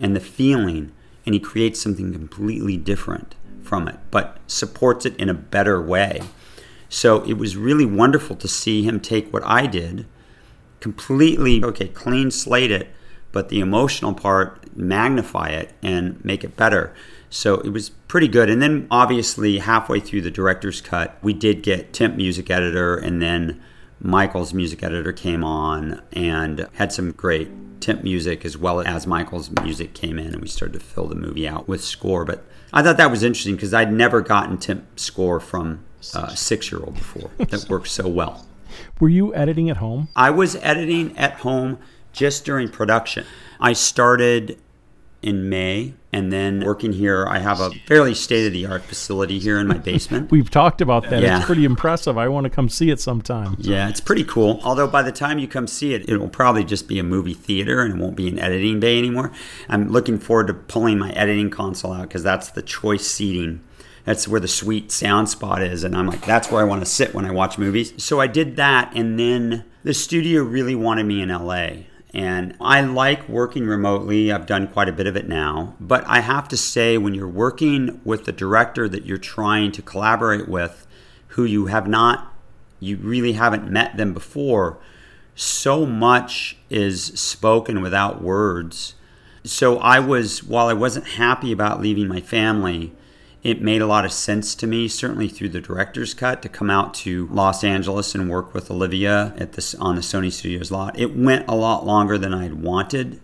and 0.00 0.16
the 0.16 0.20
feeling, 0.20 0.90
and 1.24 1.34
he 1.34 1.40
creates 1.40 1.80
something 1.80 2.12
completely 2.12 2.76
different 2.76 3.36
from 3.70 3.86
it, 3.86 4.00
but 4.10 4.36
supports 4.48 5.06
it 5.06 5.14
in 5.16 5.28
a 5.28 5.34
better 5.34 5.80
way. 5.80 6.20
So 6.88 7.22
it 7.22 7.34
was 7.34 7.56
really 7.56 7.86
wonderful 7.86 8.34
to 8.34 8.48
see 8.48 8.82
him 8.82 8.98
take 8.98 9.32
what 9.32 9.44
I 9.46 9.68
did, 9.68 10.06
completely, 10.80 11.62
okay, 11.62 11.86
clean 11.86 12.32
slate 12.32 12.72
it, 12.72 12.88
but 13.30 13.48
the 13.48 13.60
emotional 13.60 14.12
part 14.12 14.76
magnify 14.76 15.50
it 15.50 15.72
and 15.84 16.22
make 16.24 16.42
it 16.42 16.56
better. 16.56 16.92
So 17.30 17.60
it 17.60 17.68
was 17.68 17.90
pretty 18.08 18.26
good. 18.26 18.50
And 18.50 18.60
then 18.60 18.88
obviously 18.90 19.58
halfway 19.58 20.00
through 20.00 20.22
the 20.22 20.32
director's 20.32 20.80
cut, 20.80 21.16
we 21.22 21.32
did 21.32 21.62
get 21.62 21.92
temp 21.92 22.16
music 22.16 22.50
editor 22.50 22.96
and 22.96 23.22
then 23.22 23.62
Mychael's 24.00 24.52
music 24.52 24.82
editor 24.82 25.12
came 25.12 25.44
on 25.44 26.02
and 26.12 26.66
had 26.72 26.92
some 26.92 27.12
great 27.12 27.80
temp 27.80 28.02
music 28.02 28.44
as 28.44 28.58
well 28.58 28.80
as 28.80 29.06
Mychael's 29.06 29.48
music 29.62 29.94
came 29.94 30.18
in 30.18 30.32
and 30.32 30.42
we 30.42 30.48
started 30.48 30.72
to 30.72 30.84
fill 30.84 31.06
the 31.06 31.14
movie 31.14 31.46
out 31.46 31.68
with 31.68 31.84
score. 31.84 32.24
But 32.24 32.44
I 32.72 32.82
thought 32.82 32.96
that 32.98 33.10
was 33.10 33.22
interesting 33.22 33.56
because 33.56 33.74
I'd 33.74 33.92
never 33.92 34.20
gotten 34.20 34.58
temp 34.58 34.98
score 34.98 35.40
from 35.40 35.84
a 36.14 36.36
six 36.36 36.70
year 36.70 36.80
old 36.80 36.94
before 36.94 37.30
that 37.38 37.66
worked 37.68 37.88
so 37.88 38.08
well. 38.08 38.46
Were 39.00 39.08
you 39.08 39.34
editing 39.34 39.68
at 39.70 39.78
home? 39.78 40.08
I 40.14 40.30
was 40.30 40.56
editing 40.56 41.16
at 41.18 41.34
home 41.40 41.78
just 42.12 42.44
during 42.44 42.68
production. 42.68 43.24
I 43.60 43.72
started 43.72 44.58
in 45.22 45.48
May. 45.48 45.94
And 46.12 46.32
then 46.32 46.64
working 46.64 46.92
here, 46.92 47.24
I 47.28 47.38
have 47.38 47.60
a 47.60 47.70
fairly 47.86 48.14
state 48.14 48.46
of 48.46 48.52
the 48.52 48.66
art 48.66 48.82
facility 48.82 49.38
here 49.38 49.60
in 49.60 49.68
my 49.68 49.78
basement. 49.78 50.30
We've 50.32 50.50
talked 50.50 50.80
about 50.80 51.08
that. 51.10 51.22
Yeah. 51.22 51.36
It's 51.36 51.46
pretty 51.46 51.64
impressive. 51.64 52.18
I 52.18 52.26
want 52.26 52.44
to 52.44 52.50
come 52.50 52.68
see 52.68 52.90
it 52.90 53.00
sometime. 53.00 53.56
Yeah, 53.60 53.88
it's 53.88 54.00
pretty 54.00 54.24
cool. 54.24 54.60
Although 54.64 54.88
by 54.88 55.02
the 55.02 55.12
time 55.12 55.38
you 55.38 55.46
come 55.46 55.68
see 55.68 55.94
it, 55.94 56.08
it 56.08 56.16
will 56.16 56.28
probably 56.28 56.64
just 56.64 56.88
be 56.88 56.98
a 56.98 57.04
movie 57.04 57.34
theater 57.34 57.82
and 57.82 57.94
it 57.94 58.02
won't 58.02 58.16
be 58.16 58.28
an 58.28 58.40
editing 58.40 58.80
bay 58.80 58.98
anymore. 58.98 59.30
I'm 59.68 59.88
looking 59.90 60.18
forward 60.18 60.48
to 60.48 60.54
pulling 60.54 60.98
my 60.98 61.10
editing 61.10 61.50
console 61.50 61.92
out 61.92 62.02
because 62.08 62.24
that's 62.24 62.50
the 62.50 62.62
choice 62.62 63.06
seating 63.06 63.60
that's 64.04 64.26
where 64.26 64.40
the 64.40 64.48
sweet 64.48 64.90
sound 64.90 65.28
spot 65.28 65.62
is 65.62 65.84
and 65.84 65.94
i'm 65.94 66.06
like 66.06 66.24
that's 66.24 66.50
where 66.50 66.60
i 66.60 66.64
want 66.64 66.80
to 66.80 66.86
sit 66.86 67.14
when 67.14 67.26
i 67.26 67.30
watch 67.30 67.58
movies 67.58 67.92
so 68.02 68.18
i 68.18 68.26
did 68.26 68.56
that 68.56 68.90
and 68.94 69.18
then 69.18 69.62
the 69.84 69.92
studio 69.92 70.42
really 70.42 70.74
wanted 70.74 71.04
me 71.04 71.20
in 71.20 71.28
la 71.28 71.68
and 72.12 72.56
I 72.60 72.80
like 72.80 73.28
working 73.28 73.66
remotely. 73.66 74.32
I've 74.32 74.46
done 74.46 74.66
quite 74.66 74.88
a 74.88 74.92
bit 74.92 75.06
of 75.06 75.16
it 75.16 75.28
now. 75.28 75.76
But 75.78 76.04
I 76.06 76.20
have 76.20 76.48
to 76.48 76.56
say, 76.56 76.98
when 76.98 77.14
you're 77.14 77.28
working 77.28 78.00
with 78.04 78.24
the 78.24 78.32
director 78.32 78.88
that 78.88 79.06
you're 79.06 79.18
trying 79.18 79.72
to 79.72 79.82
collaborate 79.82 80.48
with, 80.48 80.86
who 81.28 81.44
you 81.44 81.66
have 81.66 81.86
not, 81.86 82.34
you 82.80 82.96
really 82.96 83.34
haven't 83.34 83.70
met 83.70 83.96
them 83.96 84.12
before, 84.12 84.78
so 85.34 85.86
much 85.86 86.56
is 86.68 87.04
spoken 87.04 87.80
without 87.80 88.22
words. 88.22 88.94
So 89.44 89.78
I 89.78 90.00
was, 90.00 90.42
while 90.42 90.68
I 90.68 90.72
wasn't 90.72 91.06
happy 91.06 91.52
about 91.52 91.80
leaving 91.80 92.08
my 92.08 92.20
family, 92.20 92.92
it 93.42 93.62
made 93.62 93.80
a 93.80 93.86
lot 93.86 94.04
of 94.04 94.12
sense 94.12 94.54
to 94.56 94.66
me, 94.66 94.86
certainly 94.86 95.28
through 95.28 95.48
the 95.48 95.60
director's 95.60 96.12
cut, 96.12 96.42
to 96.42 96.48
come 96.48 96.68
out 96.68 96.92
to 96.94 97.26
Los 97.28 97.64
Angeles 97.64 98.14
and 98.14 98.28
work 98.28 98.52
with 98.52 98.70
Olivia 98.70 99.32
at 99.38 99.52
this 99.52 99.74
on 99.76 99.94
the 99.94 100.02
Sony 100.02 100.30
Studios 100.30 100.70
lot. 100.70 100.98
It 100.98 101.16
went 101.16 101.48
a 101.48 101.54
lot 101.54 101.86
longer 101.86 102.18
than 102.18 102.34
I'd 102.34 102.54
wanted 102.54 103.18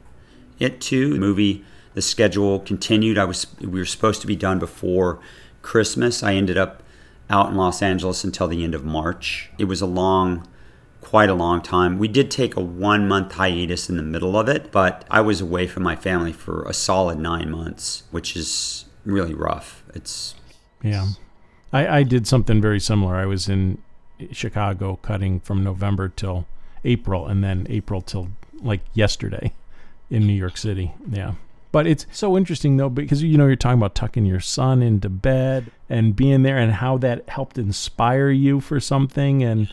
it 0.58 0.80
to. 0.82 1.12
The 1.12 1.18
movie, 1.18 1.64
the 1.92 2.00
schedule 2.00 2.60
continued. 2.60 3.18
I 3.18 3.24
was 3.24 3.46
we 3.60 3.78
were 3.78 3.84
supposed 3.84 4.22
to 4.22 4.26
be 4.26 4.36
done 4.36 4.58
before 4.58 5.18
Christmas. 5.60 6.22
I 6.22 6.34
ended 6.34 6.56
up 6.56 6.82
out 7.28 7.50
in 7.50 7.56
Los 7.56 7.82
Angeles 7.82 8.24
until 8.24 8.48
the 8.48 8.64
end 8.64 8.74
of 8.74 8.84
March. 8.84 9.50
It 9.58 9.64
was 9.64 9.82
a 9.82 9.86
long 9.86 10.48
quite 11.02 11.28
a 11.28 11.34
long 11.34 11.60
time. 11.60 11.98
We 11.98 12.08
did 12.08 12.32
take 12.32 12.56
a 12.56 12.60
one 12.60 13.06
month 13.06 13.32
hiatus 13.32 13.88
in 13.90 13.96
the 13.96 14.02
middle 14.02 14.36
of 14.36 14.48
it, 14.48 14.72
but 14.72 15.04
I 15.10 15.20
was 15.20 15.40
away 15.40 15.66
from 15.66 15.82
my 15.84 15.94
family 15.94 16.32
for 16.32 16.64
a 16.64 16.72
solid 16.72 17.18
nine 17.18 17.50
months, 17.50 18.02
which 18.10 18.34
is 18.34 18.86
really 19.07 19.34
rough. 19.34 19.82
It's 19.94 20.34
yeah. 20.82 21.09
I, 21.72 21.98
I 21.98 22.02
did 22.02 22.26
something 22.26 22.61
very 22.61 22.80
similar. 22.80 23.16
I 23.16 23.26
was 23.26 23.48
in 23.48 23.78
Chicago 24.30 24.96
cutting 25.02 25.40
from 25.40 25.64
November 25.64 26.09
till 26.09 26.46
April, 26.84 27.26
and 27.26 27.42
then 27.42 27.66
April 27.70 28.02
till 28.02 28.28
like 28.61 28.80
yesterday 28.94 29.52
in 30.11 30.26
New 30.26 30.34
York 30.34 30.57
City. 30.57 30.92
Yeah. 31.09 31.34
But 31.72 31.86
it's 31.86 32.07
so 32.11 32.36
interesting 32.36 32.76
though 32.76 32.88
because 32.88 33.22
you 33.22 33.36
know 33.36 33.46
you're 33.46 33.57
talking 33.57 33.78
about 33.78 33.94
tucking 33.94 34.24
your 34.24 34.40
son 34.40 34.82
into 34.82 35.09
bed 35.09 35.70
and 35.90 36.16
being 36.16 36.42
there 36.42 36.59
and 36.59 36.72
how 36.72 36.96
that 36.98 37.28
helped 37.28 37.59
inspire 37.59 38.30
you 38.30 38.61
for 38.61 38.80
something 38.80 39.42
and 39.42 39.70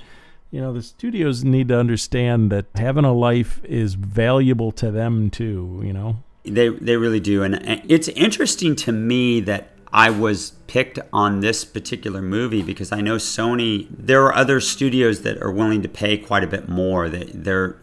you 0.51 0.59
know 0.59 0.73
the 0.73 0.81
studios 0.81 1.43
need 1.43 1.69
to 1.69 1.79
understand 1.79 2.51
that 2.51 2.65
having 2.75 3.05
a 3.05 3.13
life 3.13 3.61
is 3.63 3.93
valuable 3.93 4.71
to 4.73 4.91
them 4.91 5.29
too, 5.29 5.81
you 5.85 5.93
know. 5.93 6.21
They 6.43 6.69
they 6.69 6.97
really 6.97 7.19
do, 7.19 7.43
and 7.43 7.55
it's 7.87 8.09
interesting 8.09 8.75
to 8.77 8.91
me 8.91 9.39
that 9.41 9.69
I 9.93 10.09
was 10.09 10.51
picked 10.67 10.99
on 11.13 11.39
this 11.39 11.63
particular 11.63 12.21
movie 12.21 12.63
because 12.63 12.91
I 12.91 12.99
know 13.01 13.15
Sony. 13.15 13.87
There 13.89 14.23
are 14.23 14.35
other 14.35 14.59
studios 14.59 15.21
that 15.21 15.41
are 15.41 15.51
willing 15.51 15.81
to 15.83 15.89
pay 15.89 16.17
quite 16.17 16.43
a 16.43 16.47
bit 16.47 16.67
more. 16.67 17.09
They 17.09 17.25
they're 17.33 17.77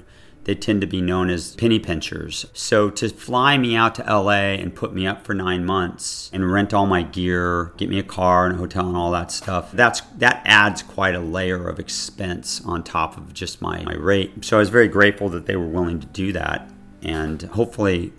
they 0.44 0.54
tend 0.54 0.80
to 0.80 0.86
be 0.86 1.00
known 1.00 1.30
as 1.30 1.54
penny 1.54 1.78
pinchers. 1.78 2.46
So 2.54 2.90
to 2.90 3.08
fly 3.10 3.58
me 3.58 3.76
out 3.76 3.94
to 3.96 4.02
LA 4.02 4.56
and 4.58 4.74
put 4.74 4.92
me 4.92 5.06
up 5.06 5.24
for 5.24 5.34
nine 5.34 5.64
months 5.64 6.30
and 6.32 6.50
rent 6.50 6.72
all 6.72 6.86
my 6.86 7.02
gear, 7.02 7.72
get 7.76 7.88
me 7.88 7.98
a 7.98 8.02
car 8.02 8.46
and 8.46 8.54
a 8.56 8.58
hotel 8.58 8.88
and 8.88 8.96
all 8.96 9.10
that 9.12 9.30
stuff, 9.30 9.70
that's 9.72 10.00
that 10.18 10.42
adds 10.44 10.82
quite 10.82 11.14
a 11.14 11.20
layer 11.20 11.68
of 11.68 11.78
expense 11.78 12.60
on 12.64 12.82
top 12.82 13.16
of 13.16 13.34
just 13.34 13.60
my, 13.60 13.82
my 13.84 13.94
rate. 13.94 14.44
So 14.44 14.56
I 14.56 14.60
was 14.60 14.70
very 14.70 14.88
grateful 14.88 15.28
that 15.28 15.46
they 15.46 15.56
were 15.56 15.68
willing 15.68 16.00
to 16.00 16.06
do 16.06 16.32
that. 16.32 16.68
And 17.02 17.42
hopefully 17.42 18.12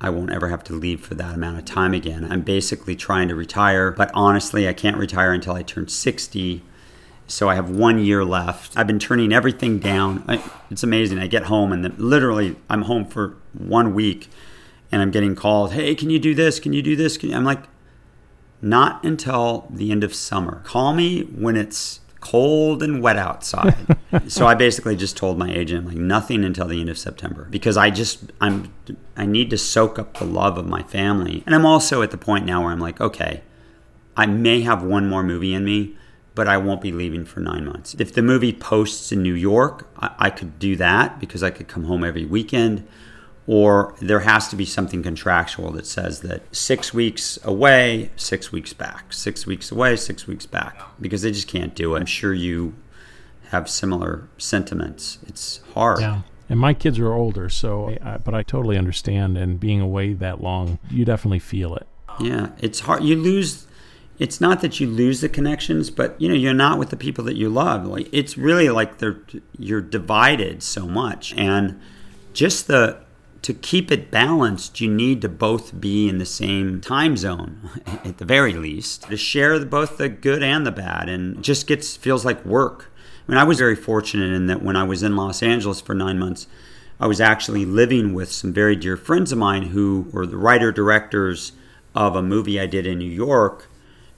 I 0.00 0.10
won't 0.10 0.30
ever 0.30 0.48
have 0.48 0.62
to 0.64 0.72
leave 0.72 1.00
for 1.00 1.14
that 1.14 1.34
amount 1.34 1.58
of 1.58 1.64
time 1.64 1.92
again. 1.92 2.26
I'm 2.30 2.42
basically 2.42 2.94
trying 2.94 3.28
to 3.28 3.34
retire, 3.34 3.90
but 3.90 4.10
honestly, 4.14 4.68
I 4.68 4.72
can't 4.72 4.96
retire 4.96 5.32
until 5.32 5.54
I 5.54 5.62
turn 5.62 5.88
60. 5.88 6.62
So 7.26 7.48
I 7.48 7.56
have 7.56 7.68
one 7.68 7.98
year 7.98 8.24
left. 8.24 8.76
I've 8.76 8.86
been 8.86 9.00
turning 9.00 9.32
everything 9.32 9.78
down. 9.78 10.24
I, 10.28 10.42
it's 10.70 10.82
amazing. 10.82 11.18
I 11.18 11.26
get 11.26 11.44
home 11.44 11.72
and 11.72 11.84
then 11.84 11.94
literally 11.98 12.56
I'm 12.70 12.82
home 12.82 13.04
for 13.04 13.36
one 13.52 13.92
week 13.92 14.28
and 14.90 15.02
I'm 15.02 15.10
getting 15.10 15.34
called, 15.34 15.72
hey, 15.72 15.94
can 15.94 16.10
you 16.10 16.18
do 16.18 16.34
this? 16.34 16.60
Can 16.60 16.72
you 16.72 16.80
do 16.80 16.96
this? 16.96 17.22
I'm 17.24 17.44
like, 17.44 17.64
not 18.62 19.04
until 19.04 19.66
the 19.70 19.90
end 19.90 20.04
of 20.04 20.14
summer. 20.14 20.62
Call 20.64 20.94
me 20.94 21.22
when 21.22 21.56
it's 21.56 22.00
cold 22.28 22.82
and 22.82 23.02
wet 23.02 23.16
outside. 23.16 23.96
so 24.28 24.46
I 24.46 24.54
basically 24.54 24.96
just 24.96 25.16
told 25.16 25.38
my 25.38 25.50
agent 25.50 25.86
like 25.86 25.96
nothing 25.96 26.44
until 26.44 26.66
the 26.66 26.78
end 26.78 26.90
of 26.90 26.98
September 26.98 27.46
because 27.48 27.78
I 27.78 27.88
just 27.88 28.32
I'm 28.38 28.70
I 29.16 29.24
need 29.24 29.48
to 29.50 29.56
soak 29.56 29.98
up 29.98 30.18
the 30.18 30.26
love 30.26 30.58
of 30.58 30.66
my 30.66 30.82
family. 30.82 31.42
And 31.46 31.54
I'm 31.54 31.64
also 31.64 32.02
at 32.02 32.10
the 32.10 32.18
point 32.18 32.44
now 32.44 32.62
where 32.62 32.70
I'm 32.70 32.80
like, 32.80 33.00
okay, 33.00 33.42
I 34.14 34.26
may 34.26 34.60
have 34.60 34.82
one 34.82 35.08
more 35.08 35.22
movie 35.22 35.54
in 35.54 35.64
me, 35.64 35.96
but 36.34 36.46
I 36.46 36.58
won't 36.58 36.82
be 36.82 36.92
leaving 36.92 37.24
for 37.24 37.40
nine 37.40 37.64
months. 37.64 37.94
If 37.98 38.12
the 38.12 38.22
movie 38.22 38.52
posts 38.52 39.10
in 39.10 39.22
New 39.22 39.34
York, 39.34 39.88
I, 39.98 40.10
I 40.18 40.30
could 40.30 40.58
do 40.58 40.76
that 40.76 41.18
because 41.18 41.42
I 41.42 41.50
could 41.50 41.66
come 41.66 41.84
home 41.84 42.04
every 42.04 42.26
weekend 42.26 42.86
or 43.48 43.94
there 43.98 44.20
has 44.20 44.46
to 44.48 44.54
be 44.56 44.66
something 44.66 45.02
contractual 45.02 45.70
that 45.72 45.86
says 45.86 46.20
that 46.20 46.42
six 46.54 46.92
weeks 46.92 47.38
away, 47.42 48.10
six 48.14 48.52
weeks 48.52 48.74
back, 48.74 49.10
six 49.10 49.46
weeks 49.46 49.72
away, 49.72 49.96
six 49.96 50.26
weeks 50.26 50.44
back, 50.44 50.78
because 51.00 51.22
they 51.22 51.32
just 51.32 51.48
can't 51.48 51.74
do 51.74 51.94
it. 51.94 52.00
I'm 52.00 52.06
sure 52.06 52.34
you 52.34 52.74
have 53.48 53.70
similar 53.70 54.28
sentiments. 54.36 55.18
It's 55.26 55.62
hard. 55.72 56.00
Yeah. 56.00 56.20
And 56.50 56.60
my 56.60 56.74
kids 56.74 56.98
are 56.98 57.10
older, 57.10 57.48
so 57.48 57.96
I, 58.04 58.18
but 58.18 58.34
I 58.34 58.42
totally 58.42 58.76
understand. 58.76 59.38
And 59.38 59.58
being 59.58 59.80
away 59.80 60.12
that 60.12 60.42
long, 60.42 60.78
you 60.90 61.06
definitely 61.06 61.38
feel 61.38 61.74
it. 61.74 61.86
Yeah, 62.20 62.50
it's 62.58 62.80
hard. 62.80 63.02
You 63.02 63.16
lose. 63.16 63.66
It's 64.18 64.42
not 64.42 64.60
that 64.60 64.78
you 64.78 64.88
lose 64.88 65.22
the 65.22 65.28
connections, 65.30 65.88
but 65.88 66.20
you 66.20 66.28
know 66.28 66.34
you're 66.34 66.52
not 66.52 66.78
with 66.78 66.90
the 66.90 66.96
people 66.96 67.24
that 67.24 67.36
you 67.36 67.48
love. 67.48 67.86
Like 67.86 68.08
it's 68.12 68.36
really 68.36 68.68
like 68.68 68.98
they're 68.98 69.20
you're 69.58 69.80
divided 69.80 70.62
so 70.62 70.86
much, 70.86 71.32
and 71.34 71.80
just 72.34 72.66
the 72.66 72.98
to 73.48 73.54
keep 73.54 73.90
it 73.90 74.10
balanced, 74.10 74.78
you 74.78 74.90
need 74.90 75.22
to 75.22 75.28
both 75.28 75.80
be 75.80 76.06
in 76.06 76.18
the 76.18 76.26
same 76.26 76.82
time 76.82 77.16
zone, 77.16 77.70
at 77.86 78.18
the 78.18 78.24
very 78.26 78.52
least, 78.52 79.04
to 79.04 79.16
share 79.16 79.58
both 79.64 79.96
the 79.96 80.10
good 80.10 80.42
and 80.42 80.66
the 80.66 80.70
bad, 80.70 81.08
and 81.08 81.42
just 81.42 81.66
gets 81.66 81.96
feels 81.96 82.26
like 82.26 82.44
work. 82.44 82.92
I 83.26 83.32
mean, 83.32 83.38
I 83.38 83.44
was 83.44 83.58
very 83.58 83.74
fortunate 83.74 84.34
in 84.34 84.48
that 84.48 84.60
when 84.60 84.76
I 84.76 84.82
was 84.82 85.02
in 85.02 85.16
Los 85.16 85.42
Angeles 85.42 85.80
for 85.80 85.94
nine 85.94 86.18
months, 86.18 86.46
I 87.00 87.06
was 87.06 87.22
actually 87.22 87.64
living 87.64 88.12
with 88.12 88.30
some 88.30 88.52
very 88.52 88.76
dear 88.76 88.98
friends 88.98 89.32
of 89.32 89.38
mine 89.38 89.68
who 89.68 90.08
were 90.12 90.26
the 90.26 90.36
writer 90.36 90.70
directors 90.70 91.52
of 91.94 92.16
a 92.16 92.22
movie 92.22 92.60
I 92.60 92.66
did 92.66 92.86
in 92.86 92.98
New 92.98 93.10
York 93.10 93.70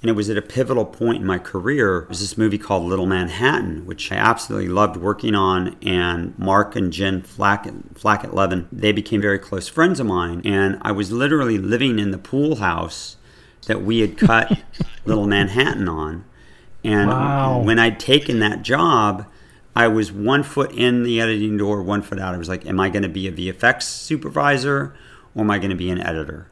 and 0.02 0.08
it 0.08 0.14
was 0.14 0.30
at 0.30 0.38
a 0.38 0.42
pivotal 0.42 0.86
point 0.86 1.18
in 1.18 1.26
my 1.26 1.38
career. 1.38 1.98
It 1.98 2.08
was 2.08 2.20
this 2.20 2.38
movie 2.38 2.56
called 2.56 2.84
Little 2.84 3.06
Manhattan, 3.06 3.84
which 3.84 4.10
I 4.10 4.16
absolutely 4.16 4.68
loved 4.68 4.96
working 4.96 5.34
on. 5.34 5.76
And 5.82 6.38
Mark 6.38 6.74
and 6.74 6.90
Jen 6.90 7.20
Flackett, 7.22 7.98
Flackett 7.98 8.32
Levin, 8.32 8.66
they 8.72 8.92
became 8.92 9.20
very 9.20 9.38
close 9.38 9.68
friends 9.68 10.00
of 10.00 10.06
mine. 10.06 10.40
And 10.44 10.78
I 10.80 10.92
was 10.92 11.12
literally 11.12 11.58
living 11.58 11.98
in 11.98 12.12
the 12.12 12.18
pool 12.18 12.56
house 12.56 13.16
that 13.66 13.82
we 13.82 14.00
had 14.00 14.16
cut 14.16 14.58
Little 15.04 15.26
Manhattan 15.26 15.88
on. 15.88 16.24
And 16.82 17.10
wow. 17.10 17.60
when 17.60 17.78
I'd 17.78 18.00
taken 18.00 18.38
that 18.38 18.62
job, 18.62 19.26
I 19.76 19.86
was 19.88 20.10
one 20.10 20.42
foot 20.42 20.72
in 20.72 21.02
the 21.02 21.20
editing 21.20 21.58
door, 21.58 21.82
one 21.82 22.00
foot 22.00 22.18
out. 22.18 22.34
I 22.34 22.38
was 22.38 22.48
like, 22.48 22.64
am 22.64 22.80
I 22.80 22.88
going 22.88 23.02
to 23.02 23.08
be 23.08 23.28
a 23.28 23.32
VFX 23.32 23.82
supervisor 23.82 24.94
or 25.34 25.42
am 25.42 25.50
I 25.50 25.58
going 25.58 25.70
to 25.70 25.76
be 25.76 25.90
an 25.90 26.00
editor? 26.00 26.49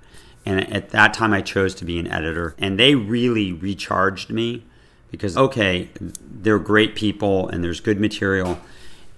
And 0.48 0.56
at 0.72 0.90
that 0.90 1.12
time, 1.12 1.32
I 1.34 1.42
chose 1.42 1.74
to 1.74 1.84
be 1.84 1.98
an 1.98 2.06
editor. 2.06 2.54
And 2.56 2.78
they 2.78 2.94
really 2.94 3.52
recharged 3.52 4.30
me 4.30 4.64
because, 5.10 5.36
okay, 5.36 5.90
they're 6.42 6.58
great 6.58 6.94
people 6.94 7.48
and 7.50 7.62
there's 7.62 7.80
good 7.80 8.00
material. 8.00 8.58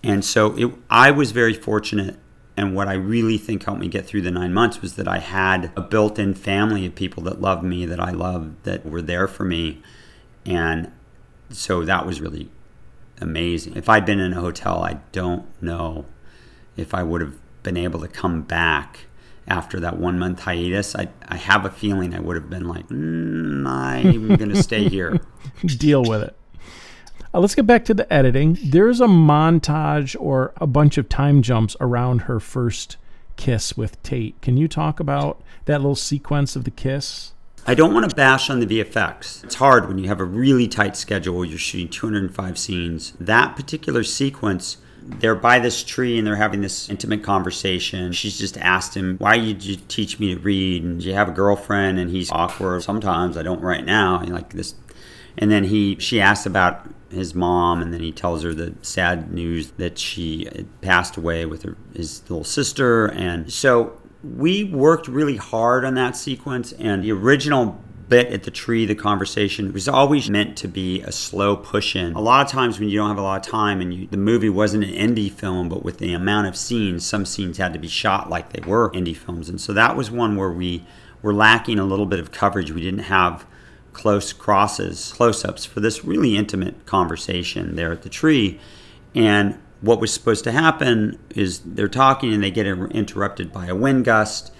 And 0.02 0.24
so 0.24 0.56
it, 0.58 0.74
I 0.88 1.12
was 1.12 1.30
very 1.30 1.54
fortunate 1.54 2.16
And 2.60 2.74
what 2.74 2.88
I 2.88 2.92
really 2.92 3.38
think 3.38 3.64
helped 3.64 3.80
me 3.80 3.88
get 3.88 4.04
through 4.06 4.20
the 4.20 4.30
nine 4.30 4.52
months 4.52 4.82
was 4.82 4.96
that 4.96 5.08
I 5.08 5.18
had 5.18 5.72
a 5.76 5.80
built 5.80 6.18
in 6.18 6.34
family 6.34 6.84
of 6.84 6.94
people 6.94 7.22
that 7.22 7.40
loved 7.40 7.62
me, 7.62 7.86
that 7.86 7.98
I 7.98 8.10
loved, 8.10 8.64
that 8.64 8.84
were 8.84 9.00
there 9.00 9.26
for 9.26 9.44
me. 9.44 9.80
And 10.44 10.92
so 11.48 11.86
that 11.86 12.04
was 12.04 12.20
really 12.20 12.50
amazing. 13.18 13.76
If 13.76 13.88
I'd 13.88 14.04
been 14.04 14.20
in 14.20 14.34
a 14.34 14.40
hotel, 14.42 14.82
I 14.82 14.98
don't 15.12 15.46
know 15.62 16.04
if 16.76 16.92
I 16.92 17.02
would 17.02 17.22
have 17.22 17.38
been 17.62 17.78
able 17.78 18.00
to 18.00 18.08
come 18.08 18.42
back 18.42 19.06
after 19.50 19.80
that 19.80 19.98
one 19.98 20.18
month 20.18 20.40
hiatus. 20.40 20.94
I, 20.94 21.08
I 21.28 21.36
have 21.36 21.66
a 21.66 21.70
feeling 21.70 22.14
I 22.14 22.20
would 22.20 22.36
have 22.36 22.48
been 22.48 22.68
like, 22.68 22.88
mm, 22.88 23.66
I'm 23.66 24.28
going 24.36 24.48
to 24.54 24.62
stay 24.62 24.88
here. 24.88 25.20
Deal 25.66 26.02
with 26.04 26.22
it. 26.22 26.36
Uh, 27.34 27.40
let's 27.40 27.54
get 27.54 27.66
back 27.66 27.84
to 27.84 27.94
the 27.94 28.10
editing. 28.12 28.56
There's 28.62 29.00
a 29.00 29.06
montage 29.06 30.16
or 30.18 30.52
a 30.56 30.66
bunch 30.66 30.96
of 30.96 31.08
time 31.08 31.42
jumps 31.42 31.76
around 31.80 32.22
her 32.22 32.40
first 32.40 32.96
kiss 33.36 33.76
with 33.76 34.02
Tate. 34.02 34.40
Can 34.40 34.56
you 34.56 34.68
talk 34.68 35.00
about 35.00 35.42
that 35.66 35.78
little 35.78 35.96
sequence 35.96 36.56
of 36.56 36.64
the 36.64 36.70
kiss? 36.70 37.32
I 37.66 37.74
don't 37.74 37.92
want 37.92 38.08
to 38.08 38.16
bash 38.16 38.48
on 38.48 38.60
the 38.60 38.66
VFX. 38.66 39.44
It's 39.44 39.56
hard 39.56 39.86
when 39.86 39.98
you 39.98 40.08
have 40.08 40.20
a 40.20 40.24
really 40.24 40.66
tight 40.66 40.96
schedule 40.96 41.44
you're 41.44 41.58
shooting 41.58 41.88
205 41.88 42.58
scenes. 42.58 43.12
That 43.20 43.54
particular 43.54 44.02
sequence, 44.02 44.78
they're 45.02 45.34
by 45.34 45.58
this 45.58 45.82
tree 45.82 46.18
and 46.18 46.26
they're 46.26 46.36
having 46.36 46.60
this 46.60 46.88
intimate 46.88 47.22
conversation. 47.22 48.12
She's 48.12 48.38
just 48.38 48.56
asked 48.58 48.96
him, 48.96 49.16
Why 49.18 49.38
did 49.38 49.64
you 49.64 49.76
teach 49.88 50.18
me 50.18 50.34
to 50.34 50.40
read? 50.40 50.84
And 50.84 51.00
do 51.00 51.06
you 51.06 51.14
have 51.14 51.28
a 51.28 51.32
girlfriend? 51.32 51.98
And 51.98 52.10
he's 52.10 52.30
awkward. 52.30 52.82
Sometimes 52.82 53.36
I 53.36 53.42
don't 53.42 53.60
right 53.60 53.84
now. 53.84 54.20
And 54.20 54.32
like 54.32 54.52
this. 54.52 54.74
And 55.36 55.50
then 55.50 55.64
he, 55.64 55.96
she 55.98 56.20
asks 56.20 56.46
about 56.46 56.88
his 57.10 57.34
mom, 57.34 57.82
and 57.82 57.92
then 57.92 58.00
he 58.00 58.12
tells 58.12 58.42
her 58.42 58.54
the 58.54 58.74
sad 58.82 59.32
news 59.32 59.72
that 59.72 59.98
she 59.98 60.48
passed 60.80 61.16
away 61.16 61.46
with 61.46 61.62
her, 61.62 61.76
his 61.94 62.22
little 62.28 62.44
sister. 62.44 63.06
And 63.06 63.52
so 63.52 63.98
we 64.22 64.64
worked 64.64 65.08
really 65.08 65.36
hard 65.36 65.84
on 65.84 65.94
that 65.94 66.16
sequence, 66.16 66.72
and 66.72 67.02
the 67.02 67.12
original 67.12 67.82
bit 68.10 68.26
at 68.32 68.42
the 68.42 68.50
tree, 68.50 68.84
the 68.84 68.94
conversation, 68.94 69.72
was 69.72 69.88
always 69.88 70.28
meant 70.28 70.58
to 70.58 70.68
be 70.68 71.00
a 71.02 71.12
slow 71.12 71.56
push 71.56 71.96
in. 71.96 72.12
A 72.12 72.20
lot 72.20 72.44
of 72.44 72.52
times 72.52 72.78
when 72.78 72.90
you 72.90 72.98
don't 72.98 73.08
have 73.08 73.16
a 73.16 73.22
lot 73.22 73.46
of 73.46 73.50
time 73.50 73.80
and 73.80 73.94
you, 73.94 74.06
the 74.08 74.18
movie 74.18 74.50
wasn't 74.50 74.84
an 74.84 74.90
indie 74.90 75.30
film, 75.30 75.68
but 75.68 75.84
with 75.84 75.98
the 75.98 76.12
amount 76.12 76.48
of 76.48 76.56
scenes, 76.56 77.06
some 77.06 77.24
scenes 77.24 77.56
had 77.56 77.72
to 77.72 77.78
be 77.78 77.88
shot 77.88 78.28
like 78.28 78.52
they 78.52 78.68
were 78.68 78.90
indie 78.90 79.16
films. 79.16 79.48
And 79.48 79.60
so 79.60 79.72
that 79.72 79.96
was 79.96 80.10
one 80.10 80.36
where 80.36 80.50
we 80.50 80.84
were 81.22 81.32
lacking 81.32 81.78
a 81.78 81.84
little 81.84 82.06
bit 82.06 82.18
of 82.18 82.32
coverage. 82.32 82.72
We 82.72 82.82
didn't 82.82 83.04
have 83.04 83.46
close 83.92 84.32
crosses, 84.32 85.12
close 85.14 85.44
ups 85.44 85.64
for 85.64 85.80
this 85.80 86.04
really 86.04 86.36
intimate 86.36 86.86
conversation 86.86 87.76
there 87.76 87.92
at 87.92 88.02
the 88.02 88.08
tree. 88.08 88.60
And 89.14 89.58
what 89.80 90.00
was 90.00 90.12
supposed 90.12 90.44
to 90.44 90.52
happen 90.52 91.18
is 91.34 91.60
they're 91.60 91.88
talking 91.88 92.34
and 92.34 92.42
they 92.42 92.50
get 92.50 92.66
interrupted 92.66 93.52
by 93.52 93.66
a 93.66 93.74
wind 93.74 94.04
gust 94.04 94.52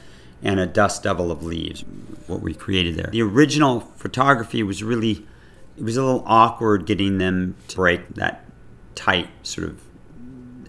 and 0.43 0.59
a 0.59 0.67
dust 0.67 1.03
devil 1.03 1.31
of 1.31 1.43
leaves, 1.43 1.85
what 2.31 2.41
we 2.41 2.55
created 2.55 2.97
there. 2.97 3.11
The 3.11 3.23
original 3.23 3.81
photography 3.97 4.63
was 4.63 4.83
really, 4.83 5.27
it 5.77 5.83
was 5.83 5.97
a 5.97 6.05
little 6.05 6.25
awkward 6.27 6.87
getting 6.87 7.19
them 7.19 7.57
to 7.69 7.77
break 7.77 8.15
that 8.15 8.45
tight, 8.95 9.29
sort 9.43 9.69
of 9.69 9.81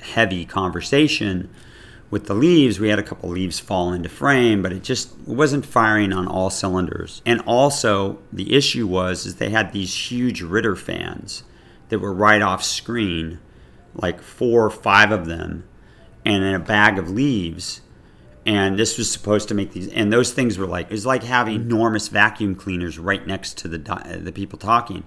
heavy 0.01 0.45
conversation 0.45 1.49
with 2.12 2.26
the 2.26 2.36
leaves, 2.36 2.78
we 2.78 2.89
had 2.89 2.99
a 2.99 3.03
couple 3.03 3.30
leaves 3.30 3.59
fall 3.59 3.93
into 3.93 4.09
frame, 4.09 4.62
but 4.62 4.74
it 4.74 4.84
just 4.84 5.18
wasn't 5.26 5.66
firing 5.66 6.12
on 6.12 6.28
all 6.28 6.49
cylinders. 6.49 7.22
And 7.26 7.41
also, 7.47 8.20
the 8.34 8.53
issue 8.53 8.86
was 8.86 9.26
is 9.26 9.36
they 9.36 9.49
had 9.49 9.72
these 9.72 10.12
huge 10.12 10.41
Ritter 10.41 10.76
fans 10.76 11.43
that 11.88 11.99
were 11.99 12.14
right 12.14 12.41
off 12.41 12.64
screen, 12.64 13.39
like 13.95 14.22
four 14.22 14.66
or 14.66 14.70
five 14.70 15.12
of 15.12 15.26
them, 15.26 15.64
and 16.26 16.43
in 16.43 16.53
a 16.53 16.59
bag 16.59 16.99
of 16.99 17.09
leaves. 17.09 17.80
And 18.46 18.80
this 18.80 18.98
was 18.98 19.12
supposed 19.12 19.48
to 19.50 19.54
make 19.54 19.74
these, 19.74 19.88
and 19.89 20.12
those 20.12 20.34
things 20.34 20.58
were 20.58 20.66
like 20.66 20.88
it 20.88 20.94
was 20.94 21.06
like 21.06 21.24
having 21.24 21.60
mm-hmm. 21.60 21.70
enormous 21.70 22.08
vacuum 22.08 22.56
cleaners 22.56 22.98
right 22.98 23.26
next 23.26 23.58
to 23.60 23.68
the 23.68 23.94
uh, 23.94 24.18
the 24.18 24.32
people 24.32 24.58
talking. 24.58 25.04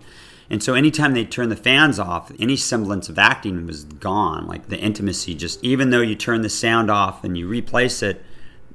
And 0.50 0.62
so 0.62 0.74
anytime 0.74 1.14
they 1.14 1.24
turn 1.24 1.48
the 1.48 1.56
fans 1.56 1.98
off, 1.98 2.30
any 2.38 2.56
semblance 2.56 3.08
of 3.08 3.18
acting 3.18 3.66
was 3.66 3.84
gone. 3.84 4.46
Like 4.46 4.68
the 4.68 4.78
intimacy 4.78 5.34
just, 5.34 5.62
even 5.64 5.90
though 5.90 6.02
you 6.02 6.14
turn 6.14 6.42
the 6.42 6.50
sound 6.50 6.90
off 6.90 7.24
and 7.24 7.36
you 7.36 7.48
replace 7.48 8.02
it, 8.02 8.22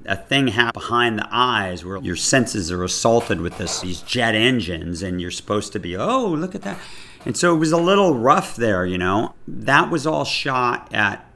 a 0.06 0.16
thing 0.16 0.48
happens 0.48 0.84
behind 0.84 1.20
the 1.20 1.28
eyes 1.30 1.86
where 1.86 1.98
your 1.98 2.16
senses 2.16 2.72
are 2.72 2.84
assaulted 2.84 3.40
with 3.42 3.58
this 3.58 3.82
these 3.82 4.02
jet 4.02 4.34
engines 4.34 5.04
and 5.04 5.22
you're 5.22 5.32
supposed 5.32 5.72
to 5.74 5.80
be, 5.80 5.96
oh, 5.96 6.28
look 6.28 6.56
at 6.56 6.64
that. 6.64 6.80
And 7.26 7.38
so 7.38 7.54
it 7.54 7.60
was 7.60 7.72
a 7.72 7.78
little 7.78 8.16
rough 8.16 8.56
there, 8.56 8.86
you 8.86 8.98
know. 8.98 9.36
That 9.48 9.92
was 9.92 10.08
all 10.08 10.26
shot 10.26 10.94
at 10.94 11.29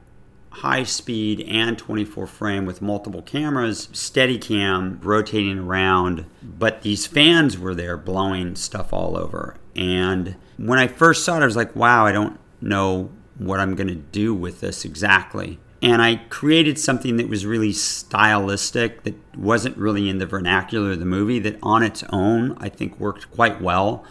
high 0.54 0.84
speed 0.84 1.40
and 1.48 1.76
24 1.76 2.26
frame 2.26 2.64
with 2.64 2.80
multiple 2.80 3.22
cameras, 3.22 3.88
steady 3.92 4.38
cam 4.38 5.00
rotating 5.02 5.58
around, 5.58 6.26
but 6.42 6.82
these 6.82 7.06
fans 7.06 7.58
were 7.58 7.74
there 7.74 7.96
blowing 7.96 8.54
stuff 8.54 8.92
all 8.92 9.16
over. 9.16 9.56
And 9.74 10.36
when 10.56 10.78
I 10.78 10.86
first 10.86 11.24
saw 11.24 11.36
it, 11.36 11.42
I 11.42 11.46
was 11.46 11.56
like, 11.56 11.74
wow, 11.74 12.06
I 12.06 12.12
don't 12.12 12.38
know 12.60 13.10
what 13.36 13.58
I'm 13.58 13.74
going 13.74 13.88
to 13.88 13.94
do 13.94 14.32
with 14.32 14.60
this 14.60 14.84
exactly. 14.84 15.58
And 15.82 16.00
I 16.00 16.16
created 16.30 16.78
something 16.78 17.16
that 17.16 17.28
was 17.28 17.44
really 17.44 17.72
stylistic, 17.72 19.02
that 19.02 19.36
wasn't 19.36 19.76
really 19.76 20.08
in 20.08 20.18
the 20.18 20.26
vernacular 20.26 20.92
of 20.92 21.00
the 21.00 21.04
movie, 21.04 21.40
that 21.40 21.58
on 21.62 21.82
its 21.82 22.04
own 22.10 22.56
I 22.58 22.68
think 22.68 22.98
worked 22.98 23.30
quite 23.32 23.60
well. 23.60 24.04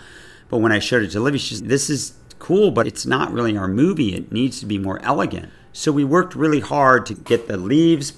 But 0.49 0.57
when 0.57 0.71
I 0.71 0.79
showed 0.79 1.03
it 1.03 1.11
to 1.11 1.19
Livy, 1.19 1.39
she 1.39 1.55
said, 1.55 1.69
This 1.69 1.89
is 1.89 2.13
cool, 2.37 2.69
but 2.69 2.85
it's 2.85 3.05
not 3.05 3.31
really 3.31 3.57
our 3.57 3.69
movie. 3.69 4.13
It 4.13 4.31
needs 4.31 4.59
to 4.59 4.65
be 4.65 4.77
more 4.77 5.01
elegant. 5.03 5.49
So 5.74 5.91
we 5.91 6.03
worked 6.03 6.36
really 6.36 6.59
hard 6.59 7.07
to 7.07 7.15
get 7.15 7.47
the 7.47 7.57
leaves 7.57 8.13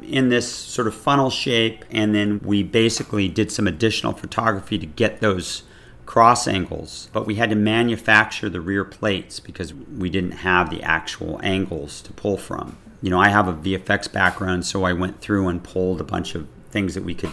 in 0.00 0.30
this 0.30 0.50
sort 0.50 0.88
of 0.88 0.94
funnel 0.94 1.28
shape, 1.28 1.84
and 1.90 2.14
then 2.14 2.40
we 2.42 2.62
basically 2.62 3.28
did 3.28 3.52
some 3.52 3.66
additional 3.66 4.14
photography 4.14 4.78
to 4.78 4.86
get 4.86 5.20
those 5.20 5.64
cross 6.06 6.48
angles, 6.48 7.10
but 7.12 7.26
we 7.26 7.36
had 7.36 7.50
to 7.50 7.56
manufacture 7.56 8.48
the 8.48 8.60
rear 8.60 8.84
plates 8.84 9.38
because 9.38 9.72
we 9.74 10.08
didn't 10.10 10.32
have 10.32 10.70
the 10.70 10.82
actual 10.82 11.40
angles 11.42 12.00
to 12.02 12.12
pull 12.12 12.38
from. 12.38 12.78
You 13.02 13.10
know, 13.10 13.20
I 13.20 13.28
have 13.28 13.48
a 13.48 13.52
VFX 13.52 14.10
background, 14.10 14.64
so 14.64 14.84
I 14.84 14.94
went 14.94 15.20
through 15.20 15.48
and 15.48 15.62
pulled 15.62 16.00
a 16.00 16.04
bunch 16.04 16.34
of 16.34 16.48
things 16.70 16.94
that 16.94 17.04
we 17.04 17.14
could 17.14 17.32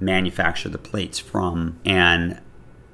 manufacture 0.00 0.68
the 0.68 0.78
plates 0.78 1.18
from. 1.18 1.78
And 1.84 2.40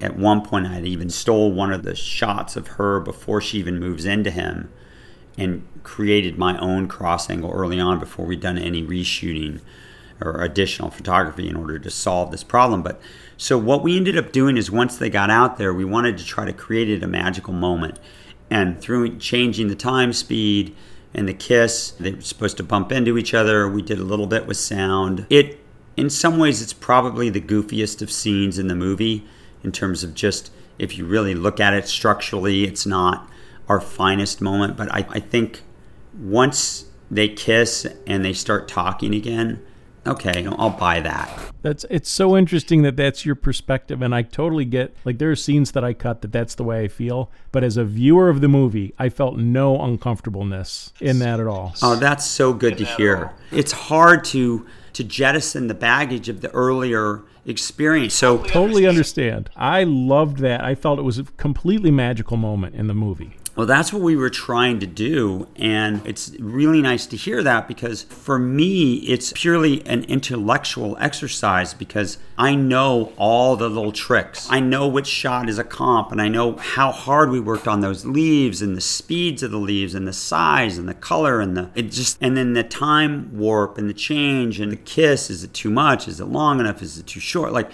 at 0.01 0.17
one 0.17 0.43
point, 0.43 0.67
I 0.67 0.75
had 0.75 0.87
even 0.87 1.11
stole 1.11 1.53
one 1.53 1.73
of 1.73 1.83
the 1.83 1.97
shots 1.97 2.57
of 2.57 2.69
her 2.69 3.01
before 3.01 3.41
she 3.41 3.59
even 3.59 3.81
moves 3.81 4.05
into 4.05 4.31
him 4.31 4.71
and 5.37 5.67
created 5.83 6.39
my 6.39 6.59
own 6.59 6.89
cross 6.89 7.29
angle 7.29 7.51
early 7.51 7.81
on 7.81 7.99
before 7.99 8.25
we'd 8.27 8.41
done 8.41 8.59
any 8.59 8.83
reshooting 8.83 9.61
or 10.21 10.43
additional 10.43 10.91
photography 10.91 11.49
in 11.49 11.57
order 11.57 11.79
to 11.79 11.91
solve 11.91 12.31
this 12.31 12.45
problem. 12.45 12.83
But 12.83 13.01
so 13.37 13.59
what 13.59 13.83
we 13.83 13.97
ended 13.97 14.17
up 14.17 14.33
doing 14.33 14.57
is 14.57 14.71
once 14.71 14.97
they 14.97 15.11
got 15.11 15.31
out 15.31 15.59
there, 15.59 15.75
we 15.75 15.85
wanted 15.85 16.19
to 16.19 16.25
try 16.25 16.45
to 16.45 16.53
create 16.53 16.89
it 16.89 17.03
a 17.03 17.07
magical 17.07 17.53
moment. 17.53 17.99
And 18.51 18.81
through 18.81 19.19
changing 19.19 19.69
the 19.69 19.75
time 19.75 20.13
speed 20.13 20.75
and 21.13 21.29
the 21.29 21.35
kiss, 21.35 21.91
they 21.93 22.13
were 22.13 22.21
supposed 22.21 22.57
to 22.59 22.63
bump 22.63 22.93
into 22.93 23.19
each 23.19 23.35
other. 23.35 23.69
We 23.69 23.83
did 23.83 23.99
a 23.99 24.05
little 24.05 24.27
bit 24.27 24.47
with 24.47 24.57
sound. 24.57 25.27
It 25.31 25.61
in 25.97 26.11
some 26.11 26.39
ways 26.39 26.61
it's 26.61 26.73
probably 26.73 27.31
the 27.31 27.41
goofiest 27.41 28.03
of 28.03 28.11
scenes 28.11 28.59
in 28.59 28.67
the 28.67 28.75
movie 28.75 29.25
in 29.63 29.71
terms 29.71 30.03
of 30.03 30.15
just 30.15 30.51
if 30.79 30.99
you 30.99 31.05
really 31.05 31.35
look 31.35 31.61
at 31.61 31.73
it 31.73 31.87
structurally, 31.87 32.65
it's 32.65 32.85
not 32.85 33.29
our 33.69 33.81
finest 33.81 34.41
moment. 34.41 34.77
But 34.77 34.93
I, 34.93 35.07
I 35.11 35.21
think 35.21 35.63
once 36.19 36.87
they 37.11 37.29
kiss 37.29 37.87
and 38.07 38.25
they 38.25 38.33
start 38.33 38.69
talking 38.69 39.15
again, 39.15 39.65
okay, 40.07 40.47
I'll 40.47 40.71
buy 40.71 41.01
that. 41.01 41.53
That's 41.63 41.87
it's 41.89 42.11
so 42.11 42.37
interesting 42.37 42.83
that 42.83 42.97
that's 42.97 43.25
your 43.25 43.35
perspective, 43.35 44.03
and 44.03 44.15
I 44.15 44.23
totally 44.23 44.65
get. 44.67 44.95
Like 45.05 45.19
there 45.19 45.31
are 45.31 45.37
scenes 45.37 45.73
that 45.73 45.85
I 45.85 45.95
cut 45.95 46.21
that 46.23 46.33
that's 46.33 46.55
the 46.55 46.65
way 46.65 46.85
I 46.85 46.89
feel, 46.89 47.31
but 47.53 47.65
as 47.65 47.77
a 47.77 47.85
viewer 47.85 48.29
of 48.29 48.41
the 48.41 48.49
movie, 48.49 48.93
I 48.99 49.09
felt 49.09 49.39
no 49.39 49.81
uncomfortableness 49.81 50.93
in 51.01 51.21
that 51.21 51.41
at 51.41 51.47
all. 51.47 51.75
Oh, 51.83 51.97
that's 51.97 52.27
so 52.27 52.53
good 52.53 52.77
to 52.79 52.85
hear. 52.85 53.33
It's 53.51 53.73
hard 53.73 54.25
to 54.27 54.67
to 54.93 55.05
jettison 55.05 55.67
the 55.69 55.75
baggage 55.75 56.29
of 56.29 56.41
the 56.41 56.51
earlier 56.53 57.23
experience. 57.47 58.15
So 58.15 58.39
totally 58.39 58.87
understand. 58.87 59.51
I 59.57 59.85
loved 59.85 60.39
that. 60.39 60.63
I 60.63 60.75
felt 60.75 60.99
it 60.99 61.03
was 61.03 61.19
a 61.19 61.25
completely 61.25 61.91
magical 61.91 62.37
moment 62.37 62.75
in 62.75 62.87
the 62.87 62.95
movie. 62.95 63.37
Well, 63.57 63.67
that's 63.67 63.93
what 63.93 64.03
we 64.03 64.17
were 64.17 64.31
trying 64.31 64.81
to 64.81 64.87
do. 64.87 65.47
And 65.55 66.05
it's 66.05 66.31
really 66.41 66.83
nice 66.83 67.07
to 67.07 67.17
hear 67.17 67.43
that 67.45 67.69
because 67.69 68.03
for 68.03 68.37
me, 68.37 68.95
it's 68.97 69.33
purely 69.33 69.87
an 69.87 70.03
intellectual 70.05 70.97
exercise 70.99 71.73
because 71.73 72.19
I 72.37 72.57
know 72.57 73.13
all 73.17 73.55
the 73.55 73.69
little 73.69 73.93
tricks. 73.93 74.49
I 74.51 74.59
know 74.59 74.89
which 74.89 75.07
shot 75.07 75.49
is 75.49 75.59
a 75.59 75.65
comp 75.65 76.11
and 76.11 76.21
I 76.21 76.29
know 76.29 76.57
how 76.57 76.91
hard 76.91 77.31
we 77.31 77.39
worked 77.39 77.69
on 77.69 77.81
those 77.81 78.05
leaves 78.05 78.61
and 78.61 78.77
the 78.77 78.81
speeds 78.81 79.45
of 79.45 79.53
the 79.53 79.59
leaves 79.59 79.95
and 79.95 80.09
the 80.09 80.13
size 80.13 80.77
and 80.77 80.89
the 80.89 80.95
color 80.95 81.41
and 81.41 81.57
the, 81.57 81.71
it 81.77 81.93
just, 81.93 82.19
and 82.21 82.37
then 82.37 82.55
the 82.55 82.65
time 82.65 83.39
warp 83.39 83.79
and 83.79 83.89
the 83.89 83.95
change 83.95 84.59
and 84.59 84.73
the 84.73 84.77
kiss. 84.77 85.31
Is 85.31 85.45
it 85.45 85.55
too 85.55 85.71
much? 85.71 86.09
Is 86.09 86.19
it 86.19 86.27
long 86.27 86.59
enough? 86.59 86.83
Is 86.83 86.99
it 86.99 87.07
too 87.07 87.21
short? 87.21 87.53
Like, 87.53 87.71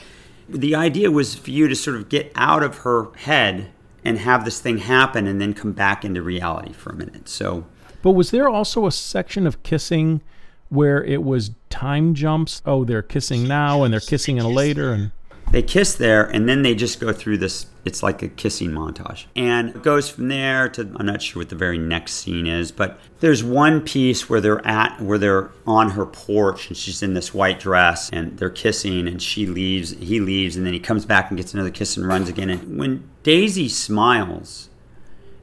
the 0.47 0.75
idea 0.75 1.11
was 1.11 1.37
for 1.37 1.51
you 1.51 1.69
to 1.69 1.77
sort 1.77 1.97
of 1.97 2.09
get 2.09 2.33
out 2.35 2.63
of 2.63 2.79
her 2.79 3.13
head 3.15 3.71
and 4.05 4.19
have 4.19 4.45
this 4.45 4.61
thing 4.61 4.79
happen 4.79 5.27
and 5.27 5.41
then 5.41 5.55
come 5.55 5.73
back 5.73 6.05
into 6.05 6.23
reality 6.23 6.73
for 6.73 6.91
a 6.91 6.95
minute. 6.95 7.29
So, 7.29 7.67
but 8.03 8.13
was 8.13 8.31
there 8.31 8.49
also 8.49 8.87
a 8.87 8.93
section 8.93 9.47
of 9.47 9.63
kissing 9.63 10.23
where 10.69 11.03
it 11.05 11.23
was 11.23 11.51
time 11.69 12.15
jumps? 12.15 12.63
Oh, 12.65 12.85
they're 12.85 13.03
kissing 13.03 13.47
now 13.47 13.83
and 13.83 13.93
they're 13.93 14.01
kissing 14.01 14.39
in 14.39 14.45
a 14.45 14.49
later 14.49 14.93
and 14.93 15.13
they 15.51 15.63
kiss 15.63 15.95
there 15.95 16.25
and 16.25 16.49
then 16.49 16.63
they 16.63 16.75
just 16.75 17.01
go 17.01 17.13
through 17.13 17.39
this 17.39 17.67
it's 17.83 18.03
like 18.03 18.23
a 18.23 18.29
kissing 18.29 18.71
montage. 18.71 19.25
And 19.35 19.71
it 19.71 19.83
goes 19.83 20.09
from 20.09 20.29
there 20.29 20.69
to 20.71 20.83
i'm 20.97 21.07
not 21.07 21.23
sure 21.23 21.41
what 21.41 21.49
the 21.49 21.57
very 21.57 21.79
next 21.79 22.15
scene 22.15 22.47
is 22.47 22.71
but 22.73 22.99
there's 23.21 23.43
one 23.43 23.81
piece 23.81 24.29
where 24.29 24.41
they're 24.41 24.67
at 24.67 25.01
where 25.01 25.19
they're 25.19 25.51
on 25.67 25.91
her 25.91 26.07
porch 26.07 26.69
and 26.69 26.77
she's 26.77 27.03
in 27.03 27.15
this 27.15 27.35
white 27.35 27.61
dress 27.61 28.11
and 28.11 28.39
they're 28.39 28.51
kissing 28.51 29.09
and 29.09 29.23
she 29.23 29.47
leaves 29.47 29.91
he 29.93 30.21
leaves 30.21 30.57
and 30.57 30.67
then 30.67 30.73
he 30.73 30.81
comes 30.81 31.05
back 31.05 31.31
and 31.31 31.37
gets 31.37 31.55
another 31.55 31.71
kiss 31.71 31.97
and 31.97 32.07
runs 32.07 32.29
again. 32.29 32.51
And 32.51 32.79
when 32.79 33.11
daisy 33.23 33.69
smiles 33.69 34.69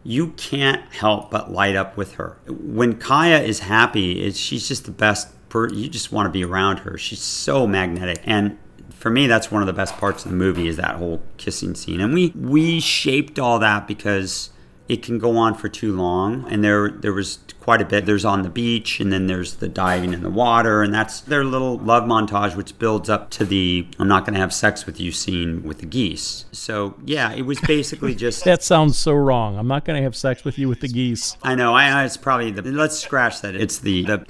you 0.03 0.29
can't 0.31 0.89
help 0.93 1.29
but 1.29 1.51
light 1.51 1.75
up 1.75 1.97
with 1.97 2.13
her. 2.13 2.37
When 2.47 2.95
kya 2.95 3.43
is 3.43 3.59
happy 3.59 4.31
she's 4.31 4.67
just 4.67 4.85
the 4.85 4.91
best 4.91 5.27
per, 5.49 5.69
you 5.69 5.89
just 5.89 6.11
want 6.11 6.27
to 6.27 6.31
be 6.31 6.43
around 6.43 6.79
her. 6.79 6.97
She's 6.97 7.21
so 7.21 7.67
magnetic. 7.67 8.21
And 8.23 8.57
for 8.97 9.09
me, 9.11 9.27
that's 9.27 9.51
one 9.51 9.61
of 9.61 9.67
the 9.67 9.73
best 9.73 9.95
parts 9.97 10.25
of 10.25 10.31
the 10.31 10.37
movie 10.37 10.67
is 10.67 10.77
that 10.77 10.95
whole 10.95 11.21
kissing 11.37 11.75
scene. 11.75 12.01
And 12.01 12.13
we 12.13 12.33
we 12.35 12.79
shaped 12.79 13.37
all 13.37 13.59
that 13.59 13.87
because 13.87 14.49
it 14.89 15.03
can 15.03 15.19
go 15.19 15.37
on 15.37 15.53
for 15.53 15.69
too 15.69 15.95
long. 15.95 16.45
And 16.49 16.63
there 16.63 16.89
there 16.89 17.13
was 17.13 17.39
quite 17.59 17.81
a 17.81 17.85
bit. 17.85 18.05
There's 18.05 18.25
on 18.25 18.41
the 18.41 18.49
beach, 18.49 18.99
and 18.99 19.11
then 19.11 19.27
there's 19.27 19.55
the 19.55 19.67
diving 19.67 20.13
in 20.13 20.23
the 20.23 20.29
water, 20.29 20.81
and 20.81 20.93
that's 20.93 21.19
their 21.19 21.43
little 21.43 21.77
love 21.77 22.03
montage, 22.03 22.55
which 22.55 22.77
builds 22.79 23.09
up 23.09 23.29
to 23.31 23.45
the 23.45 23.87
"I'm 23.99 24.07
not 24.07 24.25
going 24.25 24.33
to 24.33 24.39
have 24.39 24.53
sex 24.53 24.85
with 24.85 24.99
you" 24.99 25.11
scene 25.11 25.61
with 25.63 25.79
the 25.79 25.85
geese. 25.85 26.45
So 26.51 26.95
yeah, 27.05 27.33
it 27.33 27.43
was 27.43 27.59
basically 27.61 28.15
just 28.25 28.45
that 28.45 28.63
sounds 28.63 28.97
so 28.97 29.13
wrong. 29.13 29.59
I'm 29.59 29.67
not 29.67 29.85
going 29.85 29.97
to 29.97 30.03
have 30.03 30.15
sex 30.15 30.43
with 30.43 30.57
you 30.57 30.67
with 30.67 30.79
the 30.79 30.87
geese. 30.87 31.37
I 31.43 31.53
know. 31.53 31.75
I 31.75 32.03
it's 32.03 32.17
probably 32.17 32.51
the 32.51 32.63
let's 32.63 32.97
scratch 32.97 33.41
that. 33.41 33.55
It's 33.55 33.77
the 33.77 34.03
the 34.03 34.25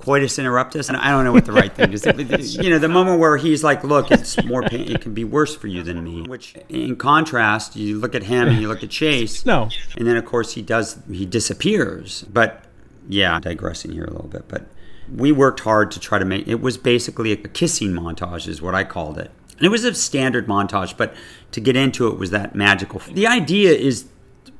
coitus 0.00 0.38
interruptus, 0.38 0.88
and 0.88 0.96
I 0.96 1.10
don't 1.10 1.24
know 1.24 1.32
what 1.32 1.44
the 1.44 1.52
right 1.52 1.72
thing 1.72 1.92
is. 1.92 2.04
you 2.56 2.70
know, 2.70 2.78
the 2.78 2.88
moment 2.88 3.20
where 3.20 3.36
he's 3.36 3.62
like, 3.62 3.84
"Look, 3.84 4.10
it's 4.10 4.42
more 4.44 4.62
pain. 4.62 4.90
It 4.90 5.00
can 5.00 5.14
be 5.14 5.24
worse 5.24 5.54
for 5.54 5.66
you 5.66 5.82
than 5.82 6.02
me." 6.02 6.22
Which, 6.22 6.54
in 6.68 6.96
contrast, 6.96 7.76
you 7.76 7.98
look 7.98 8.14
at 8.14 8.24
him 8.24 8.48
and 8.48 8.60
you 8.60 8.68
look 8.68 8.82
at 8.82 8.90
Chase. 8.90 9.44
No. 9.46 9.68
And 9.96 10.06
then, 10.06 10.16
of 10.16 10.24
course, 10.24 10.54
he 10.54 10.62
does. 10.62 10.98
He 11.10 11.26
disappears. 11.26 12.22
But 12.22 12.64
yeah, 13.08 13.38
digressing 13.40 13.92
here 13.92 14.04
a 14.04 14.10
little 14.10 14.28
bit, 14.28 14.46
but 14.48 14.66
we 15.14 15.32
worked 15.32 15.60
hard 15.60 15.90
to 15.92 16.00
try 16.00 16.18
to 16.18 16.24
make. 16.24 16.46
It 16.46 16.60
was 16.60 16.76
basically 16.78 17.32
a 17.32 17.36
kissing 17.36 17.90
montage, 17.90 18.46
is 18.46 18.62
what 18.62 18.74
I 18.74 18.84
called 18.84 19.18
it. 19.18 19.30
And 19.56 19.66
it 19.66 19.70
was 19.70 19.84
a 19.84 19.94
standard 19.94 20.46
montage, 20.46 20.96
but 20.96 21.14
to 21.52 21.60
get 21.60 21.76
into 21.76 22.08
it 22.08 22.18
was 22.18 22.30
that 22.30 22.54
magical. 22.54 23.00
The 23.12 23.26
idea 23.26 23.72
is 23.72 24.06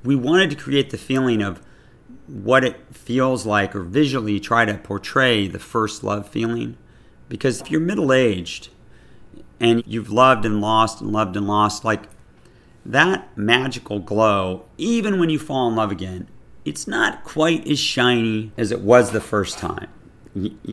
we 0.04 0.16
wanted 0.16 0.50
to 0.50 0.56
create 0.56 0.90
the 0.90 0.98
feeling 0.98 1.42
of 1.42 1.62
what 2.30 2.62
it 2.62 2.76
feels 2.92 3.44
like 3.44 3.74
or 3.74 3.82
visually 3.82 4.38
try 4.38 4.64
to 4.64 4.74
portray 4.74 5.48
the 5.48 5.58
first 5.58 6.04
love 6.04 6.28
feeling. 6.28 6.76
Because 7.28 7.60
if 7.60 7.70
you're 7.70 7.80
middle 7.80 8.12
aged 8.12 8.68
and 9.58 9.82
you've 9.86 10.10
loved 10.10 10.44
and 10.44 10.60
lost 10.60 11.00
and 11.00 11.12
loved 11.12 11.36
and 11.36 11.46
lost, 11.46 11.84
like 11.84 12.04
that 12.86 13.36
magical 13.36 13.98
glow, 13.98 14.64
even 14.78 15.18
when 15.18 15.28
you 15.28 15.38
fall 15.38 15.68
in 15.68 15.76
love 15.76 15.90
again, 15.90 16.28
it's 16.64 16.86
not 16.86 17.24
quite 17.24 17.66
as 17.66 17.78
shiny 17.78 18.52
as 18.56 18.70
it 18.70 18.80
was 18.80 19.10
the 19.10 19.20
first 19.20 19.58
time. 19.58 19.88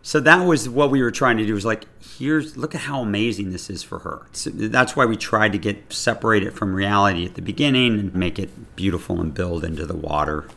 So 0.04 0.20
that 0.20 0.46
was 0.46 0.70
what 0.70 0.92
we 0.92 1.02
were 1.02 1.10
trying 1.10 1.38
to 1.38 1.46
do. 1.46 1.54
Was 1.56 1.66
like, 1.66 1.86
here's 2.20 2.56
look 2.56 2.76
at 2.76 2.82
how 2.82 3.02
amazing 3.02 3.50
this 3.50 3.72
is 3.72 3.82
for 3.82 4.00
her. 4.00 4.28
So 4.32 4.52
that's 4.52 4.96
why 4.96 5.06
we 5.06 5.18
tried 5.18 5.54
to 5.54 5.58
get 5.58 5.92
separate 5.92 6.44
it 6.44 6.52
from 6.52 6.76
reality 6.76 7.26
at 7.26 7.34
the 7.34 7.42
beginning 7.42 8.00
and 8.00 8.14
make 8.14 8.38
it 8.38 8.76
beautiful 8.76 9.20
and 9.20 9.34
build 9.34 9.64
into 9.64 9.88
the 9.88 9.96
water 9.96 10.48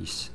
piece. 0.00 0.30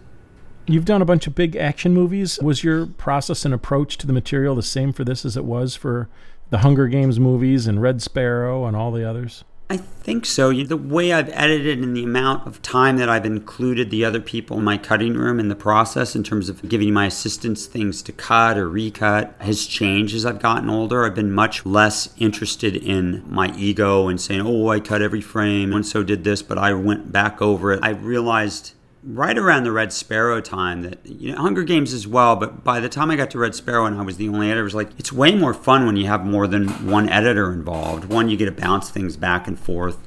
You've 0.68 0.86
done 0.86 1.02
a 1.02 1.06
bunch 1.06 1.28
of 1.28 1.36
big 1.36 1.56
action 1.56 1.94
movies. 1.94 2.40
Was 2.40 2.64
your 2.64 2.86
process 2.86 3.46
and 3.46 3.54
approach 3.54 3.98
to 3.98 4.08
the 4.08 4.14
material 4.14 4.56
the 4.56 4.64
same 4.64 4.94
for 4.94 5.04
this 5.04 5.26
as 5.26 5.36
it 5.36 5.44
was 5.44 5.76
for 5.76 6.08
the 6.50 6.60
Hunger 6.60 6.88
Games 6.88 7.20
movies 7.20 7.68
and 7.68 7.82
Red 7.82 8.02
Sparrow 8.02 8.66
and 8.66 8.76
all 8.76 8.92
the 8.92 9.08
others? 9.08 9.44
I 9.72 9.78
think 9.78 10.26
so. 10.26 10.52
The 10.52 10.76
way 10.76 11.14
I've 11.14 11.30
edited 11.30 11.80
and 11.80 11.96
the 11.96 12.04
amount 12.04 12.46
of 12.46 12.62
time 12.62 12.98
that 12.98 13.08
I've 13.08 13.26
included 13.26 13.90
the 13.90 14.04
other 14.04 14.20
people 14.20 14.58
in 14.58 14.66
my 14.66 14.78
cutting 14.78 15.14
room 15.14 15.40
in 15.40 15.48
the 15.48 15.56
process 15.56 16.14
in 16.14 16.24
terms 16.24 16.50
of 16.50 16.68
giving 16.68 16.94
my 16.94 17.06
assistants 17.06 17.68
things 17.68 18.02
to 18.04 18.12
cut 18.12 18.58
or 18.58 18.68
recut 18.68 19.34
has 19.40 19.66
changed 19.66 20.14
as 20.14 20.26
I've 20.26 20.42
gotten 20.42 20.70
older. 20.70 21.06
I've 21.06 21.16
been 21.16 21.32
much 21.32 21.66
less 21.66 22.14
interested 22.18 22.76
in 22.76 23.24
my 23.28 23.56
ego 23.56 24.10
and 24.10 24.20
saying, 24.20 24.42
oh, 24.42 24.68
I 24.68 24.82
cut 24.82 25.02
every 25.02 25.22
frame 25.22 25.72
and 25.72 25.86
so 25.86 26.04
did 26.04 26.26
this, 26.26 26.42
but 26.42 26.58
I 26.58 26.74
went 26.74 27.14
back 27.14 27.42
over 27.42 27.72
it. 27.72 27.80
I 27.82 27.92
realized 27.92 28.74
right 29.04 29.38
around 29.38 29.64
the 29.64 29.72
Red 29.72 29.92
Sparrow 29.92 30.42
time 30.42 30.84
that 30.84 31.00
you 31.06 31.32
know 31.32 31.42
Hunger 31.42 31.64
Games 31.64 31.94
as 31.94 32.08
well, 32.08 32.36
but 32.36 32.64
by 32.64 32.80
the 32.80 32.90
time 32.90 33.10
I 33.10 33.16
got 33.16 33.32
to 33.32 33.40
Red 33.40 33.56
Sparrow 33.56 33.86
and 33.86 34.00
I 34.00 34.04
was 34.04 34.18
the 34.18 34.30
only 34.30 34.48
editor, 34.48 34.62
it 34.62 34.66
was 34.66 34.76
like 34.76 34.90
it's 34.98 35.12
way 35.12 35.36
more 35.36 35.54
fun 35.54 35.86
when 35.86 35.98
you 35.98 36.08
have 36.08 36.26
more 36.26 36.48
than 36.48 36.68
one 36.90 37.10
editor 37.10 37.52
involved. 37.52 38.06
One, 38.06 38.30
you 38.30 38.38
get 38.38 38.46
to 38.46 38.52
bounce 38.52 38.90
things 38.90 39.18
back 39.18 39.48
and 39.48 39.60
forth, 39.60 39.98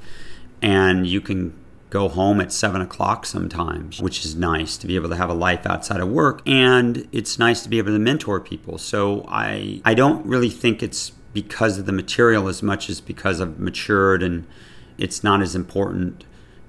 and 0.62 1.06
you 1.06 1.20
can 1.20 1.54
go 1.90 2.08
home 2.08 2.40
at 2.40 2.52
seven 2.52 2.80
o'clock 2.80 3.26
sometimes, 3.26 4.00
which 4.00 4.24
is 4.24 4.34
nice 4.34 4.76
to 4.78 4.86
be 4.86 4.96
able 4.96 5.08
to 5.08 5.16
have 5.16 5.30
a 5.30 5.34
life 5.34 5.66
outside 5.66 6.00
of 6.00 6.08
work, 6.08 6.42
and 6.46 7.08
it's 7.12 7.38
nice 7.38 7.62
to 7.62 7.68
be 7.68 7.78
able 7.78 7.92
to 7.92 7.98
mentor 7.98 8.40
people. 8.40 8.78
So 8.78 9.24
I 9.28 9.80
I 9.84 9.94
don't 9.94 10.24
really 10.26 10.50
think 10.50 10.82
it's 10.82 11.10
because 11.32 11.78
of 11.78 11.86
the 11.86 11.92
material 11.92 12.48
as 12.48 12.62
much 12.62 12.88
as 12.88 13.00
because 13.00 13.40
I've 13.40 13.58
matured 13.58 14.22
and 14.22 14.46
it's 14.98 15.24
not 15.24 15.42
as 15.42 15.56
important 15.56 16.24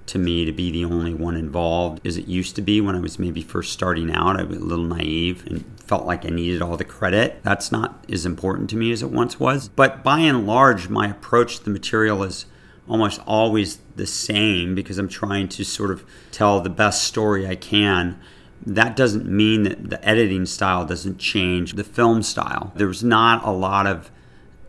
to 0.07 0.19
me 0.19 0.45
to 0.45 0.51
be 0.51 0.71
the 0.71 0.85
only 0.85 1.13
one 1.13 1.35
involved 1.35 2.05
as 2.05 2.17
it 2.17 2.27
used 2.27 2.55
to 2.55 2.61
be 2.61 2.79
when 2.81 2.95
I 2.95 2.99
was 2.99 3.17
maybe 3.17 3.41
first 3.41 3.73
starting 3.73 4.11
out. 4.11 4.39
I 4.39 4.43
was 4.43 4.57
a 4.57 4.63
little 4.63 4.85
naive 4.85 5.45
and 5.47 5.65
felt 5.79 6.05
like 6.05 6.25
I 6.25 6.29
needed 6.29 6.61
all 6.61 6.77
the 6.77 6.85
credit. 6.85 7.41
That's 7.43 7.71
not 7.71 8.05
as 8.11 8.25
important 8.25 8.69
to 8.71 8.77
me 8.77 8.91
as 8.91 9.01
it 9.01 9.11
once 9.11 9.39
was. 9.39 9.69
But 9.69 10.03
by 10.03 10.19
and 10.19 10.45
large, 10.45 10.89
my 10.89 11.09
approach 11.09 11.57
to 11.57 11.63
the 11.63 11.71
material 11.71 12.23
is 12.23 12.45
almost 12.87 13.19
always 13.25 13.79
the 13.95 14.05
same 14.05 14.75
because 14.75 14.97
I'm 14.97 15.09
trying 15.09 15.47
to 15.49 15.63
sort 15.63 15.91
of 15.91 16.05
tell 16.31 16.61
the 16.61 16.69
best 16.69 17.03
story 17.03 17.47
I 17.47 17.55
can. 17.55 18.19
That 18.65 18.95
doesn't 18.95 19.25
mean 19.25 19.63
that 19.63 19.89
the 19.89 20.07
editing 20.07 20.45
style 20.45 20.85
doesn't 20.85 21.17
change 21.17 21.73
the 21.73 21.83
film 21.83 22.21
style. 22.21 22.71
There's 22.75 23.03
not 23.03 23.43
a 23.43 23.51
lot 23.51 23.87
of 23.87 24.11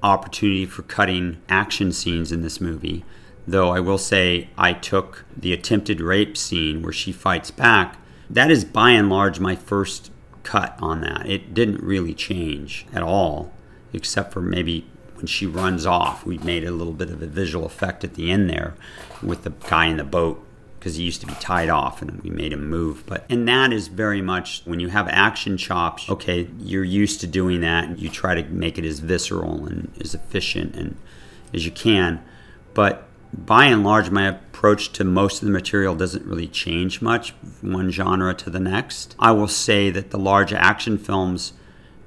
opportunity 0.03 0.66
for 0.66 0.82
cutting 0.82 1.39
action 1.49 1.93
scenes 1.93 2.32
in 2.32 2.43
this 2.43 2.61
movie 2.61 3.05
Though 3.47 3.71
I 3.71 3.81
will 3.81 3.99
say 3.99 4.49
I 4.59 4.73
took 4.73 5.25
the 5.37 5.53
attempted 5.53 6.01
rape 6.01 6.37
scene 6.37 6.83
where 6.83 6.93
she 6.93 7.13
fights 7.13 7.51
back. 7.51 7.99
That 8.29 8.51
is 8.51 8.65
by 8.65 8.91
and 8.91 9.09
large 9.09 9.39
my 9.39 9.55
first 9.55 10.11
cut 10.43 10.77
on 10.81 11.01
that. 11.03 11.27
It 11.27 11.55
didn't 11.55 11.83
really 11.83 12.15
change 12.15 12.87
at 12.93 13.03
all, 13.03 13.53
except 13.93 14.33
for 14.33 14.41
maybe 14.41 14.87
when 15.15 15.27
she 15.27 15.47
runs 15.47 15.87
off. 15.87 16.27
We 16.27 16.39
made 16.39 16.65
a 16.65 16.71
little 16.71 16.93
bit 16.93 17.11
of 17.11 17.23
a 17.23 17.27
visual 17.27 17.67
effect 17.67 18.05
at 18.05 18.15
the 18.15 18.31
end 18.31 18.51
there 18.51 18.75
with 19.23 19.45
the 19.45 19.51
guy 19.51 19.87
in 19.87 19.97
the 19.97 20.05
boat 20.05 20.45
because 20.79 20.97
he 20.97 21.05
used 21.05 21.21
to 21.21 21.27
be 21.27 21.35
tied 21.35 21.69
off 21.69 22.01
and 22.01 22.21
we 22.23 22.31
made 22.31 22.53
him 22.53 22.69
move. 22.69 23.05
But 23.07 23.25
and 23.29 23.49
that 23.49 23.73
is 23.73 23.89
very 23.89 24.23
much 24.23 24.63
when 24.65 24.79
you 24.79 24.89
have 24.89 25.09
action 25.09 25.57
chops, 25.57 26.09
okay, 26.09 26.49
you're 26.59 26.85
used 26.85 27.21
to 27.23 27.27
doing 27.27 27.61
that 27.63 27.85
and 27.85 27.99
you 27.99 28.09
try 28.09 28.41
to 28.41 28.49
make 28.51 28.79
it 28.79 28.85
as 28.85 29.01
visceral 29.01 29.67
and 29.67 29.91
as 30.01 30.15
efficient 30.15 30.77
and 30.77 30.97
as 31.53 31.65
you 31.65 31.73
can. 31.73 32.23
But 32.75 33.06
by 33.37 33.66
and 33.66 33.84
large, 33.84 34.11
my 34.11 34.28
approach 34.28 34.93
to 34.93 35.05
most 35.05 35.43
of 35.43 35.47
the 35.47 35.53
material 35.53 35.95
doesn't 35.95 36.24
really 36.24 36.49
change 36.49 37.03
much 37.03 37.32
from 37.32 37.72
one 37.72 37.91
genre 37.91 38.34
to 38.34 38.51
the 38.51 38.61
next. 38.61 39.14
I 39.18 39.32
will 39.32 39.49
say 39.49 39.91
that 39.91 40.11
the 40.11 40.18
large 40.18 40.53
action 40.53 40.97
films, 40.97 41.53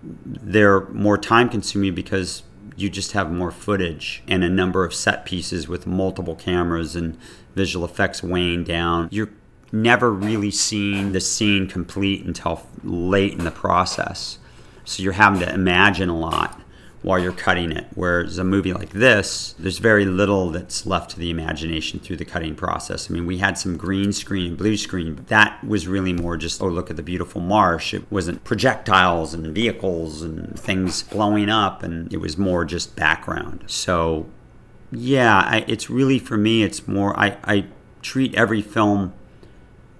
they're 0.03 0.87
more 0.87 1.17
time 1.17 1.49
consuming 1.49 1.93
because 1.93 2.43
you 2.75 2.89
just 2.89 3.11
have 3.11 3.31
more 3.31 3.51
footage 3.51 4.23
and 4.27 4.43
a 4.43 4.49
number 4.49 4.83
of 4.85 4.93
set 4.93 5.25
pieces 5.25 5.67
with 5.67 5.85
multiple 5.85 6.35
cameras 6.35 6.95
and 6.95 7.17
visual 7.55 7.85
effects 7.85 8.23
weighing 8.23 8.63
down. 8.63 9.09
You're 9.11 9.29
never 9.71 10.11
really 10.11 10.51
seeing 10.51 11.11
the 11.11 11.21
scene 11.21 11.67
complete 11.67 12.25
until 12.25 12.65
late 12.83 13.33
in 13.33 13.43
the 13.43 13.51
process. 13.51 14.39
So 14.85 15.03
you're 15.03 15.13
having 15.13 15.41
to 15.41 15.53
imagine 15.53 16.09
a 16.09 16.17
lot 16.17 16.59
while 17.01 17.17
you're 17.17 17.31
cutting 17.31 17.71
it. 17.71 17.87
Whereas 17.95 18.37
a 18.37 18.43
movie 18.43 18.73
like 18.73 18.89
this, 18.89 19.55
there's 19.57 19.77
very 19.77 20.05
little 20.05 20.49
that's 20.49 20.85
left 20.85 21.11
to 21.11 21.19
the 21.19 21.29
imagination 21.29 21.99
through 21.99 22.17
the 22.17 22.25
cutting 22.25 22.55
process. 22.55 23.09
I 23.09 23.13
mean, 23.13 23.25
we 23.25 23.37
had 23.37 23.57
some 23.57 23.77
green 23.77 24.11
screen 24.11 24.47
and 24.47 24.57
blue 24.57 24.75
screen, 24.75 25.15
but 25.15 25.27
that 25.27 25.63
was 25.63 25.87
really 25.87 26.13
more 26.13 26.35
just, 26.35 26.61
oh, 26.61 26.67
look 26.67 26.89
at 26.89 26.97
the 26.97 27.03
beautiful 27.03 27.41
marsh. 27.41 27.93
It 27.93 28.11
wasn't 28.11 28.43
projectiles 28.43 29.33
and 29.33 29.47
vehicles 29.47 30.21
and 30.21 30.59
things 30.59 31.03
blowing 31.03 31.49
up, 31.49 31.83
and 31.83 32.11
it 32.13 32.17
was 32.17 32.37
more 32.37 32.65
just 32.65 32.95
background. 32.95 33.63
So, 33.67 34.25
yeah, 34.91 35.37
I, 35.37 35.65
it's 35.67 35.89
really 35.89 36.19
for 36.19 36.37
me, 36.37 36.63
it's 36.63 36.87
more, 36.87 37.17
I, 37.17 37.37
I 37.45 37.65
treat 38.01 38.35
every 38.35 38.61
film 38.61 39.13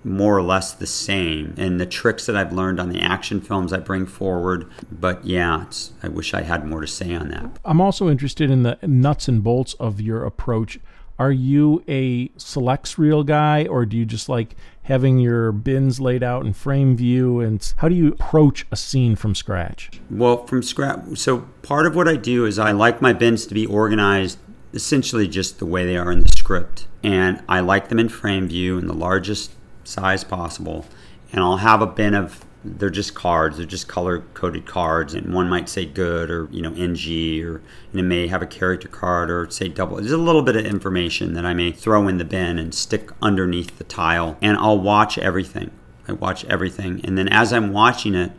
more 0.09 0.37
or 0.37 0.41
less 0.41 0.73
the 0.73 0.87
same. 0.87 1.53
And 1.57 1.79
the 1.79 1.85
tricks 1.85 2.25
that 2.25 2.35
I've 2.35 2.51
learned 2.51 2.79
on 2.79 2.89
the 2.89 2.99
action 2.99 3.39
films 3.39 3.71
I 3.71 3.77
bring 3.77 4.05
forward. 4.05 4.69
But 4.91 5.23
yeah, 5.23 5.65
I 6.03 6.07
wish 6.07 6.33
I 6.33 6.41
had 6.41 6.65
more 6.65 6.81
to 6.81 6.87
say 6.87 7.13
on 7.13 7.29
that. 7.29 7.59
I'm 7.63 7.79
also 7.79 8.09
interested 8.09 8.49
in 8.49 8.63
the 8.63 8.77
nuts 8.81 9.27
and 9.27 9.43
bolts 9.43 9.75
of 9.75 10.01
your 10.01 10.25
approach. 10.25 10.79
Are 11.19 11.31
you 11.33 11.83
a 11.87 12.31
selects 12.37 12.97
reel 12.97 13.25
guy, 13.25 13.65
or 13.65 13.85
do 13.85 13.97
you 13.97 14.05
just 14.05 14.29
like 14.29 14.55
having 14.83 15.19
your 15.19 15.51
bins 15.51 15.99
laid 15.99 16.23
out 16.23 16.45
in 16.45 16.53
frame 16.53 16.95
view? 16.95 17.41
And 17.41 17.73
how 17.77 17.89
do 17.89 17.95
you 17.95 18.13
approach 18.13 18.65
a 18.71 18.77
scene 18.77 19.17
from 19.17 19.35
scratch? 19.35 19.91
Well, 20.09 20.47
from 20.47 20.63
scratch, 20.63 21.17
so 21.17 21.39
part 21.61 21.85
of 21.85 21.93
what 21.93 22.07
I 22.07 22.15
do 22.15 22.45
is 22.45 22.57
I 22.57 22.71
like 22.71 23.01
my 23.01 23.11
bins 23.11 23.45
to 23.47 23.53
be 23.53 23.65
organized 23.65 24.39
essentially 24.73 25.27
just 25.27 25.59
the 25.59 25.65
way 25.65 25.85
they 25.85 25.97
are 25.97 26.11
in 26.11 26.21
the 26.21 26.29
script. 26.29 26.87
And 27.03 27.43
I 27.49 27.59
like 27.59 27.89
them 27.89 27.99
in 27.99 28.07
frame 28.07 28.47
view 28.47 28.77
in 28.77 28.87
the 28.87 28.93
largest 28.93 29.51
size 29.89 30.23
possible. 30.23 30.85
And 31.31 31.41
I'll 31.41 31.57
have 31.57 31.81
a 31.81 31.87
bin 31.87 32.13
of 32.13 32.45
they're 32.63 32.89
just 32.89 33.15
cards 33.15 33.55
they're 33.55 33.65
just 33.65 33.87
color 33.87 34.19
coded 34.33 34.65
cards 34.65 35.13
and 35.13 35.33
one 35.33 35.47
might 35.47 35.69
say 35.69 35.85
good 35.85 36.29
or 36.29 36.49
you 36.51 36.61
know 36.61 36.73
ng 36.73 37.45
or 37.45 37.61
and 37.91 37.99
it 37.99 38.03
may 38.03 38.27
have 38.27 38.41
a 38.41 38.47
character 38.47 38.87
card 38.87 39.31
or 39.31 39.49
say 39.49 39.69
double. 39.69 39.95
There's 39.95 40.11
a 40.11 40.17
little 40.17 40.41
bit 40.41 40.57
of 40.57 40.65
information 40.65 41.33
that 41.33 41.45
i 41.45 41.53
may 41.53 41.71
throw 41.71 42.07
in 42.07 42.17
the 42.17 42.25
bin 42.25 42.59
and 42.59 42.73
stick 42.73 43.11
underneath 43.21 43.77
the 43.77 43.85
tile 43.85 44.37
and 44.41 44.57
i'll 44.57 44.79
watch 44.79 45.17
everything. 45.17 45.71
I 46.07 46.11
watch 46.13 46.43
everything 46.45 46.99
and 47.05 47.17
then 47.17 47.29
as 47.29 47.53
i'm 47.53 47.71
watching 47.71 48.13
it 48.15 48.31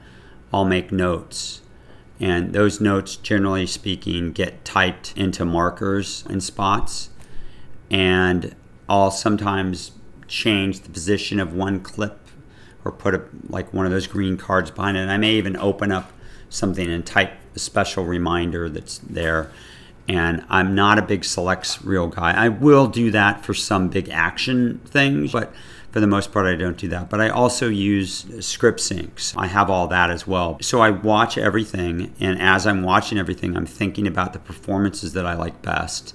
i'll 0.52 0.66
make 0.66 0.92
notes. 0.92 1.62
And 2.18 2.52
those 2.52 2.78
notes 2.82 3.16
generally 3.16 3.66
speaking 3.66 4.32
get 4.32 4.66
typed 4.66 5.14
into 5.16 5.46
markers 5.46 6.24
and 6.28 6.42
spots. 6.42 7.08
And 7.90 8.54
i'll 8.86 9.10
sometimes 9.10 9.92
change 10.30 10.80
the 10.80 10.90
position 10.90 11.40
of 11.40 11.52
one 11.52 11.80
clip 11.80 12.28
or 12.84 12.92
put 12.92 13.14
a, 13.14 13.22
like 13.48 13.74
one 13.74 13.84
of 13.84 13.92
those 13.92 14.06
green 14.06 14.36
cards 14.36 14.70
behind 14.70 14.96
it. 14.96 15.00
And 15.00 15.10
I 15.10 15.18
may 15.18 15.32
even 15.32 15.56
open 15.56 15.92
up 15.92 16.12
something 16.48 16.90
and 16.90 17.04
type 17.04 17.32
a 17.54 17.58
special 17.58 18.04
reminder 18.04 18.68
that's 18.68 18.98
there. 18.98 19.50
And 20.08 20.44
I'm 20.48 20.74
not 20.74 20.98
a 20.98 21.02
big 21.02 21.24
selects 21.24 21.82
reel 21.82 22.06
guy. 22.08 22.32
I 22.32 22.48
will 22.48 22.86
do 22.86 23.10
that 23.10 23.44
for 23.44 23.54
some 23.54 23.88
big 23.88 24.08
action 24.08 24.80
things, 24.86 25.32
but 25.32 25.52
for 25.90 26.00
the 26.00 26.06
most 26.06 26.32
part, 26.32 26.46
I 26.46 26.54
don't 26.54 26.76
do 26.76 26.88
that. 26.88 27.10
But 27.10 27.20
I 27.20 27.28
also 27.28 27.68
use 27.68 28.24
script 28.44 28.80
syncs. 28.80 29.36
I 29.36 29.46
have 29.48 29.68
all 29.68 29.88
that 29.88 30.10
as 30.10 30.26
well. 30.26 30.58
So 30.62 30.80
I 30.80 30.90
watch 30.90 31.36
everything. 31.36 32.14
And 32.20 32.40
as 32.40 32.66
I'm 32.66 32.82
watching 32.82 33.18
everything, 33.18 33.56
I'm 33.56 33.66
thinking 33.66 34.06
about 34.06 34.32
the 34.32 34.38
performances 34.38 35.12
that 35.12 35.26
I 35.26 35.34
like 35.34 35.62
best 35.62 36.14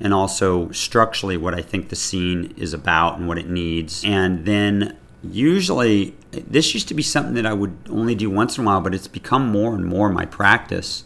and 0.00 0.12
also 0.12 0.70
structurally 0.70 1.36
what 1.36 1.54
I 1.54 1.62
think 1.62 1.88
the 1.88 1.96
scene 1.96 2.54
is 2.56 2.74
about 2.74 3.18
and 3.18 3.26
what 3.26 3.38
it 3.38 3.48
needs. 3.48 4.02
And 4.04 4.44
then 4.44 4.96
usually 5.22 6.14
this 6.30 6.74
used 6.74 6.88
to 6.88 6.94
be 6.94 7.02
something 7.02 7.34
that 7.34 7.46
I 7.46 7.52
would 7.52 7.76
only 7.88 8.14
do 8.14 8.30
once 8.30 8.58
in 8.58 8.64
a 8.64 8.66
while, 8.66 8.80
but 8.80 8.94
it's 8.94 9.08
become 9.08 9.48
more 9.48 9.74
and 9.74 9.84
more 9.84 10.08
my 10.08 10.26
practice. 10.26 11.04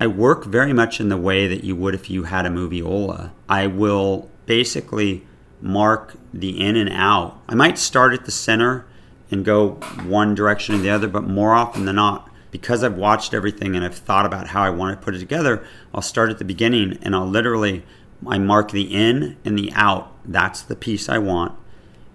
I 0.00 0.06
work 0.06 0.44
very 0.44 0.72
much 0.72 1.00
in 1.00 1.08
the 1.08 1.16
way 1.16 1.46
that 1.48 1.64
you 1.64 1.74
would 1.76 1.94
if 1.94 2.10
you 2.10 2.24
had 2.24 2.46
a 2.46 2.50
moviola. 2.50 3.30
I 3.48 3.66
will 3.66 4.30
basically 4.46 5.26
mark 5.60 6.14
the 6.32 6.60
in 6.60 6.76
and 6.76 6.90
out. 6.90 7.40
I 7.48 7.54
might 7.54 7.78
start 7.78 8.14
at 8.14 8.24
the 8.24 8.30
center 8.30 8.86
and 9.30 9.44
go 9.44 9.70
one 10.06 10.34
direction 10.34 10.74
or 10.74 10.78
the 10.78 10.90
other, 10.90 11.08
but 11.08 11.24
more 11.24 11.52
often 11.52 11.84
than 11.84 11.96
not, 11.96 12.30
because 12.50 12.82
I've 12.82 12.96
watched 12.96 13.34
everything 13.34 13.76
and 13.76 13.84
I've 13.84 13.96
thought 13.96 14.24
about 14.24 14.48
how 14.48 14.62
I 14.62 14.70
want 14.70 14.98
to 14.98 15.04
put 15.04 15.14
it 15.14 15.18
together, 15.18 15.64
I'll 15.92 16.00
start 16.00 16.30
at 16.30 16.38
the 16.38 16.44
beginning 16.44 16.98
and 17.02 17.14
I'll 17.14 17.28
literally 17.28 17.84
I 18.26 18.38
mark 18.38 18.72
the 18.72 18.94
in 18.94 19.36
and 19.44 19.58
the 19.58 19.72
out. 19.74 20.12
That's 20.24 20.62
the 20.62 20.76
piece 20.76 21.08
I 21.08 21.18
want 21.18 21.58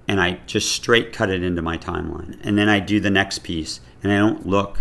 and 0.08 0.20
I 0.20 0.39
just 0.45 0.72
straight 0.72 1.14
cut 1.14 1.30
it 1.30 1.43
into 1.43 1.62
my 1.62 1.78
timeline. 1.78 2.38
And 2.43 2.58
then 2.58 2.70
I 2.70 2.80
do 2.80 2.99
the 2.99 3.10
next 3.10 3.39
piece 3.39 3.80
and 4.01 4.12
I 4.12 4.18
don't 4.18 4.45
look. 4.45 4.80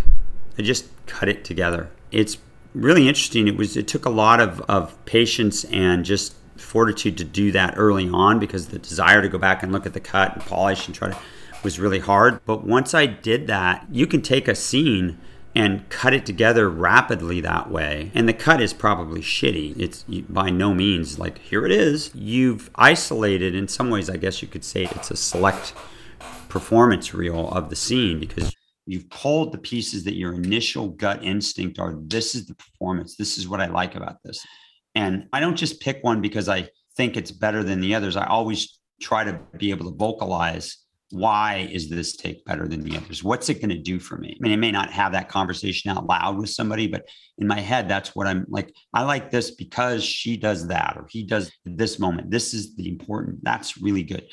I 0.59 0.63
just 0.63 0.87
cut 1.07 1.29
it 1.29 1.45
together. 1.45 1.91
It's 2.11 2.39
really 2.75 3.09
interesting. 3.09 3.49
It 3.49 3.57
was 3.57 3.77
it 3.77 3.89
took 3.89 4.05
a 4.05 4.11
lot 4.11 4.41
of, 4.41 4.61
of 4.63 5.03
patience 5.05 5.65
and 5.65 6.05
just 6.05 6.35
fortitude 6.57 7.19
to 7.19 7.25
do 7.25 7.53
that 7.53 7.75
early 7.77 8.09
on 8.09 8.39
because 8.39 8.69
the 8.69 8.79
desire 8.79 9.23
to 9.23 9.29
go 9.29 9.39
back 9.39 9.63
and 9.63 9.73
look 9.73 9.87
at 9.87 9.95
the 9.95 10.01
cut 10.01 10.35
and 10.35 10.45
polish 10.45 10.87
and 10.87 10.95
try 10.95 11.11
to 11.11 11.19
was 11.63 11.79
really 11.79 12.01
hard. 12.01 12.41
But 12.45 12.65
once 12.65 12.93
I 12.93 13.07
did 13.07 13.47
that, 13.47 13.87
you 13.91 14.07
can 14.07 14.21
take 14.21 14.49
a 14.49 14.55
scene 14.55 15.19
and 15.55 15.89
cut 15.91 16.15
it 16.15 16.25
together 16.25 16.69
rapidly 16.71 17.41
that 17.41 17.71
way. 17.71 18.11
And 18.15 18.29
the 18.29 18.33
cut 18.33 18.61
is 18.61 18.73
probably 18.73 19.21
shitty. 19.21 19.79
It's 19.79 20.05
by 20.05 20.51
no 20.51 20.73
means 20.73 21.19
like, 21.19 21.39
here 21.39 21.67
it 21.67 21.73
is. 21.73 22.11
You've 22.15 22.71
isolated, 22.75 23.55
in 23.55 23.69
some 23.69 23.91
ways, 23.91 24.09
I 24.09 24.17
guess 24.17 24.41
you 24.41 24.49
could 24.49 24.65
say 24.65 24.85
it's 24.85 25.11
a 25.11 25.17
select 25.17 25.75
performance 26.49 27.13
reel 27.15 27.49
of 27.51 27.71
the 27.71 27.77
scene 27.77 28.19
because 28.19 28.55
you've 28.87 29.09
pulled 29.11 29.53
the 29.53 29.59
pieces 29.59 30.05
that 30.05 30.17
your 30.17 30.35
initial 30.35 30.89
gut 30.89 31.23
instinct 31.23 31.79
are 31.79 31.95
this 32.07 32.35
is 32.35 32.47
the 32.47 32.55
performance, 32.55 33.17
this 33.17 33.39
is 33.39 33.49
what 33.49 33.61
I 33.61 33.67
like 33.67 33.95
about 33.95 34.23
this. 34.25 34.45
And 34.95 35.29
I 35.33 35.41
don't 35.41 35.57
just 35.57 35.81
pick 35.81 36.03
one 36.03 36.21
because 36.21 36.49
I 36.49 36.69
think 36.97 37.17
it's 37.17 37.31
better 37.31 37.63
than 37.63 37.81
the 37.81 37.95
others. 37.95 38.17
I 38.17 38.27
always 38.27 38.79
try 39.01 39.25
to 39.25 39.41
be 39.57 39.71
able 39.71 39.91
to 39.91 39.97
vocalize 39.97 40.79
why 41.13 41.69
is 41.71 41.91
this 41.91 42.17
take 42.17 42.45
better 42.47 42.67
than 42.67 42.81
the 42.81 42.97
others? 42.97 43.23
What's 43.23 43.51
it 43.51 43.61
going 43.61 43.69
to 43.69 43.79
do 43.79 44.01
for 44.01 44.17
me? 44.17 44.35
I 44.35 44.43
mean, 44.43 44.53
I 44.53 44.57
may 44.57 44.71
not 44.71 44.91
have 44.91 45.13
that 45.13 45.29
conversation 45.29 45.91
out 45.91 46.07
loud 46.07 46.39
with 46.39 46.49
somebody, 46.49 46.87
but 46.87 47.07
in 47.37 47.47
my 47.47 47.61
head, 47.61 47.87
that's 47.87 48.17
what 48.17 48.27
I'm 48.27 48.47
like. 48.49 48.75
I 48.95 49.03
like 49.03 49.31
this 49.31 49.51
because 49.51 50.03
she 50.03 50.39
does 50.39 50.67
that 50.69 50.95
or 50.97 51.07
he 51.11 51.23
does 51.23 51.53
this 51.67 51.99
moment. 51.99 52.31
This 52.31 52.55
is 52.55 52.75
the 52.77 52.89
important, 52.89 53.45
that's 53.45 53.77
really 53.77 54.03
good. 54.03 54.27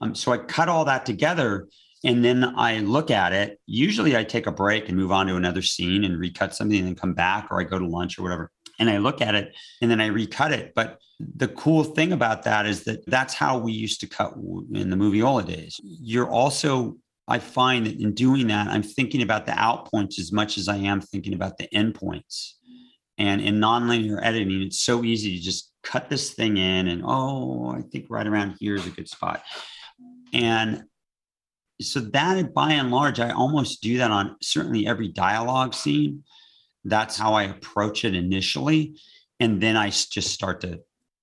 Um, 0.00 0.14
so 0.14 0.32
I 0.32 0.38
cut 0.38 0.68
all 0.68 0.84
that 0.84 1.04
together 1.04 1.66
and 2.04 2.24
then 2.24 2.44
I 2.56 2.78
look 2.78 3.10
at 3.10 3.32
it. 3.32 3.58
Usually 3.66 4.16
I 4.16 4.22
take 4.22 4.46
a 4.46 4.52
break 4.52 4.88
and 4.88 4.96
move 4.96 5.10
on 5.10 5.26
to 5.26 5.36
another 5.36 5.62
scene 5.62 6.04
and 6.04 6.18
recut 6.18 6.54
something 6.54 6.78
and 6.78 6.86
then 6.86 6.94
come 6.94 7.12
back 7.12 7.48
or 7.50 7.60
I 7.60 7.64
go 7.64 7.78
to 7.78 7.86
lunch 7.86 8.18
or 8.18 8.22
whatever 8.22 8.52
and 8.80 8.90
I 8.90 8.98
look 8.98 9.20
at 9.20 9.36
it 9.36 9.54
and 9.80 9.90
then 9.90 10.00
I 10.00 10.06
recut 10.06 10.52
it. 10.52 10.72
But 10.74 10.98
the 11.20 11.48
cool 11.48 11.84
thing 11.84 12.12
about 12.12 12.42
that 12.44 12.66
is 12.66 12.82
that 12.84 13.06
that's 13.06 13.34
how 13.34 13.58
we 13.58 13.72
used 13.72 14.00
to 14.00 14.08
cut 14.08 14.34
in 14.72 14.90
the 14.90 14.96
moviola 14.96 15.46
days. 15.46 15.78
You're 15.84 16.28
also, 16.28 16.96
I 17.28 17.38
find 17.38 17.86
that 17.86 18.00
in 18.00 18.14
doing 18.14 18.48
that, 18.48 18.68
I'm 18.68 18.82
thinking 18.82 19.22
about 19.22 19.46
the 19.46 19.52
out 19.52 19.90
points 19.90 20.18
as 20.18 20.32
much 20.32 20.56
as 20.56 20.66
I 20.66 20.76
am 20.76 21.00
thinking 21.00 21.34
about 21.34 21.58
the 21.58 21.72
end 21.74 21.94
points. 21.94 22.56
And 23.18 23.42
in 23.42 23.56
nonlinear 23.56 24.18
editing, 24.22 24.62
it's 24.62 24.80
so 24.80 25.04
easy 25.04 25.36
to 25.36 25.42
just 25.42 25.70
cut 25.82 26.08
this 26.08 26.32
thing 26.32 26.56
in 26.56 26.88
and, 26.88 27.02
oh, 27.04 27.70
I 27.70 27.82
think 27.82 28.06
right 28.08 28.26
around 28.26 28.56
here 28.58 28.74
is 28.74 28.86
a 28.86 28.90
good 28.90 29.08
spot. 29.08 29.42
And 30.32 30.84
so 31.82 32.00
that 32.00 32.54
by 32.54 32.72
and 32.72 32.90
large, 32.90 33.20
I 33.20 33.30
almost 33.30 33.82
do 33.82 33.98
that 33.98 34.10
on 34.10 34.36
certainly 34.40 34.86
every 34.86 35.08
dialogue 35.08 35.74
scene 35.74 36.24
that's 36.84 37.16
how 37.16 37.34
I 37.34 37.44
approach 37.44 38.04
it 38.04 38.14
initially. 38.14 38.98
And 39.38 39.60
then 39.60 39.76
I 39.76 39.90
just 39.90 40.32
start 40.32 40.60
to 40.62 40.80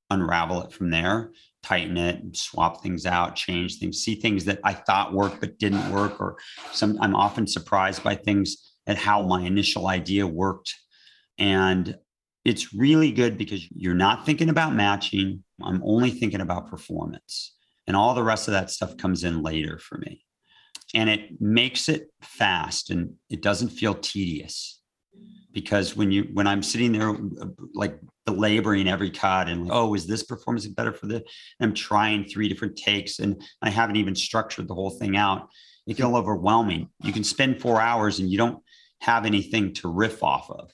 unravel 0.10 0.64
it 0.64 0.72
from 0.72 0.89
there, 0.89 1.32
tighten 1.64 1.97
it, 1.97 2.36
swap 2.36 2.82
things 2.82 3.05
out, 3.05 3.36
change 3.36 3.78
things, 3.78 3.99
see 3.99 4.16
things 4.16 4.45
that 4.45 4.60
I 4.64 4.74
thought 4.74 5.14
worked 5.14 5.41
but 5.41 5.60
didn't 5.60 5.91
work. 5.91 6.20
Or 6.20 6.38
some 6.72 6.97
I'm 7.01 7.16
often 7.16 7.47
surprised 7.47 8.03
by 8.03 8.16
things 8.16 8.74
at 8.88 8.97
how 8.97 9.22
my 9.24 9.41
initial 9.41 9.88
idea 9.88 10.26
worked. 10.26 10.74
And 11.38 11.95
it's 12.45 12.74
really 12.74 13.12
good 13.12 13.38
because 13.38 13.68
you're 13.72 13.93
not 13.93 14.26
thinking 14.26 14.49
about 14.49 14.74
matching. 14.74 15.43
I'm 15.62 15.84
only 15.84 16.12
thinking 16.12 16.41
about 16.41 16.70
performance. 16.70 17.55
And 17.86 17.95
all 17.95 18.14
the 18.14 18.24
rest 18.24 18.47
of 18.47 18.53
that 18.53 18.72
stuff 18.72 18.97
comes 18.97 19.24
in 19.24 19.43
later 19.43 19.78
for 19.78 19.97
me. 19.97 20.24
And 20.93 21.10
it 21.10 21.41
makes 21.41 21.89
it 21.89 22.08
fast 22.22 22.89
and 22.89 23.16
it 23.30 23.41
doesn't 23.41 23.70
feel 23.70 23.93
tedious 23.93 24.76
because 25.58 25.95
when 25.95 26.12
you 26.12 26.30
when 26.34 26.45
I'm 26.45 26.62
sitting 26.62 26.91
there 26.91 27.10
uh, 27.10 27.47
like 27.74 27.99
belaboring 28.28 28.88
every 28.88 29.10
cut 29.10 29.49
and 29.49 29.64
like, 29.64 29.76
oh, 29.76 29.95
is 29.95 30.05
this 30.05 30.22
performance 30.22 30.68
better 30.68 30.93
for 30.93 31.08
the? 31.08 31.24
I'm 31.60 31.74
trying 31.74 32.26
three 32.26 32.47
different 32.47 32.78
takes 32.78 33.18
and 33.18 33.41
I 33.64 33.72
haven't 33.72 33.95
even 33.95 34.14
structured 34.14 34.68
the 34.68 34.76
whole 34.76 34.91
thing 34.91 35.18
out. 35.18 35.47
It 35.88 35.97
can 35.97 36.05
overwhelming. 36.05 36.89
You 37.01 37.12
can 37.12 37.24
spend 37.24 37.60
four 37.60 37.82
hours 37.82 38.20
and 38.20 38.30
you 38.30 38.38
don't 38.38 38.62
have 39.01 39.26
anything 39.26 39.74
to 39.74 39.91
riff 39.91 40.22
off 40.22 40.51
of. 40.51 40.70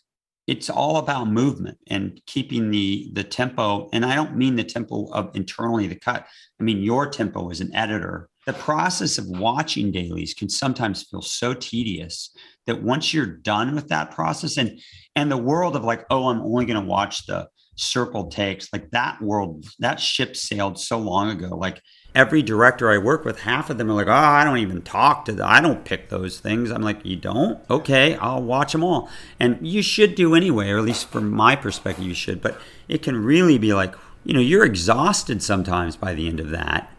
It's 0.47 0.69
all 0.69 0.97
about 0.97 1.29
movement 1.29 1.77
and 1.87 2.19
keeping 2.25 2.69
the 2.69 3.09
the 3.13 3.23
tempo. 3.23 3.87
And 3.93 4.05
I 4.05 4.15
don't 4.15 4.35
mean 4.35 4.57
the 4.57 4.65
tempo 4.65 5.09
of 5.13 5.33
internally 5.33 5.87
the 5.87 5.95
cut. 5.95 6.27
I 6.59 6.63
mean 6.63 6.83
your 6.83 7.07
tempo 7.09 7.49
as 7.51 7.61
an 7.61 7.73
editor 7.73 8.27
the 8.45 8.53
process 8.53 9.17
of 9.17 9.27
watching 9.27 9.91
dailies 9.91 10.33
can 10.33 10.49
sometimes 10.49 11.03
feel 11.03 11.21
so 11.21 11.53
tedious 11.53 12.35
that 12.65 12.81
once 12.81 13.13
you're 13.13 13.25
done 13.25 13.75
with 13.75 13.87
that 13.89 14.11
process 14.11 14.57
and 14.57 14.79
and 15.15 15.31
the 15.31 15.37
world 15.37 15.75
of 15.75 15.83
like 15.83 16.05
oh 16.09 16.27
i'm 16.29 16.41
only 16.41 16.65
going 16.65 16.79
to 16.79 16.87
watch 16.87 17.25
the 17.25 17.47
circle 17.75 18.27
takes 18.27 18.71
like 18.71 18.91
that 18.91 19.19
world 19.21 19.65
that 19.79 19.99
ship 19.99 20.35
sailed 20.35 20.79
so 20.79 20.97
long 20.99 21.29
ago 21.29 21.55
like 21.55 21.81
every 22.13 22.43
director 22.43 22.91
i 22.91 22.97
work 22.97 23.25
with 23.25 23.39
half 23.39 23.69
of 23.69 23.77
them 23.77 23.89
are 23.89 23.95
like 23.95 24.07
oh 24.07 24.11
i 24.11 24.43
don't 24.43 24.59
even 24.59 24.81
talk 24.83 25.25
to 25.25 25.31
them 25.31 25.47
i 25.49 25.59
don't 25.59 25.83
pick 25.83 26.09
those 26.09 26.39
things. 26.39 26.71
I'm 26.71 26.83
like 26.83 27.03
you 27.03 27.15
don't? 27.15 27.59
Okay 27.69 28.15
i'll 28.17 28.43
watch 28.43 28.73
them 28.73 28.83
all. 28.83 29.09
And 29.39 29.65
you 29.65 29.81
should 29.81 30.13
do 30.13 30.35
anyway 30.35 30.69
or 30.69 30.77
at 30.77 30.83
least 30.83 31.07
from 31.09 31.31
my 31.31 31.55
perspective 31.55 32.05
you 32.05 32.13
should 32.13 32.41
but 32.41 32.59
it 32.87 33.01
can 33.01 33.23
really 33.23 33.57
be 33.57 33.73
like 33.73 33.95
you 34.23 34.33
know 34.35 34.39
you're 34.39 34.65
exhausted 34.65 35.41
sometimes 35.41 35.95
by 35.95 36.13
the 36.13 36.27
end 36.27 36.39
of 36.39 36.51
that 36.51 36.93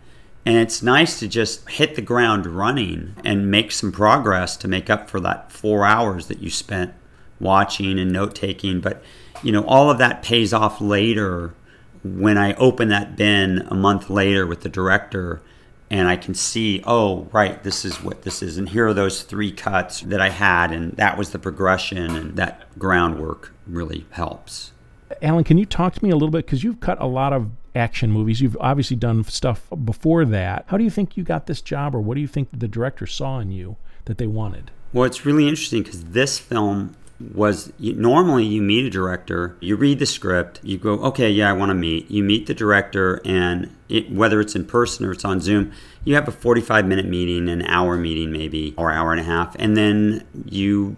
and 0.46 0.56
it's 0.56 0.82
nice 0.82 1.18
to 1.20 1.28
just 1.28 1.68
hit 1.70 1.94
the 1.94 2.02
ground 2.02 2.46
running 2.46 3.16
and 3.24 3.50
make 3.50 3.72
some 3.72 3.92
progress 3.92 4.56
to 4.58 4.68
make 4.68 4.90
up 4.90 5.08
for 5.08 5.20
that 5.20 5.50
four 5.50 5.84
hours 5.84 6.26
that 6.26 6.40
you 6.40 6.50
spent 6.50 6.92
watching 7.40 7.98
and 7.98 8.12
note 8.12 8.34
taking. 8.34 8.80
But, 8.80 9.02
you 9.42 9.52
know, 9.52 9.64
all 9.64 9.90
of 9.90 9.98
that 9.98 10.22
pays 10.22 10.52
off 10.52 10.80
later 10.80 11.54
when 12.02 12.36
I 12.36 12.52
open 12.54 12.88
that 12.88 13.16
bin 13.16 13.66
a 13.70 13.74
month 13.74 14.10
later 14.10 14.46
with 14.46 14.60
the 14.60 14.68
director 14.68 15.40
and 15.90 16.08
I 16.08 16.16
can 16.16 16.34
see, 16.34 16.82
oh, 16.86 17.28
right, 17.32 17.62
this 17.62 17.84
is 17.84 18.02
what 18.02 18.22
this 18.22 18.42
is. 18.42 18.58
And 18.58 18.68
here 18.68 18.86
are 18.88 18.94
those 18.94 19.22
three 19.22 19.52
cuts 19.52 20.00
that 20.00 20.20
I 20.20 20.30
had, 20.30 20.72
and 20.72 20.92
that 20.96 21.16
was 21.16 21.30
the 21.30 21.38
progression, 21.38 22.16
and 22.16 22.36
that 22.36 22.66
groundwork 22.78 23.52
really 23.66 24.06
helps. 24.10 24.72
Alan, 25.22 25.44
can 25.44 25.58
you 25.58 25.66
talk 25.66 25.94
to 25.94 26.02
me 26.02 26.10
a 26.10 26.14
little 26.14 26.30
bit? 26.30 26.46
Because 26.46 26.64
you've 26.64 26.80
cut 26.80 27.00
a 27.00 27.06
lot 27.06 27.32
of 27.32 27.50
action 27.74 28.10
movies. 28.10 28.40
You've 28.40 28.56
obviously 28.60 28.96
done 28.96 29.24
stuff 29.24 29.66
before 29.84 30.24
that. 30.26 30.64
How 30.68 30.76
do 30.76 30.84
you 30.84 30.90
think 30.90 31.16
you 31.16 31.24
got 31.24 31.46
this 31.46 31.60
job, 31.60 31.94
or 31.94 32.00
what 32.00 32.14
do 32.14 32.20
you 32.20 32.28
think 32.28 32.48
the 32.52 32.68
director 32.68 33.06
saw 33.06 33.38
in 33.38 33.50
you 33.50 33.76
that 34.04 34.18
they 34.18 34.26
wanted? 34.26 34.70
Well, 34.92 35.04
it's 35.04 35.26
really 35.26 35.48
interesting 35.48 35.82
because 35.82 36.04
this 36.04 36.38
film 36.38 36.96
was 37.32 37.72
normally 37.78 38.44
you 38.44 38.60
meet 38.60 38.84
a 38.84 38.90
director, 38.90 39.56
you 39.60 39.76
read 39.76 39.98
the 39.98 40.06
script, 40.06 40.60
you 40.62 40.78
go, 40.78 40.94
okay, 40.94 41.30
yeah, 41.30 41.48
I 41.48 41.52
want 41.52 41.70
to 41.70 41.74
meet. 41.74 42.10
You 42.10 42.22
meet 42.24 42.46
the 42.46 42.54
director, 42.54 43.20
and 43.24 43.74
it, 43.88 44.10
whether 44.10 44.40
it's 44.40 44.54
in 44.54 44.66
person 44.66 45.06
or 45.06 45.12
it's 45.12 45.24
on 45.24 45.40
Zoom, 45.40 45.72
you 46.04 46.14
have 46.14 46.28
a 46.28 46.32
45 46.32 46.86
minute 46.86 47.06
meeting, 47.06 47.48
an 47.48 47.62
hour 47.62 47.96
meeting 47.96 48.30
maybe, 48.32 48.74
or 48.76 48.90
hour 48.90 49.12
and 49.12 49.20
a 49.20 49.24
half, 49.24 49.54
and 49.58 49.76
then 49.76 50.26
you 50.44 50.96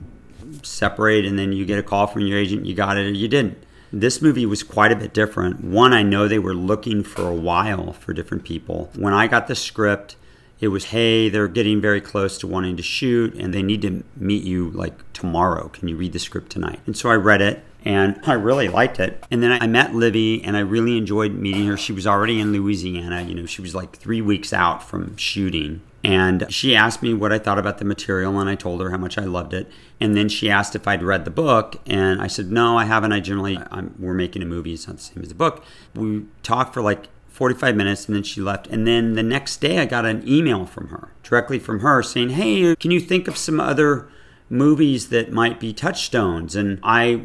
separate, 0.62 1.24
and 1.24 1.38
then 1.38 1.52
you 1.52 1.64
get 1.64 1.78
a 1.78 1.82
call 1.82 2.06
from 2.06 2.22
your 2.22 2.38
agent, 2.38 2.66
you 2.66 2.74
got 2.74 2.96
it 2.96 3.06
or 3.06 3.10
you 3.10 3.28
didn't. 3.28 3.62
This 3.92 4.20
movie 4.20 4.46
was 4.46 4.62
quite 4.62 4.92
a 4.92 4.96
bit 4.96 5.14
different. 5.14 5.62
One, 5.62 5.92
I 5.92 6.02
know 6.02 6.26
they 6.26 6.38
were 6.38 6.54
looking 6.54 7.02
for 7.02 7.28
a 7.28 7.34
while 7.34 7.92
for 7.92 8.12
different 8.12 8.44
people. 8.44 8.90
When 8.96 9.12
I 9.12 9.26
got 9.26 9.46
the 9.46 9.54
script, 9.54 10.16
it 10.60 10.68
was 10.68 10.86
hey 10.86 11.28
they're 11.28 11.48
getting 11.48 11.80
very 11.80 12.00
close 12.00 12.38
to 12.38 12.46
wanting 12.46 12.76
to 12.76 12.82
shoot 12.82 13.34
and 13.34 13.52
they 13.52 13.62
need 13.62 13.82
to 13.82 14.02
meet 14.16 14.42
you 14.42 14.70
like 14.70 15.12
tomorrow. 15.12 15.68
Can 15.68 15.88
you 15.88 15.96
read 15.96 16.12
the 16.12 16.18
script 16.18 16.50
tonight? 16.50 16.80
And 16.86 16.96
so 16.96 17.10
i 17.10 17.14
read 17.14 17.42
it 17.42 17.62
and 17.84 18.18
i 18.26 18.32
really 18.32 18.68
liked 18.68 18.98
it. 18.98 19.24
And 19.30 19.42
then 19.42 19.52
i 19.60 19.66
met 19.66 19.94
livy 19.94 20.42
and 20.42 20.56
i 20.56 20.60
really 20.60 20.96
enjoyed 20.96 21.32
meeting 21.32 21.66
her. 21.66 21.76
She 21.76 21.92
was 21.92 22.06
already 22.06 22.40
in 22.40 22.52
louisiana. 22.52 23.22
You 23.22 23.34
know 23.34 23.46
she 23.46 23.62
was 23.62 23.74
like 23.74 23.96
three 23.96 24.22
weeks 24.22 24.52
out 24.52 24.82
from 24.82 25.16
shooting 25.16 25.82
and 26.04 26.46
she 26.50 26.76
asked 26.76 27.02
me 27.02 27.14
what 27.14 27.32
I 27.32 27.38
thought 27.38 27.58
about 27.58 27.78
the 27.78 27.84
material, 27.84 28.38
and 28.38 28.48
I 28.48 28.54
told 28.54 28.80
her 28.80 28.90
how 28.90 28.98
much 28.98 29.18
I 29.18 29.24
loved 29.24 29.52
it. 29.52 29.68
And 30.00 30.16
then 30.16 30.28
she 30.28 30.50
asked 30.50 30.76
if 30.76 30.86
I'd 30.86 31.02
read 31.02 31.24
the 31.24 31.30
book, 31.30 31.80
and 31.86 32.20
I 32.20 32.26
said, 32.26 32.50
No, 32.50 32.78
I 32.78 32.84
haven't. 32.84 33.12
I 33.12 33.20
generally, 33.20 33.58
I'm, 33.70 33.94
we're 33.98 34.14
making 34.14 34.42
a 34.42 34.46
movie, 34.46 34.74
it's 34.74 34.86
not 34.86 34.96
the 34.96 35.02
same 35.02 35.22
as 35.22 35.28
the 35.28 35.34
book. 35.34 35.64
We 35.94 36.26
talked 36.42 36.74
for 36.74 36.82
like 36.82 37.08
45 37.36 37.76
minutes 37.76 38.06
and 38.06 38.16
then 38.16 38.22
she 38.22 38.40
left. 38.40 38.66
And 38.68 38.86
then 38.86 39.12
the 39.12 39.22
next 39.22 39.58
day 39.58 39.78
I 39.78 39.84
got 39.84 40.06
an 40.06 40.26
email 40.26 40.64
from 40.64 40.88
her, 40.88 41.10
directly 41.22 41.58
from 41.58 41.80
her, 41.80 42.02
saying, 42.02 42.30
Hey, 42.30 42.74
can 42.76 42.90
you 42.90 42.98
think 42.98 43.28
of 43.28 43.36
some 43.36 43.60
other 43.60 44.08
movies 44.48 45.10
that 45.10 45.32
might 45.32 45.60
be 45.60 45.74
touchstones? 45.74 46.56
And 46.56 46.80
I 46.82 47.24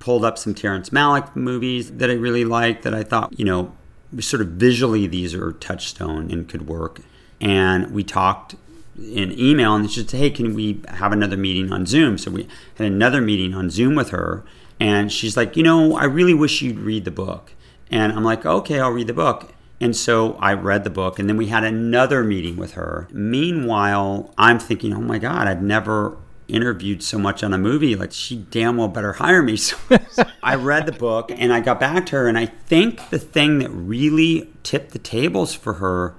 pulled 0.00 0.24
up 0.24 0.38
some 0.38 0.54
Terrence 0.54 0.90
Malick 0.90 1.36
movies 1.36 1.92
that 1.92 2.10
I 2.10 2.14
really 2.14 2.44
liked 2.44 2.82
that 2.82 2.94
I 2.94 3.04
thought, 3.04 3.38
you 3.38 3.44
know, 3.44 3.72
sort 4.18 4.42
of 4.42 4.48
visually 4.48 5.06
these 5.06 5.34
are 5.34 5.52
touchstone 5.52 6.32
and 6.32 6.48
could 6.48 6.66
work. 6.66 7.00
And 7.44 7.92
we 7.92 8.02
talked 8.02 8.56
in 8.96 9.38
email 9.38 9.74
and 9.74 9.88
she 9.90 10.00
said, 10.00 10.18
Hey, 10.18 10.30
can 10.30 10.54
we 10.54 10.80
have 10.88 11.12
another 11.12 11.36
meeting 11.36 11.72
on 11.72 11.86
Zoom? 11.86 12.18
So 12.18 12.30
we 12.30 12.48
had 12.76 12.86
another 12.86 13.20
meeting 13.20 13.54
on 13.54 13.70
Zoom 13.70 13.94
with 13.94 14.10
her. 14.10 14.44
And 14.80 15.12
she's 15.12 15.36
like, 15.36 15.56
You 15.56 15.62
know, 15.62 15.96
I 15.96 16.04
really 16.04 16.34
wish 16.34 16.62
you'd 16.62 16.78
read 16.78 17.04
the 17.04 17.10
book. 17.12 17.52
And 17.90 18.12
I'm 18.12 18.24
like, 18.24 18.44
okay, 18.44 18.80
I'll 18.80 18.90
read 18.90 19.06
the 19.06 19.12
book. 19.12 19.52
And 19.80 19.94
so 19.94 20.34
I 20.34 20.52
read 20.54 20.84
the 20.84 20.90
book, 20.90 21.18
and 21.18 21.28
then 21.28 21.36
we 21.36 21.46
had 21.46 21.64
another 21.64 22.24
meeting 22.24 22.56
with 22.56 22.72
her. 22.72 23.08
Meanwhile, 23.12 24.32
I'm 24.38 24.58
thinking, 24.58 24.94
oh 24.94 25.00
my 25.00 25.18
God, 25.18 25.46
I've 25.46 25.62
never 25.62 26.16
interviewed 26.48 27.02
so 27.02 27.18
much 27.18 27.42
on 27.42 27.52
a 27.52 27.58
movie. 27.58 27.94
Like, 27.94 28.12
she 28.12 28.36
damn 28.50 28.76
well 28.76 28.88
better 28.88 29.14
hire 29.14 29.42
me. 29.42 29.56
So 30.10 30.24
I 30.42 30.54
read 30.54 30.86
the 30.86 30.92
book 30.92 31.30
and 31.30 31.52
I 31.52 31.60
got 31.60 31.80
back 31.80 32.06
to 32.06 32.16
her. 32.16 32.28
And 32.28 32.38
I 32.38 32.46
think 32.46 33.10
the 33.10 33.18
thing 33.18 33.58
that 33.58 33.70
really 33.70 34.52
tipped 34.62 34.92
the 34.92 34.98
tables 34.98 35.54
for 35.54 35.74
her, 35.74 36.14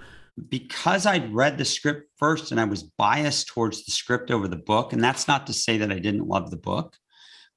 because 0.50 1.06
I'd 1.06 1.34
read 1.34 1.58
the 1.58 1.66
script 1.66 2.10
first 2.18 2.52
and 2.52 2.60
I 2.60 2.66
was 2.66 2.84
biased 2.84 3.48
towards 3.48 3.86
the 3.86 3.92
script 3.92 4.32
over 4.32 4.48
the 4.48 4.56
book, 4.56 4.94
and 4.94 5.04
that's 5.04 5.28
not 5.28 5.48
to 5.48 5.54
say 5.54 5.78
that 5.78 5.92
I 5.92 6.00
didn't 6.00 6.28
love 6.28 6.52
the 6.52 6.58
book, 6.58 6.98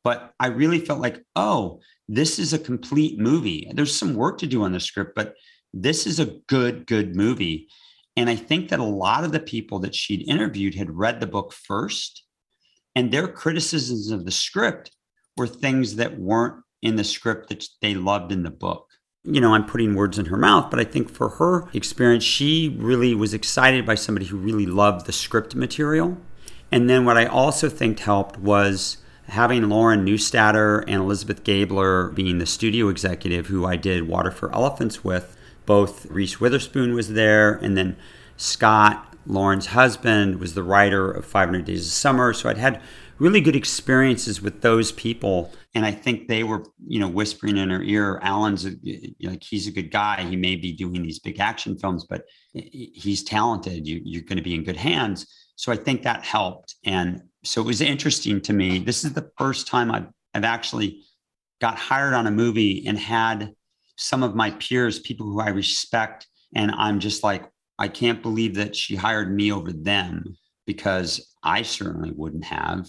but 0.05 0.33
I 0.39 0.49
really 0.49 0.79
felt 0.81 1.01
like, 1.01 1.25
oh, 1.35 1.81
this 2.09 2.39
is 2.39 2.53
a 2.53 2.59
complete 2.59 3.19
movie. 3.19 3.71
There's 3.75 3.97
some 3.97 4.15
work 4.15 4.39
to 4.39 4.47
do 4.47 4.63
on 4.63 4.73
the 4.73 4.81
script, 4.81 5.13
but 5.15 5.35
this 5.75 6.07
is 6.07 6.21
a 6.21 6.37
good, 6.47 6.87
good 6.87 7.17
movie. 7.17 7.69
And 8.17 8.31
I 8.31 8.37
think 8.37 8.71
that 8.71 8.81
a 8.81 8.85
lot 8.85 9.25
of 9.25 9.33
the 9.33 9.41
people 9.41 9.81
that 9.81 9.95
she'd 9.95 10.29
interviewed 10.29 10.75
had 10.75 10.97
read 10.97 11.21
the 11.21 11.27
book 11.27 11.53
first, 11.53 12.25
and 12.95 13.13
their 13.13 13.29
criticisms 13.29 14.11
of 14.11 14.25
the 14.25 14.31
script 14.31 14.91
were 15.37 15.47
things 15.47 15.97
that 15.97 16.19
weren't 16.19 16.65
in 16.83 16.97
the 16.97 17.05
script 17.05 17.49
that 17.49 17.65
they 17.83 17.95
loved 17.95 18.33
in 18.33 18.43
the 18.43 18.51
book. 18.51 18.88
You 19.25 19.41
know, 19.41 19.53
I'm 19.55 19.67
putting 19.67 19.95
words 19.95 20.19
in 20.19 20.27
her 20.27 20.37
mouth, 20.37 20.71
but 20.71 20.79
I 20.79 20.85
think 20.85 21.11
for 21.11 21.29
her 21.31 21.69
experience, 21.75 22.25
she 22.25 22.77
really 22.79 23.15
was 23.15 23.35
excited 23.35 23.85
by 23.85 23.97
somebody 23.97 24.27
who 24.27 24.37
really 24.37 24.67
loved 24.67 25.07
the 25.07 25.13
script 25.13 25.55
material. 25.55 26.17
And 26.71 26.89
then 26.89 27.05
what 27.05 27.17
I 27.17 27.27
also 27.27 27.69
think 27.69 27.99
helped 27.99 28.39
was 28.39 28.99
having 29.29 29.69
Lauren 29.69 30.07
Neustadter 30.07 30.85
and 30.87 30.97
Elizabeth 31.03 31.45
Gabler 31.45 32.09
being 32.11 32.39
the 32.39 32.47
studio 32.47 32.89
executive 32.89 33.49
who 33.49 33.67
I 33.67 33.77
did 33.77 34.09
Water 34.09 34.31
for 34.31 34.55
Elephants 34.55 35.05
with, 35.05 35.37
both 35.67 36.07
Reese 36.07 36.41
Witherspoon 36.41 36.95
was 36.95 37.13
there, 37.13 37.55
and 37.55 37.77
then 37.77 37.97
Scott, 38.37 39.15
Lauren's 39.27 39.67
husband, 39.67 40.41
was 40.41 40.55
the 40.55 40.63
writer 40.63 41.11
of 41.11 41.27
500 41.27 41.65
Days 41.65 41.87
of 41.87 41.93
Summer. 41.93 42.33
So 42.33 42.49
I'd 42.49 42.57
had 42.57 42.81
really 43.19 43.41
good 43.41 43.57
experiences 43.57 44.41
with 44.41 44.61
those 44.61 44.93
people. 44.93 45.53
And 45.75 45.85
I 45.85 45.91
think 45.91 46.29
they 46.29 46.45
were, 46.45 46.65
you 46.87 47.01
know, 47.01 47.09
whispering 47.09 47.57
in 47.57 47.71
her 47.71 47.83
ear, 47.83 48.21
Alan's 48.23 48.67
a, 48.67 48.73
like, 49.23 49.43
he's 49.43 49.67
a 49.67 49.73
good 49.73 49.91
guy. 49.91 50.23
He 50.23 50.37
may 50.37 50.57
be 50.57 50.73
doing 50.73 51.03
these 51.03 51.19
big 51.19 51.41
action 51.41 51.77
films, 51.79 52.07
but 52.09 52.23
he's 52.53 53.25
talented. 53.25 53.87
You, 53.87 54.01
you're 54.05 54.23
going 54.23 54.39
to 54.39 54.43
be 54.43 54.55
in 54.55 54.65
good 54.65 54.77
hands. 54.77 55.27
So 55.57 55.73
I 55.73 55.77
think 55.77 56.03
that 56.03 56.25
helped. 56.25 56.77
And 56.85 57.23
so 57.45 57.61
it 57.61 57.67
was 57.67 57.81
interesting 57.81 58.41
to 58.43 58.53
me. 58.53 58.79
This 58.79 59.05
is 59.05 59.13
the 59.13 59.31
first 59.37 59.67
time 59.67 59.91
I've, 59.91 60.07
I've 60.35 60.45
actually 60.45 61.03
got 61.61 61.77
hired 61.77 62.15
on 62.15 62.29
a 62.29 62.31
movie 62.31 62.87
and 62.87 62.99
had 62.99 63.53
some 63.97 64.23
of 64.23 64.37
my 64.37 64.53
peers, 64.53 65.01
people 65.01 65.27
who 65.27 65.41
I 65.41 65.49
respect, 65.49 66.29
and 66.55 66.71
I'm 66.71 67.01
just 67.01 67.25
like, 67.25 67.51
I 67.81 67.89
can't 67.89 68.23
believe 68.23 68.55
that 68.55 68.77
she 68.77 68.95
hired 68.95 69.35
me 69.35 69.53
over 69.53 69.73
them 69.73 70.37
because 70.67 71.35
I 71.43 71.63
certainly 71.63 72.13
wouldn't 72.13 72.45
have. 72.45 72.87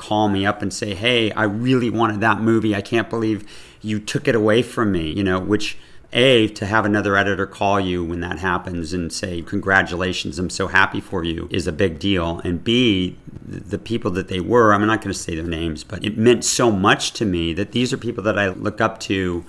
Call 0.00 0.30
me 0.30 0.46
up 0.46 0.62
and 0.62 0.72
say, 0.72 0.94
Hey, 0.94 1.30
I 1.32 1.44
really 1.44 1.90
wanted 1.90 2.20
that 2.22 2.40
movie. 2.40 2.74
I 2.74 2.80
can't 2.80 3.10
believe 3.10 3.46
you 3.82 4.00
took 4.00 4.26
it 4.26 4.34
away 4.34 4.62
from 4.62 4.92
me, 4.92 5.12
you 5.12 5.22
know, 5.22 5.38
which 5.38 5.76
a 6.12 6.48
to 6.48 6.64
have 6.64 6.86
another 6.86 7.16
editor 7.16 7.46
call 7.46 7.78
you 7.78 8.02
when 8.02 8.20
that 8.20 8.38
happens 8.38 8.92
and 8.92 9.12
say 9.12 9.42
congratulations 9.42 10.40
i'm 10.40 10.50
so 10.50 10.66
happy 10.66 11.00
for 11.00 11.22
you 11.22 11.46
is 11.52 11.68
a 11.68 11.72
big 11.72 12.00
deal 12.00 12.40
and 12.40 12.64
b 12.64 13.16
the 13.46 13.78
people 13.78 14.10
that 14.10 14.26
they 14.26 14.40
were 14.40 14.74
i'm 14.74 14.84
not 14.84 15.00
going 15.00 15.12
to 15.12 15.18
say 15.18 15.36
their 15.36 15.44
names 15.44 15.84
but 15.84 16.04
it 16.04 16.18
meant 16.18 16.44
so 16.44 16.68
much 16.68 17.12
to 17.12 17.24
me 17.24 17.52
that 17.52 17.70
these 17.70 17.92
are 17.92 17.96
people 17.96 18.24
that 18.24 18.36
i 18.36 18.48
look 18.48 18.80
up 18.80 18.98
to 18.98 19.44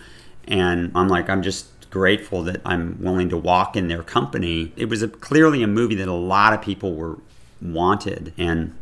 and 0.47 0.91
i'm 0.93 1.07
like 1.07 1.27
i'm 1.31 1.41
just 1.41 1.67
grateful 1.89 2.43
that 2.43 2.61
i'm 2.63 2.95
willing 3.01 3.27
to 3.27 3.37
walk 3.37 3.75
in 3.75 3.87
their 3.87 4.03
company 4.03 4.71
it 4.75 4.85
was 4.85 5.01
a, 5.01 5.07
clearly 5.07 5.63
a 5.63 5.67
movie 5.67 5.95
that 5.95 6.07
a 6.07 6.13
lot 6.13 6.53
of 6.53 6.61
people 6.61 6.93
were 6.93 7.17
wanted 7.59 8.33
and 8.37 8.77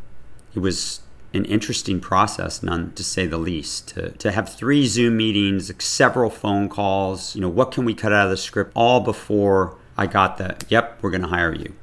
it 0.54 0.58
was 0.58 1.00
an 1.32 1.44
interesting 1.44 2.00
process, 2.00 2.62
none 2.62 2.92
to 2.92 3.04
say 3.04 3.26
the 3.26 3.38
least. 3.38 3.88
To, 3.88 4.10
to 4.10 4.32
have 4.32 4.52
three 4.52 4.86
Zoom 4.86 5.16
meetings, 5.16 5.72
several 5.82 6.30
phone 6.30 6.68
calls, 6.68 7.34
you 7.34 7.40
know, 7.40 7.48
what 7.48 7.72
can 7.72 7.84
we 7.84 7.94
cut 7.94 8.12
out 8.12 8.26
of 8.26 8.30
the 8.30 8.36
script, 8.36 8.72
all 8.74 9.00
before 9.00 9.76
I 9.96 10.06
got 10.06 10.38
that, 10.38 10.64
yep, 10.68 10.98
we're 11.02 11.10
going 11.10 11.22
to 11.22 11.28
hire 11.28 11.54
you. 11.54 11.74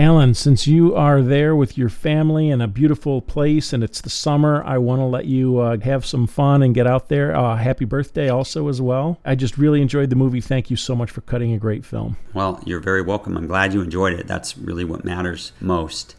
Alan, 0.00 0.32
since 0.32 0.64
you 0.68 0.94
are 0.94 1.20
there 1.22 1.56
with 1.56 1.76
your 1.76 1.88
family 1.88 2.50
in 2.50 2.60
a 2.60 2.68
beautiful 2.68 3.20
place 3.20 3.72
and 3.72 3.82
it's 3.82 4.00
the 4.00 4.08
summer, 4.08 4.62
I 4.62 4.78
want 4.78 5.00
to 5.00 5.04
let 5.04 5.24
you 5.24 5.58
uh, 5.58 5.76
have 5.80 6.06
some 6.06 6.28
fun 6.28 6.62
and 6.62 6.72
get 6.72 6.86
out 6.86 7.08
there. 7.08 7.36
Uh, 7.36 7.56
happy 7.56 7.84
birthday, 7.84 8.28
also, 8.28 8.68
as 8.68 8.80
well. 8.80 9.18
I 9.24 9.34
just 9.34 9.58
really 9.58 9.82
enjoyed 9.82 10.10
the 10.10 10.14
movie. 10.14 10.40
Thank 10.40 10.70
you 10.70 10.76
so 10.76 10.94
much 10.94 11.10
for 11.10 11.22
cutting 11.22 11.52
a 11.52 11.58
great 11.58 11.84
film. 11.84 12.16
Well, 12.32 12.62
you're 12.64 12.78
very 12.78 13.02
welcome. 13.02 13.36
I'm 13.36 13.48
glad 13.48 13.74
you 13.74 13.82
enjoyed 13.82 14.12
it. 14.12 14.28
That's 14.28 14.56
really 14.56 14.84
what 14.84 15.04
matters 15.04 15.50
most. 15.60 16.14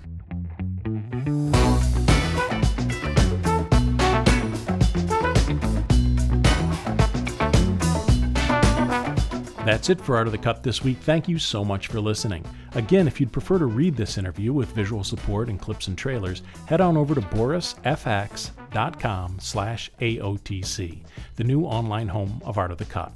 That's 9.70 9.92
it 9.92 10.02
for 10.02 10.18
Art 10.18 10.26
of 10.26 10.32
the 10.32 10.40
Cut 10.40 10.64
this 10.64 10.84
week. 10.84 10.98
Thank 10.98 11.28
you 11.28 11.38
so 11.38 11.64
much 11.64 11.90
for 11.90 12.02
listening. 12.02 12.44
Again, 12.74 13.06
if 13.08 13.20
you'd 13.20 13.32
prefer 13.32 13.60
to 13.60 13.68
read 13.68 13.96
this 13.96 14.18
interview 14.18 14.52
with 14.52 14.72
visual 14.72 15.04
support 15.04 15.48
and 15.48 15.62
clips 15.62 15.86
and 15.86 15.96
trailers, 15.96 16.42
head 16.66 16.82
on 16.82 16.98
over 16.98 17.14
to 17.14 17.22
borisfx.com 17.22 17.78
slash 19.40 19.92
AOTC, 20.02 21.04
the 21.36 21.44
new 21.44 21.66
online 21.66 22.08
home 22.08 22.42
of 22.44 22.58
Art 22.58 22.72
of 22.72 22.80
the 22.80 22.86
Cut, 22.86 23.12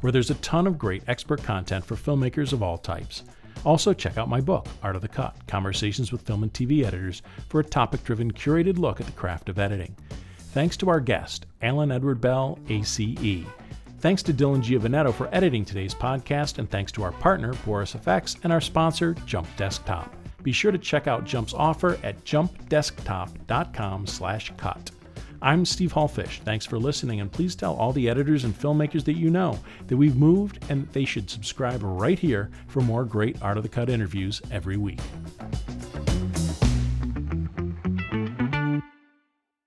where 0.00 0.10
there's 0.10 0.30
a 0.30 0.36
ton 0.36 0.66
of 0.66 0.78
great 0.78 1.02
expert 1.08 1.42
content 1.42 1.84
for 1.84 1.94
filmmakers 1.94 2.54
of 2.54 2.62
all 2.62 2.78
types. 2.78 3.24
Also, 3.66 3.92
check 3.92 4.16
out 4.16 4.30
my 4.30 4.40
book, 4.40 4.66
Art 4.82 4.96
of 4.96 5.02
the 5.02 5.08
Cut 5.08 5.36
Conversations 5.46 6.10
with 6.10 6.22
Film 6.22 6.42
and 6.42 6.54
TV 6.54 6.86
Editors, 6.86 7.20
for 7.50 7.60
a 7.60 7.64
topic 7.64 8.02
driven, 8.02 8.32
curated 8.32 8.78
look 8.78 8.98
at 8.98 9.04
the 9.04 9.12
craft 9.12 9.50
of 9.50 9.58
editing. 9.58 9.94
Thanks 10.52 10.78
to 10.78 10.88
our 10.88 11.00
guest, 11.00 11.44
Alan 11.60 11.92
Edward 11.92 12.22
Bell, 12.22 12.58
ACE. 12.70 13.44
Thanks 14.00 14.22
to 14.24 14.32
Dylan 14.32 14.62
Giovanetto 14.62 15.12
for 15.12 15.28
editing 15.34 15.64
today's 15.64 15.94
podcast, 15.94 16.58
and 16.58 16.70
thanks 16.70 16.92
to 16.92 17.02
our 17.02 17.10
partner, 17.12 17.52
Boris 17.66 17.94
FX, 17.94 18.36
and 18.44 18.52
our 18.52 18.60
sponsor, 18.60 19.14
Jump 19.26 19.48
Desktop. 19.56 20.14
Be 20.44 20.52
sure 20.52 20.70
to 20.70 20.78
check 20.78 21.08
out 21.08 21.24
Jump's 21.24 21.52
offer 21.52 21.98
at 22.04 22.24
jumpdesktop.com 22.24 24.06
slash 24.06 24.52
cut. 24.56 24.92
I'm 25.42 25.64
Steve 25.64 25.92
Hullfish. 25.92 26.38
Thanks 26.40 26.64
for 26.64 26.78
listening, 26.78 27.20
and 27.20 27.30
please 27.30 27.56
tell 27.56 27.74
all 27.74 27.92
the 27.92 28.08
editors 28.08 28.44
and 28.44 28.56
filmmakers 28.56 29.04
that 29.04 29.16
you 29.16 29.30
know 29.30 29.58
that 29.88 29.96
we've 29.96 30.16
moved 30.16 30.64
and 30.68 30.82
that 30.82 30.92
they 30.92 31.04
should 31.04 31.28
subscribe 31.28 31.80
right 31.82 32.18
here 32.18 32.50
for 32.68 32.80
more 32.80 33.04
great 33.04 33.42
Art 33.42 33.56
of 33.56 33.64
the 33.64 33.68
Cut 33.68 33.90
interviews 33.90 34.40
every 34.52 34.76
week. 34.76 35.00